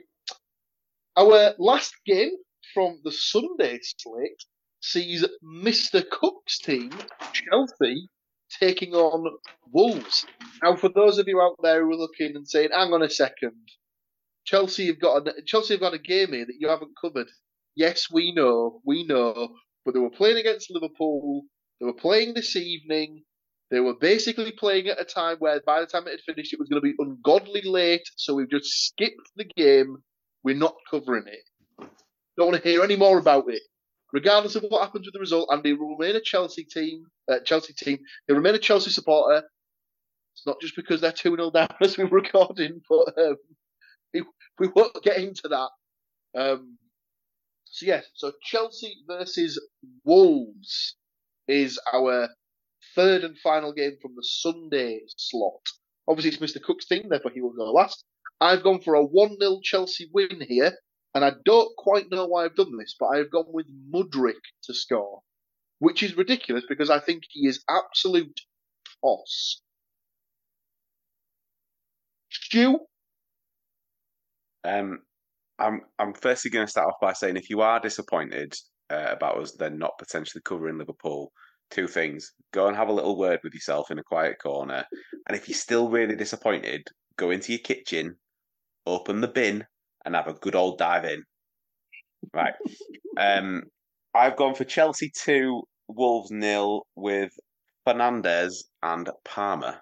Our 1.17 1.55
last 1.59 1.93
game 2.07 2.31
from 2.73 3.01
the 3.05 3.13
Sunday 3.13 3.81
slate 3.83 4.45
sees 4.81 5.27
Mr. 5.45 6.09
Cook's 6.09 6.59
team, 6.59 6.91
Chelsea, 7.33 8.09
taking 8.61 8.95
on 8.95 9.39
Wolves. 9.73 10.27
Now, 10.63 10.77
for 10.77 10.89
those 10.89 11.19
of 11.19 11.29
you 11.29 11.41
out 11.41 11.57
there 11.63 11.83
who 11.83 11.91
are 11.91 11.97
looking 11.97 12.37
and 12.37 12.49
saying, 12.49 12.71
"Hang 12.73 12.93
on 12.93 13.03
a 13.03 13.11
second, 13.11 13.57
Chelsea 14.45 14.87
have 14.87 15.01
got 15.01 15.27
a 15.27 15.43
Chelsea 15.43 15.75
have 15.75 15.81
got 15.81 15.95
a 15.95 15.99
game 15.99 16.33
here 16.33 16.47
that 16.47 16.57
you 16.59 16.69
haven't 16.69 16.93
covered." 17.01 17.29
Yes, 17.75 18.09
we 18.11 18.33
know, 18.35 18.81
we 18.85 19.05
know, 19.05 19.55
but 19.85 19.95
they 19.95 20.01
were 20.01 20.11
playing 20.11 20.37
against 20.37 20.71
Liverpool. 20.71 21.45
They 21.81 21.87
were 21.87 21.95
playing 21.95 22.35
this 22.35 22.55
evening. 22.55 23.23
They 23.71 23.81
were 23.81 23.95
basically 23.95 24.53
playing 24.53 24.89
at 24.89 25.01
a 25.01 25.05
time 25.05 25.39
where, 25.39 25.61
by 25.65 25.81
the 25.81 25.87
time 25.87 26.07
it 26.07 26.11
had 26.11 26.21
finished, 26.21 26.53
it 26.53 26.59
was 26.59 26.69
going 26.69 26.83
to 26.83 26.87
be 26.87 26.95
ungodly 26.99 27.63
late. 27.63 28.07
So 28.17 28.35
we've 28.35 28.51
just 28.51 28.67
skipped 28.67 29.31
the 29.37 29.47
game. 29.57 29.97
We're 30.45 30.55
not 30.55 30.77
covering 30.91 31.25
it. 31.27 31.89
Don't 32.37 32.51
want 32.51 32.63
to 32.63 32.69
hear 32.69 32.83
any 32.83 32.97
more 32.97 33.19
about 33.19 33.45
it. 33.49 33.63
Regardless 34.13 34.57
of 34.57 34.65
what 34.65 34.83
happens 34.83 35.07
with 35.07 35.15
the 35.15 35.21
result, 35.21 35.49
Andy 35.51 35.73
will 35.73 35.97
remain 35.97 36.17
a 36.17 36.21
Chelsea 36.21 36.65
team. 36.65 37.07
Uh, 37.31 37.39
Chelsea 37.47 37.73
team. 37.73 37.99
He'll 38.27 38.37
remain 38.37 38.55
a 38.55 38.59
Chelsea 38.59 38.91
supporter. 38.91 39.43
It's 40.35 40.47
not 40.47 40.61
just 40.61 40.77
because 40.77 41.01
they're 41.01 41.13
two 41.13 41.37
0 41.37 41.51
down 41.51 41.69
as 41.81 41.97
we're 41.97 42.07
recording, 42.09 42.83
but 42.89 43.19
um, 43.19 43.37
we, 44.59 44.69
won't 44.69 45.03
get 45.03 45.19
into 45.19 45.49
that. 45.49 45.71
Um, 46.39 46.79
so 47.65 47.87
yes, 47.87 48.07
so 48.15 48.33
Chelsea 48.43 48.97
versus 49.07 49.61
Wolves 50.05 50.97
is 51.49 51.79
our 51.93 52.29
third 52.95 53.25
and 53.25 53.39
final 53.39 53.73
game 53.73 53.97
from 54.01 54.15
the 54.15 54.25
Sunday 54.25 55.01
slot. 55.17 55.63
Obviously, 56.09 56.31
it's 56.31 56.55
Mr. 56.55 56.63
Cook's 56.63 56.87
team, 56.87 57.09
therefore 57.09 57.31
he 57.33 57.41
will 57.41 57.55
go 57.55 57.73
last. 57.73 58.05
I've 58.41 58.63
gone 58.65 58.81
for 58.81 58.95
a 58.95 59.05
1 59.05 59.39
0 59.41 59.61
Chelsea 59.63 60.11
win 60.13 60.45
here, 60.49 60.73
and 61.15 61.25
I 61.25 61.33
don't 61.45 61.75
quite 61.77 62.11
know 62.11 62.27
why 62.27 62.45
I've 62.45 62.57
done 62.57 62.77
this, 62.77 62.97
but 62.99 63.07
I've 63.07 63.31
gone 63.31 63.47
with 63.49 63.67
Mudryk 63.93 64.43
to 64.65 64.75
score, 64.75 65.23
which 65.79 66.03
is 66.03 66.17
ridiculous 66.17 66.65
because 66.69 66.91
I 66.91 66.99
think 66.99 67.23
he 67.31 67.47
is 67.47 67.65
absolute 67.69 68.41
toss. 69.01 69.63
Stu, 72.31 72.81
Um, 74.65 75.01
I'm 75.59 75.83
I'm 75.99 76.15
firstly 76.15 76.51
going 76.51 76.67
to 76.67 76.71
start 76.71 76.89
off 76.89 77.01
by 77.01 77.13
saying 77.13 77.37
if 77.37 77.51
you 77.51 77.61
are 77.61 77.81
disappointed 77.81 78.55
uh, 78.91 79.07
about 79.11 79.39
us 79.39 79.53
then 79.59 79.79
not 79.79 79.99
potentially 79.99 80.43
covering 80.45 80.79
Liverpool, 80.79 81.33
two 81.71 81.87
things: 81.89 82.33
go 82.53 82.67
and 82.69 82.77
have 82.77 82.89
a 82.89 82.93
little 82.93 83.19
word 83.19 83.41
with 83.45 83.55
yourself 83.55 83.91
in 83.91 83.99
a 83.99 84.05
quiet 84.05 84.37
corner, 84.43 84.85
and 85.29 85.37
if 85.37 85.49
you're 85.49 85.57
still 85.57 85.89
really 85.89 86.17
disappointed, 86.17 86.83
go 87.17 87.31
into 87.31 87.53
your 87.53 87.61
kitchen, 87.61 88.17
open 88.87 89.21
the 89.21 89.29
bin, 89.29 89.65
and 90.05 90.15
have 90.15 90.29
a 90.29 90.35
good 90.35 90.55
old 90.55 90.79
dive 90.79 91.05
in. 91.05 91.23
Right. 92.33 92.55
Um, 93.19 93.65
I've 94.15 94.37
gone 94.37 94.55
for 94.55 94.65
Chelsea 94.65 95.11
two, 95.15 95.63
Wolves 95.89 96.31
nil 96.31 96.87
with 96.97 97.33
Fernandez 97.85 98.69
and 98.83 99.11
Palmer. 99.25 99.81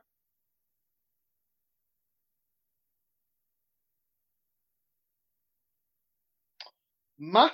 Matt, 7.23 7.53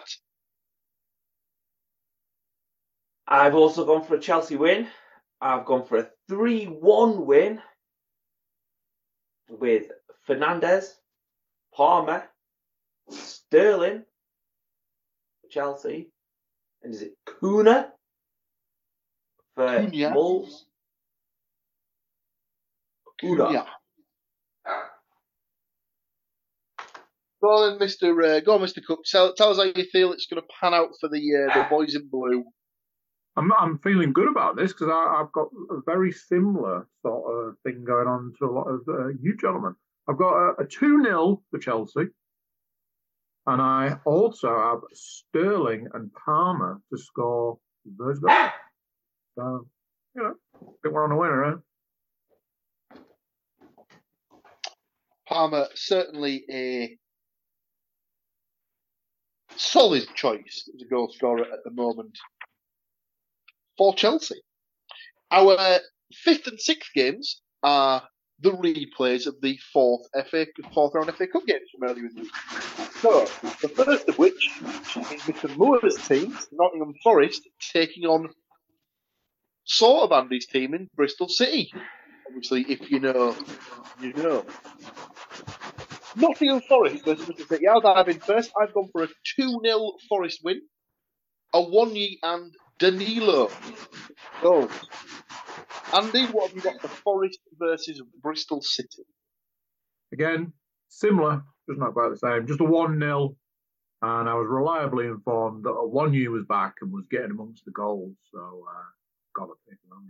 I've 3.27 3.57
also 3.57 3.85
gone 3.85 4.05
for 4.05 4.15
a 4.15 4.21
Chelsea 4.21 4.55
win. 4.55 4.87
I've 5.41 5.65
gone 5.65 5.85
for 5.85 5.99
a 5.99 6.09
3 6.29 6.67
1 6.67 7.27
win 7.27 7.61
with 9.51 9.91
Fernandez, 10.23 10.95
Palmer, 11.75 12.25
Sterling, 13.11 14.05
Chelsea, 15.51 16.11
and 16.83 16.95
is 16.95 17.03
it 17.03 17.15
Kuna 17.41 17.93
for 19.57 19.67
Cunha. 19.67 20.15
Wolves? 20.15 20.67
Kuna. 23.19 23.67
Go 27.43 27.49
on, 27.49 27.79
Mister. 27.79 28.23
Uh, 28.23 28.41
go 28.41 28.55
on, 28.55 28.63
Mister 28.63 28.81
Cook. 28.87 29.01
Tell, 29.11 29.35
tell 29.35 29.51
us 29.51 29.59
how 29.59 29.65
you 29.65 29.85
feel 29.93 30.13
it's 30.13 30.27
going 30.27 30.43
to 30.43 30.49
pan 30.61 30.75
out 30.75 30.91
for 31.01 31.09
the 31.09 31.19
uh, 31.19 31.55
the 31.55 31.67
boys 31.69 31.95
in 31.95 32.09
blue. 32.11 32.45
I'm 33.37 33.53
I'm 33.53 33.79
feeling 33.79 34.13
good 34.13 34.29
about 34.29 34.57
this 34.57 34.73
because 34.73 34.89
I've 34.89 35.33
got 35.33 35.49
a 35.71 35.81
very 35.85 36.11
similar 36.11 36.89
sort 37.03 37.49
of 37.49 37.55
thing 37.63 37.85
going 37.87 38.09
on 38.09 38.33
to 38.39 38.47
a 38.47 38.53
lot 38.53 38.69
of 38.69 38.81
uh, 38.89 39.09
you 39.21 39.37
gentlemen. 39.39 39.75
I've 40.09 40.17
got 40.17 40.35
a, 40.35 40.63
a 40.63 40.67
two 40.67 41.03
0 41.03 41.43
for 41.51 41.59
Chelsea, 41.59 42.07
and 43.47 43.61
I 43.61 43.99
also 44.07 44.49
have 44.49 44.79
Sterling 44.95 45.89
and 45.93 46.11
Palmer 46.15 46.81
to 46.91 46.99
score 46.99 47.59
those 47.85 48.19
goals. 48.21 48.51
So 49.39 49.67
you 50.15 50.23
know, 50.23 50.35
I 50.55 50.73
think 50.83 50.95
we're 50.95 51.05
on 51.05 51.13
a 51.13 51.19
winner. 51.19 51.45
Eh? 51.53 52.97
Palmer 55.29 55.67
certainly 55.75 56.45
a 56.51 56.97
solid 59.57 60.07
choice 60.15 60.69
as 60.75 60.83
a 60.83 60.87
goal 60.87 61.11
scorer 61.13 61.43
at 61.43 61.65
the 61.65 61.71
moment 61.71 62.17
for 63.77 63.95
Chelsea. 63.95 64.41
Our 65.31 65.81
fifth 66.13 66.47
and 66.47 66.61
sixth 66.61 66.91
games 66.95 67.43
are 67.63 68.03
the 68.41 68.53
replays 68.53 69.27
of 69.27 69.41
the 69.41 69.59
fourth 69.73 70.07
FA 70.31 70.47
fourth 70.73 70.95
round 70.95 71.15
FA 71.15 71.27
Cup 71.27 71.47
games 71.47 71.69
from 71.73 71.89
earlier 71.89 72.07
in 72.07 72.15
the 72.15 72.21
week. 72.23 72.33
So 73.01 73.21
the 73.63 73.69
first 73.69 74.09
of 74.09 74.19
which 74.19 74.51
is 74.61 75.23
Mr. 75.23 75.57
Moore's 75.57 75.97
team, 76.07 76.37
Nottingham 76.53 76.95
Forest, 77.03 77.49
taking 77.73 78.05
on 78.05 78.29
sort 79.65 80.05
of 80.05 80.13
Andy's 80.13 80.47
team 80.47 80.75
in 80.75 80.89
Bristol 80.95 81.29
City. 81.29 81.73
Obviously, 82.29 82.63
if 82.69 82.91
you 82.91 83.01
know, 83.01 83.35
you 84.01 84.13
know. 84.15 84.45
Nottingham 86.17 86.61
Forest 86.63 87.05
versus 87.05 87.27
City. 87.27 87.67
Dive 87.83 88.09
in 88.09 88.21
first. 88.21 88.51
I've 88.61 88.73
gone 88.73 88.89
for 88.93 89.05
a 89.05 89.09
2 89.37 89.61
0 89.65 89.93
Forest 90.09 90.41
win. 90.43 90.63
Awoniyi 91.55 92.19
and 92.23 92.55
Danilo 92.79 93.51
goals. 94.43 94.71
Andy, 95.95 96.27
what 96.27 96.49
have 96.49 96.57
you 96.57 96.63
got 96.63 96.81
for 96.81 96.89
Forest 96.89 97.39
versus 97.59 98.03
Bristol 98.23 98.61
City? 98.61 99.05
Again, 100.13 100.53
similar, 100.89 101.43
just 101.69 101.79
not 101.79 101.93
quite 101.93 102.11
the 102.11 102.17
same. 102.17 102.47
Just 102.47 102.61
a 102.61 102.65
one 102.65 102.99
0 102.99 103.37
and 104.03 104.29
I 104.29 104.35
was 104.35 104.47
reliably 104.49 105.07
informed 105.07 105.65
that 105.65 105.71
Awoniyi 105.71 106.29
was 106.29 106.45
back 106.45 106.77
and 106.83 106.93
was 106.93 107.07
getting 107.11 107.31
amongst 107.31 107.65
the 107.65 107.71
goals. 107.71 108.15
So 108.33 108.39
uh, 108.39 108.85
got 109.35 109.47
to 109.47 109.55
pick 109.69 109.79
him 109.85 109.93
on 109.93 110.09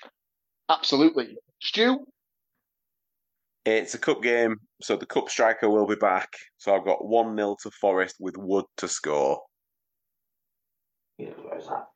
that. 0.00 0.10
Absolutely. 0.78 1.36
Stu? 1.60 2.06
It's 3.66 3.94
a 3.94 3.98
cup 3.98 4.22
game, 4.22 4.56
so 4.80 4.96
the 4.96 5.06
cup 5.06 5.28
striker 5.28 5.68
will 5.68 5.86
be 5.86 5.96
back. 5.96 6.28
So 6.56 6.74
I've 6.74 6.84
got 6.84 7.04
one 7.04 7.36
0 7.36 7.56
to 7.62 7.70
Forest 7.70 8.16
with 8.18 8.36
Wood 8.38 8.64
to 8.78 8.88
score. 8.88 9.42
Yeah, 11.18 11.30
where's 11.42 11.66
that? 11.66 11.86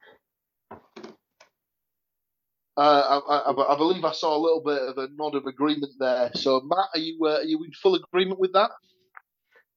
Uh, 2.76 3.20
I, 3.28 3.50
I, 3.50 3.74
I 3.74 3.76
believe 3.76 4.04
I 4.04 4.12
saw 4.12 4.36
a 4.36 4.42
little 4.42 4.60
bit 4.60 4.82
of 4.82 4.98
a 4.98 5.08
nod 5.14 5.36
of 5.36 5.46
agreement 5.46 5.92
there. 5.98 6.30
So, 6.34 6.60
Matt, 6.60 6.88
are 6.94 6.98
you 6.98 7.18
uh, 7.22 7.36
are 7.36 7.42
you 7.44 7.62
in 7.64 7.72
full 7.72 7.94
agreement 7.94 8.40
with 8.40 8.52
that? 8.52 8.70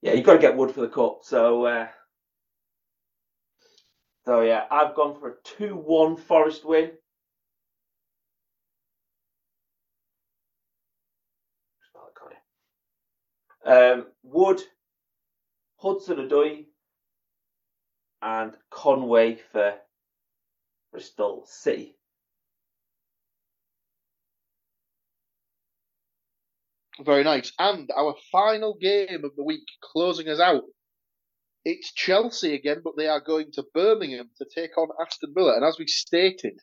Yeah, 0.02 0.14
you've 0.14 0.26
got 0.26 0.34
to 0.34 0.40
get 0.40 0.58
Wood 0.58 0.72
for 0.72 0.82
the 0.82 0.90
cup. 0.90 1.20
So, 1.24 1.66
uh, 1.66 1.88
so 4.26 4.42
yeah, 4.42 4.66
I've 4.70 4.96
gone 4.96 5.18
for 5.20 5.30
a 5.30 5.36
two-one 5.44 6.18
Forest 6.18 6.66
win. 6.66 6.92
Um, 13.68 14.08
Wood, 14.24 14.62
Hudson 15.76 16.18
Odoi, 16.18 16.66
and 18.22 18.54
Conway 18.72 19.40
for 19.52 19.76
Bristol 20.94 21.46
City. 21.46 21.98
Very 27.04 27.26
nice. 27.26 27.52
And 27.60 27.90
our 27.96 28.16
final 28.32 28.76
game 28.82 29.26
of 29.26 29.36
the 29.36 29.44
week, 29.44 29.68
closing 29.82 30.30
us 30.30 30.40
out. 30.40 30.64
It's 31.66 31.94
Chelsea 31.94 32.56
again, 32.56 32.78
but 32.82 32.94
they 32.96 33.08
are 33.08 33.20
going 33.20 33.52
to 33.54 33.66
Birmingham 33.74 34.30
to 34.38 34.46
take 34.56 34.78
on 34.78 34.88
Aston 35.00 35.34
Villa. 35.36 35.58
And 35.58 35.66
as 35.66 35.78
we 35.78 35.88
stated, 35.88 36.58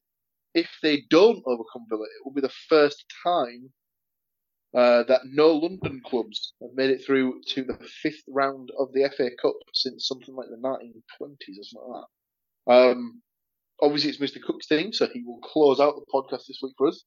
if 0.54 0.70
they 0.82 1.02
don't 1.10 1.42
overcome 1.46 1.84
Villa, 1.90 2.04
it 2.04 2.24
will 2.24 2.32
be 2.32 2.40
the 2.40 2.48
first 2.68 3.04
time 3.22 3.70
uh, 4.74 5.04
that 5.04 5.20
no 5.24 5.52
London 5.52 6.00
clubs 6.04 6.52
have 6.60 6.72
made 6.74 6.90
it 6.90 7.04
through 7.04 7.40
to 7.48 7.62
the 7.62 7.78
fifth 8.02 8.24
round 8.28 8.70
of 8.78 8.92
the 8.92 9.08
FA 9.16 9.30
Cup 9.40 9.54
since 9.72 10.08
something 10.08 10.34
like 10.34 10.48
the 10.48 10.56
1920s 10.56 11.60
or 11.60 11.64
something 11.64 11.90
like 11.90 12.04
that. 12.66 12.72
Um, 12.72 13.22
obviously, 13.80 14.10
it's 14.10 14.18
Mr. 14.18 14.42
Cook's 14.42 14.66
team, 14.66 14.92
so 14.92 15.06
he 15.12 15.22
will 15.22 15.38
close 15.38 15.78
out 15.78 15.94
the 15.94 16.12
podcast 16.12 16.46
this 16.46 16.58
week 16.62 16.74
for 16.76 16.88
us. 16.88 17.04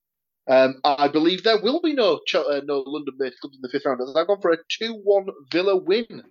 Um, 0.49 0.75
I 0.85 1.09
believe 1.09 1.43
there 1.43 1.61
will 1.61 1.81
be 1.81 1.93
no 1.93 2.21
Ch- 2.25 2.35
uh, 2.35 2.61
no 2.63 2.83
London-based 2.87 3.41
clubs 3.41 3.57
in 3.57 3.61
the 3.61 3.69
fifth 3.69 3.85
round. 3.85 3.99
I've 4.15 4.27
gone 4.27 4.39
for 4.41 4.51
a 4.51 4.57
two-one 4.69 5.27
Villa 5.51 5.75
win 5.75 6.23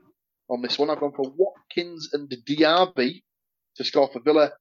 on 0.48 0.62
this 0.62 0.78
one. 0.78 0.88
I've 0.88 1.00
gone 1.00 1.12
for 1.14 1.30
Watkins 1.36 2.08
and 2.14 2.30
Diaby 2.48 3.22
to 3.76 3.84
score 3.84 4.08
for 4.10 4.20
Villa, 4.20 4.52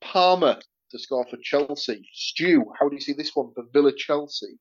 Palmer 0.00 0.58
to 0.90 0.98
score 0.98 1.24
for 1.30 1.36
Chelsea. 1.40 2.08
Stu, 2.12 2.64
how 2.80 2.88
do 2.88 2.96
you 2.96 3.00
see 3.00 3.12
this 3.12 3.30
one 3.34 3.52
for 3.54 3.64
Villa 3.72 3.92
Chelsea? 3.96 4.58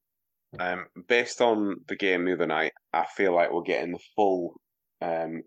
Um, 0.59 0.85
based 1.07 1.41
on 1.41 1.75
the 1.87 1.95
game 1.95 2.25
the 2.25 2.33
other 2.33 2.47
night, 2.47 2.73
I 2.93 3.05
feel 3.15 3.35
like 3.35 3.51
we're 3.51 3.61
getting 3.61 3.91
the 3.91 3.99
full, 4.15 4.59
um, 5.01 5.41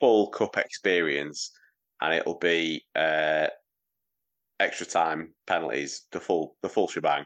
full 0.00 0.30
cup 0.30 0.56
experience, 0.56 1.52
and 2.00 2.14
it'll 2.14 2.38
be 2.38 2.84
uh, 2.96 3.46
extra 4.58 4.86
time, 4.86 5.34
penalties, 5.46 6.06
the 6.10 6.20
full, 6.20 6.56
the 6.62 6.68
full 6.68 6.88
shebang. 6.88 7.24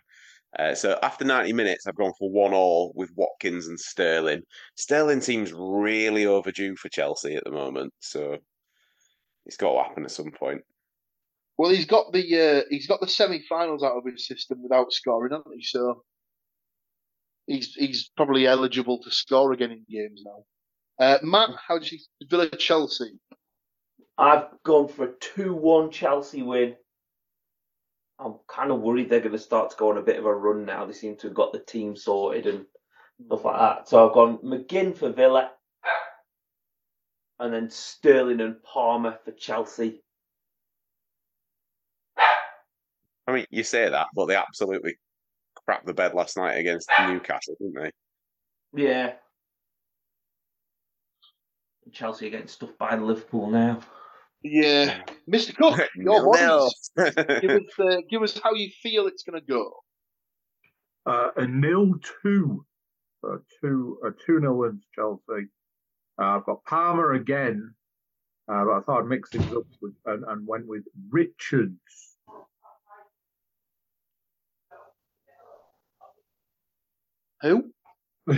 Uh, 0.58 0.74
so 0.74 0.98
after 1.02 1.24
90 1.24 1.54
minutes, 1.54 1.86
I've 1.86 1.96
gone 1.96 2.12
for 2.18 2.30
one 2.30 2.52
all 2.52 2.92
with 2.94 3.10
Watkins 3.16 3.68
and 3.68 3.80
Sterling. 3.80 4.42
Sterling 4.76 5.22
seems 5.22 5.52
really 5.52 6.26
overdue 6.26 6.76
for 6.76 6.90
Chelsea 6.90 7.36
at 7.36 7.44
the 7.44 7.50
moment, 7.50 7.94
so 8.00 8.36
it's 9.46 9.56
got 9.56 9.72
to 9.72 9.82
happen 9.82 10.04
at 10.04 10.10
some 10.10 10.30
point. 10.30 10.62
Well, 11.56 11.70
he's 11.70 11.86
got 11.86 12.12
the 12.12 12.58
uh, 12.58 12.62
he's 12.70 12.86
got 12.86 13.00
the 13.00 13.08
semi-finals 13.08 13.82
out 13.82 13.96
of 13.96 14.04
his 14.04 14.26
system 14.26 14.62
without 14.62 14.92
scoring, 14.92 15.32
hasn't 15.32 15.54
he? 15.54 15.62
So 15.62 16.02
he's 17.46 17.74
he's 17.74 18.10
probably 18.16 18.46
eligible 18.46 19.02
to 19.02 19.10
score 19.10 19.52
again 19.52 19.70
in 19.72 19.84
games 19.90 20.22
now. 20.24 20.44
Uh, 20.98 21.18
Matt, 21.22 21.50
how 21.66 21.78
do 21.78 21.84
you 21.84 21.98
see 21.98 22.26
Villa 22.28 22.48
Chelsea? 22.48 23.18
I've 24.18 24.46
gone 24.64 24.88
for 24.88 25.04
a 25.04 25.12
two-one 25.18 25.90
Chelsea 25.90 26.42
win. 26.42 26.76
I'm 28.18 28.34
kind 28.46 28.70
of 28.70 28.80
worried 28.80 29.08
they're 29.08 29.20
going 29.20 29.32
to 29.32 29.38
start 29.38 29.70
to 29.70 29.76
go 29.76 29.90
on 29.90 29.98
a 29.98 30.02
bit 30.02 30.18
of 30.18 30.26
a 30.26 30.34
run 30.34 30.64
now. 30.64 30.84
They 30.84 30.92
seem 30.92 31.16
to 31.16 31.28
have 31.28 31.34
got 31.34 31.52
the 31.52 31.58
team 31.58 31.96
sorted 31.96 32.46
and 32.46 32.66
stuff 33.26 33.44
like 33.44 33.58
that. 33.58 33.88
So 33.88 34.06
I've 34.06 34.14
gone 34.14 34.38
McGinn 34.38 34.96
for 34.96 35.10
Villa, 35.10 35.50
and 37.40 37.52
then 37.52 37.70
Sterling 37.70 38.40
and 38.40 38.62
Palmer 38.62 39.18
for 39.24 39.32
Chelsea. 39.32 40.04
I 43.26 43.32
mean, 43.32 43.46
you 43.50 43.64
say 43.64 43.88
that, 43.88 44.08
but 44.14 44.26
they 44.26 44.36
absolutely 44.36 44.98
crapped 45.68 45.86
the 45.86 45.94
bed 45.94 46.14
last 46.14 46.36
night 46.36 46.54
against 46.54 46.90
Newcastle, 47.06 47.56
didn't 47.60 47.74
they? 47.74 48.82
Yeah. 48.82 49.12
Chelsea 51.92 52.26
are 52.26 52.30
getting 52.30 52.46
stuffed 52.46 52.78
by 52.78 52.96
Liverpool 52.96 53.50
now. 53.50 53.80
Yeah, 54.42 55.02
Mr. 55.30 55.54
Cook, 55.54 55.88
your 55.96 56.28
words. 56.28 56.90
give 56.96 57.50
us, 57.50 57.78
uh, 57.78 57.96
give 58.10 58.22
us 58.22 58.40
how 58.42 58.54
you 58.54 58.70
feel 58.82 59.06
it's 59.06 59.22
going 59.22 59.40
to 59.40 59.46
go. 59.46 59.72
Uh, 61.06 61.28
a 61.36 61.46
nil 61.46 61.94
two, 62.22 62.64
a 63.24 63.36
two, 63.60 63.98
a 64.04 64.10
two 64.26 64.40
nil 64.40 64.54
wins 64.54 64.82
Chelsea. 64.94 65.48
Uh, 66.20 66.36
I've 66.36 66.44
got 66.44 66.64
Palmer 66.64 67.12
again, 67.12 67.74
uh, 68.48 68.64
but 68.64 68.72
I 68.72 68.80
thought 68.80 69.02
I'd 69.02 69.08
mix 69.08 69.30
things 69.30 69.52
up 69.52 69.64
with, 69.80 69.94
and, 70.06 70.24
and 70.24 70.46
went 70.46 70.66
with 70.66 70.84
Richards. 71.10 72.11
Who? 77.42 77.72
Uh, 78.30 78.34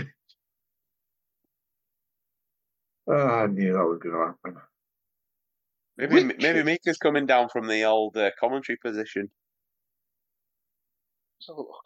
I 3.13 3.47
knew 3.47 3.73
that 3.73 3.85
was 3.85 3.99
going 4.03 4.15
to 4.15 4.27
happen. 4.27 4.61
Maybe 5.97 6.15
Richards. 6.25 6.43
maybe 6.43 6.63
Mika's 6.63 6.99
coming 6.99 7.27
down 7.27 7.49
from 7.51 7.69
the 7.69 7.85
old 7.85 8.17
uh, 8.17 8.31
commentary 8.41 8.79
position. 8.85 9.31
Let's 11.39 11.49
have 11.49 11.57
a 11.57 11.61
look. 11.61 11.85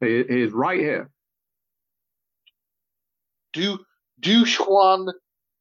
He, 0.00 0.34
he 0.34 0.42
is 0.42 0.52
right 0.52 0.78
here. 0.78 1.10
Du 3.54 3.78
Dujuan 4.20 5.12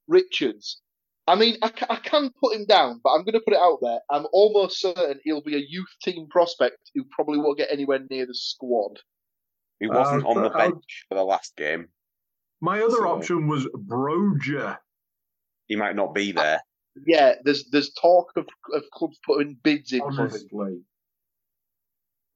Richards. 0.08 0.82
I 1.26 1.36
mean, 1.36 1.56
I, 1.62 1.72
I 1.90 1.96
can 1.98 2.32
put 2.42 2.56
him 2.56 2.66
down, 2.66 3.00
but 3.04 3.12
I'm 3.12 3.24
going 3.24 3.34
to 3.34 3.40
put 3.40 3.54
it 3.54 3.60
out 3.60 3.80
there. 3.82 4.00
I'm 4.12 4.26
almost 4.34 4.80
certain 4.82 5.20
he'll 5.24 5.42
be 5.42 5.56
a 5.56 5.66
youth 5.66 5.88
team 6.02 6.28
prospect 6.30 6.78
who 6.94 7.06
probably 7.12 7.38
won't 7.40 7.58
get 7.58 7.72
anywhere 7.72 8.00
near 8.10 8.26
the 8.26 8.36
squad. 8.36 9.00
He 9.80 9.88
wasn't 9.88 10.26
Uh, 10.26 10.30
on 10.30 10.44
the 10.44 10.50
but 10.50 10.60
I'll- 10.60 10.72
bench 10.72 11.06
for 11.08 11.16
the 11.16 11.24
last 11.24 11.56
game. 11.56 11.88
My 12.62 12.82
other 12.82 12.98
So- 12.98 13.08
option 13.08 13.48
was 13.48 13.66
Broja. 13.68 14.80
He 15.68 15.76
might 15.78 15.96
not 15.96 16.14
be 16.14 16.32
there. 16.34 16.62
Yeah, 17.08 17.36
there's 17.44 17.70
there's 17.72 17.92
talk 17.94 18.32
of, 18.36 18.46
of 18.74 18.84
clubs 18.92 19.18
putting 19.26 19.56
bids 19.64 19.94
in. 19.94 20.02
Honestly, 20.02 20.84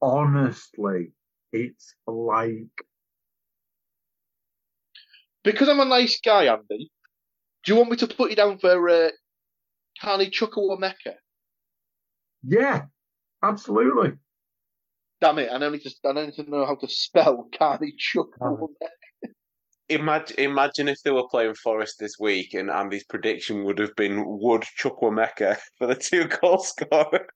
honestly, 0.01 1.11
it's 1.51 1.93
like 2.07 2.71
Because 5.43 5.69
I'm 5.69 5.79
a 5.79 5.85
nice 5.85 6.19
guy, 6.19 6.45
Andy. 6.53 6.91
Do 7.68 7.74
you 7.74 7.80
want 7.80 7.91
me 7.91 7.97
to 7.97 8.07
put 8.07 8.30
you 8.30 8.38
down 8.38 8.59
for 8.59 8.89
uh, 8.89 9.09
Carney 9.99 10.30
Chukwuemeka? 10.30 11.15
yeah, 12.41 12.84
absolutely. 13.43 14.13
Damn 15.20 15.39
it! 15.39 15.51
I 15.51 15.57
don't 15.57 15.74
need 15.74 15.82
to. 15.82 15.91
I 16.05 16.13
don't 16.13 16.28
need 16.28 16.45
to 16.45 16.49
know 16.49 16.65
how 16.65 16.76
to 16.76 16.88
spell 16.88 17.49
Carney 17.59 17.93
Chukwuemeka. 17.99 18.88
Imagine, 19.89 20.38
imagine 20.39 20.88
if 20.88 21.01
they 21.03 21.11
were 21.11 21.28
playing 21.28 21.55
Forest 21.55 21.97
this 21.99 22.13
week 22.18 22.53
and 22.53 22.70
Andy's 22.70 23.03
prediction 23.03 23.65
would 23.65 23.80
have 23.80 23.95
been 23.97 24.24
Wood 24.26 24.63
Chukwuemeka 24.82 25.57
for 25.78 25.88
the 25.88 25.95
two 25.95 26.24
goal 26.24 26.59
scorer. 26.59 27.28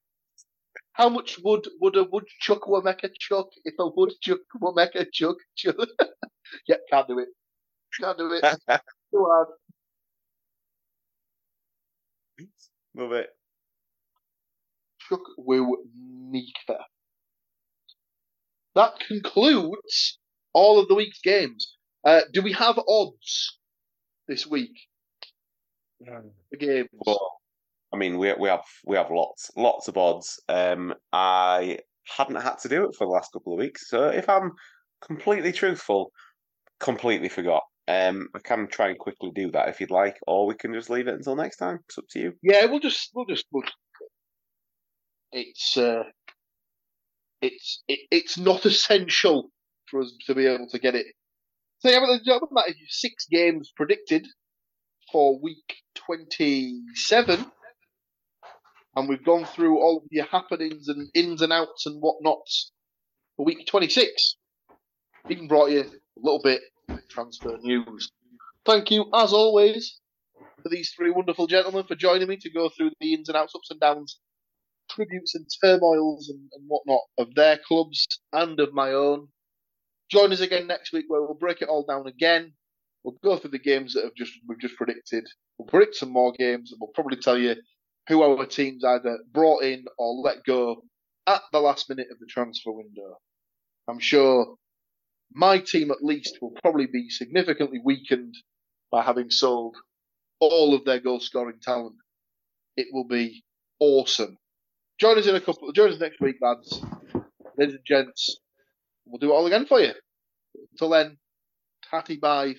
How 0.94 1.10
much 1.10 1.40
wood 1.44 1.68
would 1.82 1.96
a 1.96 2.04
would 2.04 2.24
Chukwuemeka 2.42 3.10
chuck 3.20 3.48
if 3.66 3.74
a 3.78 3.86
would 3.86 4.14
Chukwuemeka 4.26 5.12
chuck? 5.12 5.36
chuck? 5.56 5.76
yeah, 6.66 6.76
can't 6.90 7.06
do 7.06 7.18
it. 7.18 7.28
Can't 8.00 8.16
do 8.16 8.32
it. 8.32 8.40
Too 9.12 9.26
hard. 9.28 9.48
Love 12.94 13.12
it. 13.12 13.28
Chukwuemeka. 15.08 16.78
That 18.74 18.92
concludes 19.06 20.18
all 20.52 20.78
of 20.78 20.88
the 20.88 20.94
week's 20.94 21.20
games. 21.20 21.76
Uh, 22.04 22.22
do 22.32 22.42
we 22.42 22.52
have 22.52 22.78
odds 22.88 23.58
this 24.28 24.46
week? 24.46 24.72
The 26.00 26.56
games. 26.58 26.88
Well, 27.06 27.32
I 27.92 27.96
mean, 27.96 28.18
we 28.18 28.32
we 28.34 28.48
have 28.48 28.64
we 28.84 28.96
have 28.96 29.10
lots 29.10 29.50
lots 29.56 29.88
of 29.88 29.96
odds. 29.96 30.40
Um, 30.48 30.94
I 31.12 31.78
hadn't 32.16 32.36
had 32.36 32.58
to 32.58 32.68
do 32.68 32.84
it 32.84 32.94
for 32.96 33.06
the 33.06 33.12
last 33.12 33.32
couple 33.32 33.52
of 33.52 33.58
weeks, 33.58 33.88
so 33.88 34.08
if 34.08 34.28
I'm 34.28 34.52
completely 35.06 35.52
truthful, 35.52 36.10
completely 36.80 37.28
forgot. 37.28 37.62
Um, 37.88 38.28
I 38.34 38.38
can 38.38 38.68
try 38.68 38.88
and 38.88 38.98
quickly 38.98 39.32
do 39.34 39.50
that 39.50 39.68
if 39.68 39.80
you'd 39.80 39.90
like, 39.90 40.18
or 40.26 40.46
we 40.46 40.54
can 40.54 40.72
just 40.72 40.90
leave 40.90 41.08
it 41.08 41.14
until 41.14 41.34
next 41.34 41.56
time. 41.56 41.80
It's 41.88 41.98
up 41.98 42.04
to 42.10 42.20
you. 42.20 42.32
Yeah, 42.42 42.66
we'll 42.66 42.80
just 42.80 43.10
we'll 43.14 43.26
just 43.26 43.46
we'll 43.50 43.64
it's 45.32 45.76
uh 45.76 46.04
it's 47.40 47.82
it, 47.88 48.00
it's 48.10 48.38
not 48.38 48.64
essential 48.66 49.50
for 49.90 50.00
us 50.00 50.12
to 50.26 50.34
be 50.34 50.46
able 50.46 50.68
to 50.68 50.78
get 50.78 50.94
it. 50.94 51.06
So 51.80 51.90
yeah, 51.90 51.98
but 52.00 52.48
that 52.54 52.68
is 52.68 52.76
six 52.88 53.26
games 53.28 53.72
predicted 53.74 54.28
for 55.10 55.40
week 55.42 55.74
twenty 55.94 56.82
seven. 56.94 57.44
And 58.94 59.08
we've 59.08 59.24
gone 59.24 59.46
through 59.46 59.78
all 59.78 60.02
of 60.04 60.08
the 60.10 60.20
happenings 60.30 60.86
and 60.88 61.08
ins 61.14 61.40
and 61.42 61.52
outs 61.52 61.86
and 61.86 62.00
whatnots 62.00 62.70
for 63.36 63.44
week 63.44 63.66
twenty 63.66 63.88
six. 63.88 64.36
Even 65.28 65.48
brought 65.48 65.70
you 65.70 65.80
a 65.80 65.86
little 66.16 66.42
bit 66.42 66.60
transfer 67.12 67.58
news. 67.62 68.10
Thank 68.64 68.90
you, 68.90 69.06
as 69.14 69.32
always, 69.32 70.00
for 70.62 70.68
these 70.68 70.92
three 70.96 71.10
wonderful 71.10 71.46
gentlemen 71.46 71.84
for 71.86 71.96
joining 71.96 72.28
me 72.28 72.36
to 72.38 72.50
go 72.50 72.68
through 72.68 72.90
the 73.00 73.14
ins 73.14 73.28
and 73.28 73.36
outs, 73.36 73.54
ups 73.54 73.70
and 73.70 73.80
downs, 73.80 74.18
tributes 74.90 75.34
and 75.34 75.46
turmoils 75.62 76.28
and, 76.28 76.40
and 76.52 76.64
whatnot 76.68 77.00
of 77.18 77.34
their 77.34 77.58
clubs 77.66 78.06
and 78.32 78.60
of 78.60 78.72
my 78.72 78.92
own. 78.92 79.28
Join 80.10 80.32
us 80.32 80.40
again 80.40 80.66
next 80.66 80.92
week 80.92 81.06
where 81.08 81.22
we'll 81.22 81.34
break 81.34 81.62
it 81.62 81.68
all 81.68 81.84
down 81.84 82.06
again. 82.06 82.52
We'll 83.02 83.16
go 83.24 83.36
through 83.36 83.50
the 83.50 83.58
games 83.58 83.94
that 83.94 84.04
have 84.04 84.14
just 84.14 84.32
we've 84.46 84.60
just 84.60 84.76
predicted. 84.76 85.24
We'll 85.58 85.68
predict 85.68 85.96
some 85.96 86.10
more 86.10 86.32
games 86.38 86.70
and 86.70 86.80
we'll 86.80 86.92
probably 86.94 87.16
tell 87.16 87.38
you 87.38 87.56
who 88.08 88.22
our 88.22 88.46
teams 88.46 88.84
either 88.84 89.18
brought 89.32 89.62
in 89.62 89.84
or 89.98 90.14
let 90.22 90.44
go 90.44 90.82
at 91.26 91.42
the 91.52 91.60
last 91.60 91.88
minute 91.88 92.08
of 92.10 92.18
the 92.18 92.26
transfer 92.26 92.72
window. 92.72 93.16
I'm 93.88 93.98
sure 93.98 94.56
my 95.34 95.58
team 95.58 95.90
at 95.90 96.02
least 96.02 96.38
will 96.40 96.54
probably 96.62 96.86
be 96.86 97.08
significantly 97.10 97.80
weakened 97.84 98.34
by 98.90 99.02
having 99.02 99.30
sold 99.30 99.76
all 100.40 100.74
of 100.74 100.84
their 100.84 101.00
goal 101.00 101.20
scoring 101.20 101.58
talent. 101.62 101.96
It 102.76 102.88
will 102.92 103.06
be 103.06 103.44
awesome. 103.78 104.38
Join 104.98 105.18
us 105.18 105.26
in 105.26 105.34
a 105.34 105.40
couple. 105.40 105.72
Join 105.72 105.92
us 105.92 106.00
next 106.00 106.20
week, 106.20 106.36
lads, 106.40 106.82
ladies 107.56 107.74
and 107.74 107.84
gents. 107.86 108.38
We'll 109.06 109.18
do 109.18 109.30
it 109.30 109.34
all 109.34 109.46
again 109.46 109.66
for 109.66 109.80
you. 109.80 109.92
Until 110.72 110.90
then, 110.90 111.18
tatty 111.90 112.16
bye. 112.16 112.54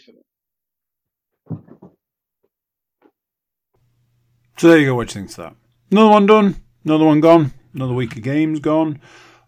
So 4.57 4.67
there 4.67 4.77
you 4.77 4.87
go. 4.87 4.95
What 4.95 5.09
do 5.09 5.19
you 5.19 5.25
think 5.25 5.37
of 5.37 5.43
that? 5.43 5.55
Another 5.91 6.09
one 6.09 6.25
done. 6.25 6.55
Another 6.83 7.05
one 7.05 7.21
gone. 7.21 7.53
Another 7.73 7.93
week 7.93 8.15
of 8.15 8.21
games 8.21 8.59
gone, 8.59 9.01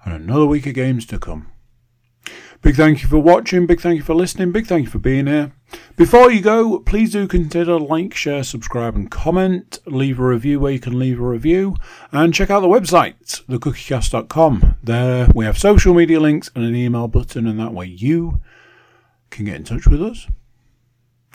and 0.03 0.13
another 0.13 0.47
week 0.47 0.65
of 0.65 0.73
games 0.73 1.05
to 1.07 1.19
come. 1.19 1.51
Big 2.65 2.77
thank 2.77 3.03
you 3.03 3.07
for 3.07 3.19
watching. 3.19 3.67
Big 3.67 3.79
thank 3.79 3.97
you 3.97 4.01
for 4.01 4.15
listening. 4.15 4.51
Big 4.51 4.65
thank 4.65 4.85
you 4.85 4.89
for 4.89 4.97
being 4.97 5.27
here. 5.27 5.51
Before 5.97 6.31
you 6.31 6.41
go, 6.41 6.79
please 6.79 7.11
do 7.11 7.27
consider 7.27 7.79
like, 7.79 8.15
share, 8.15 8.41
subscribe, 8.41 8.95
and 8.95 9.11
comment. 9.11 9.77
Leave 9.85 10.19
a 10.19 10.25
review 10.25 10.59
where 10.59 10.71
you 10.71 10.79
can 10.79 10.97
leave 10.97 11.19
a 11.19 11.23
review, 11.23 11.75
and 12.11 12.33
check 12.33 12.49
out 12.49 12.61
the 12.61 12.67
website, 12.67 13.43
thecookiecast.com. 13.45 14.77
There 14.81 15.29
we 15.35 15.45
have 15.45 15.59
social 15.59 15.93
media 15.93 16.19
links 16.19 16.49
and 16.55 16.65
an 16.65 16.75
email 16.75 17.07
button, 17.07 17.45
and 17.45 17.59
that 17.59 17.71
way 17.71 17.85
you 17.85 18.41
can 19.29 19.45
get 19.45 19.57
in 19.57 19.63
touch 19.63 19.85
with 19.85 20.01
us. 20.01 20.25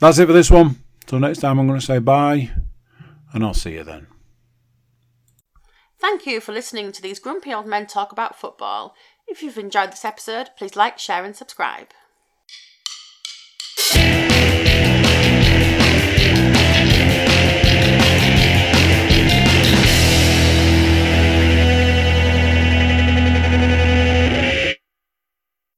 That's 0.00 0.18
it 0.18 0.26
for 0.26 0.32
this 0.32 0.50
one. 0.50 0.82
Till 1.06 1.20
next 1.20 1.38
time, 1.38 1.60
I'm 1.60 1.68
going 1.68 1.78
to 1.78 1.86
say 1.86 2.00
bye, 2.00 2.50
and 3.32 3.44
I'll 3.44 3.54
see 3.54 3.74
you 3.74 3.84
then. 3.84 4.08
Thank 6.00 6.26
you 6.26 6.40
for 6.40 6.50
listening 6.50 6.90
to 6.90 7.02
these 7.02 7.20
grumpy 7.20 7.52
old 7.52 7.66
men 7.66 7.86
talk 7.86 8.10
about 8.10 8.40
football. 8.40 8.96
If 9.30 9.44
you've 9.44 9.58
enjoyed 9.58 9.92
this 9.92 10.04
episode, 10.04 10.50
please 10.58 10.74
like, 10.74 10.98
share, 10.98 11.24
and 11.24 11.36
subscribe. 11.36 11.86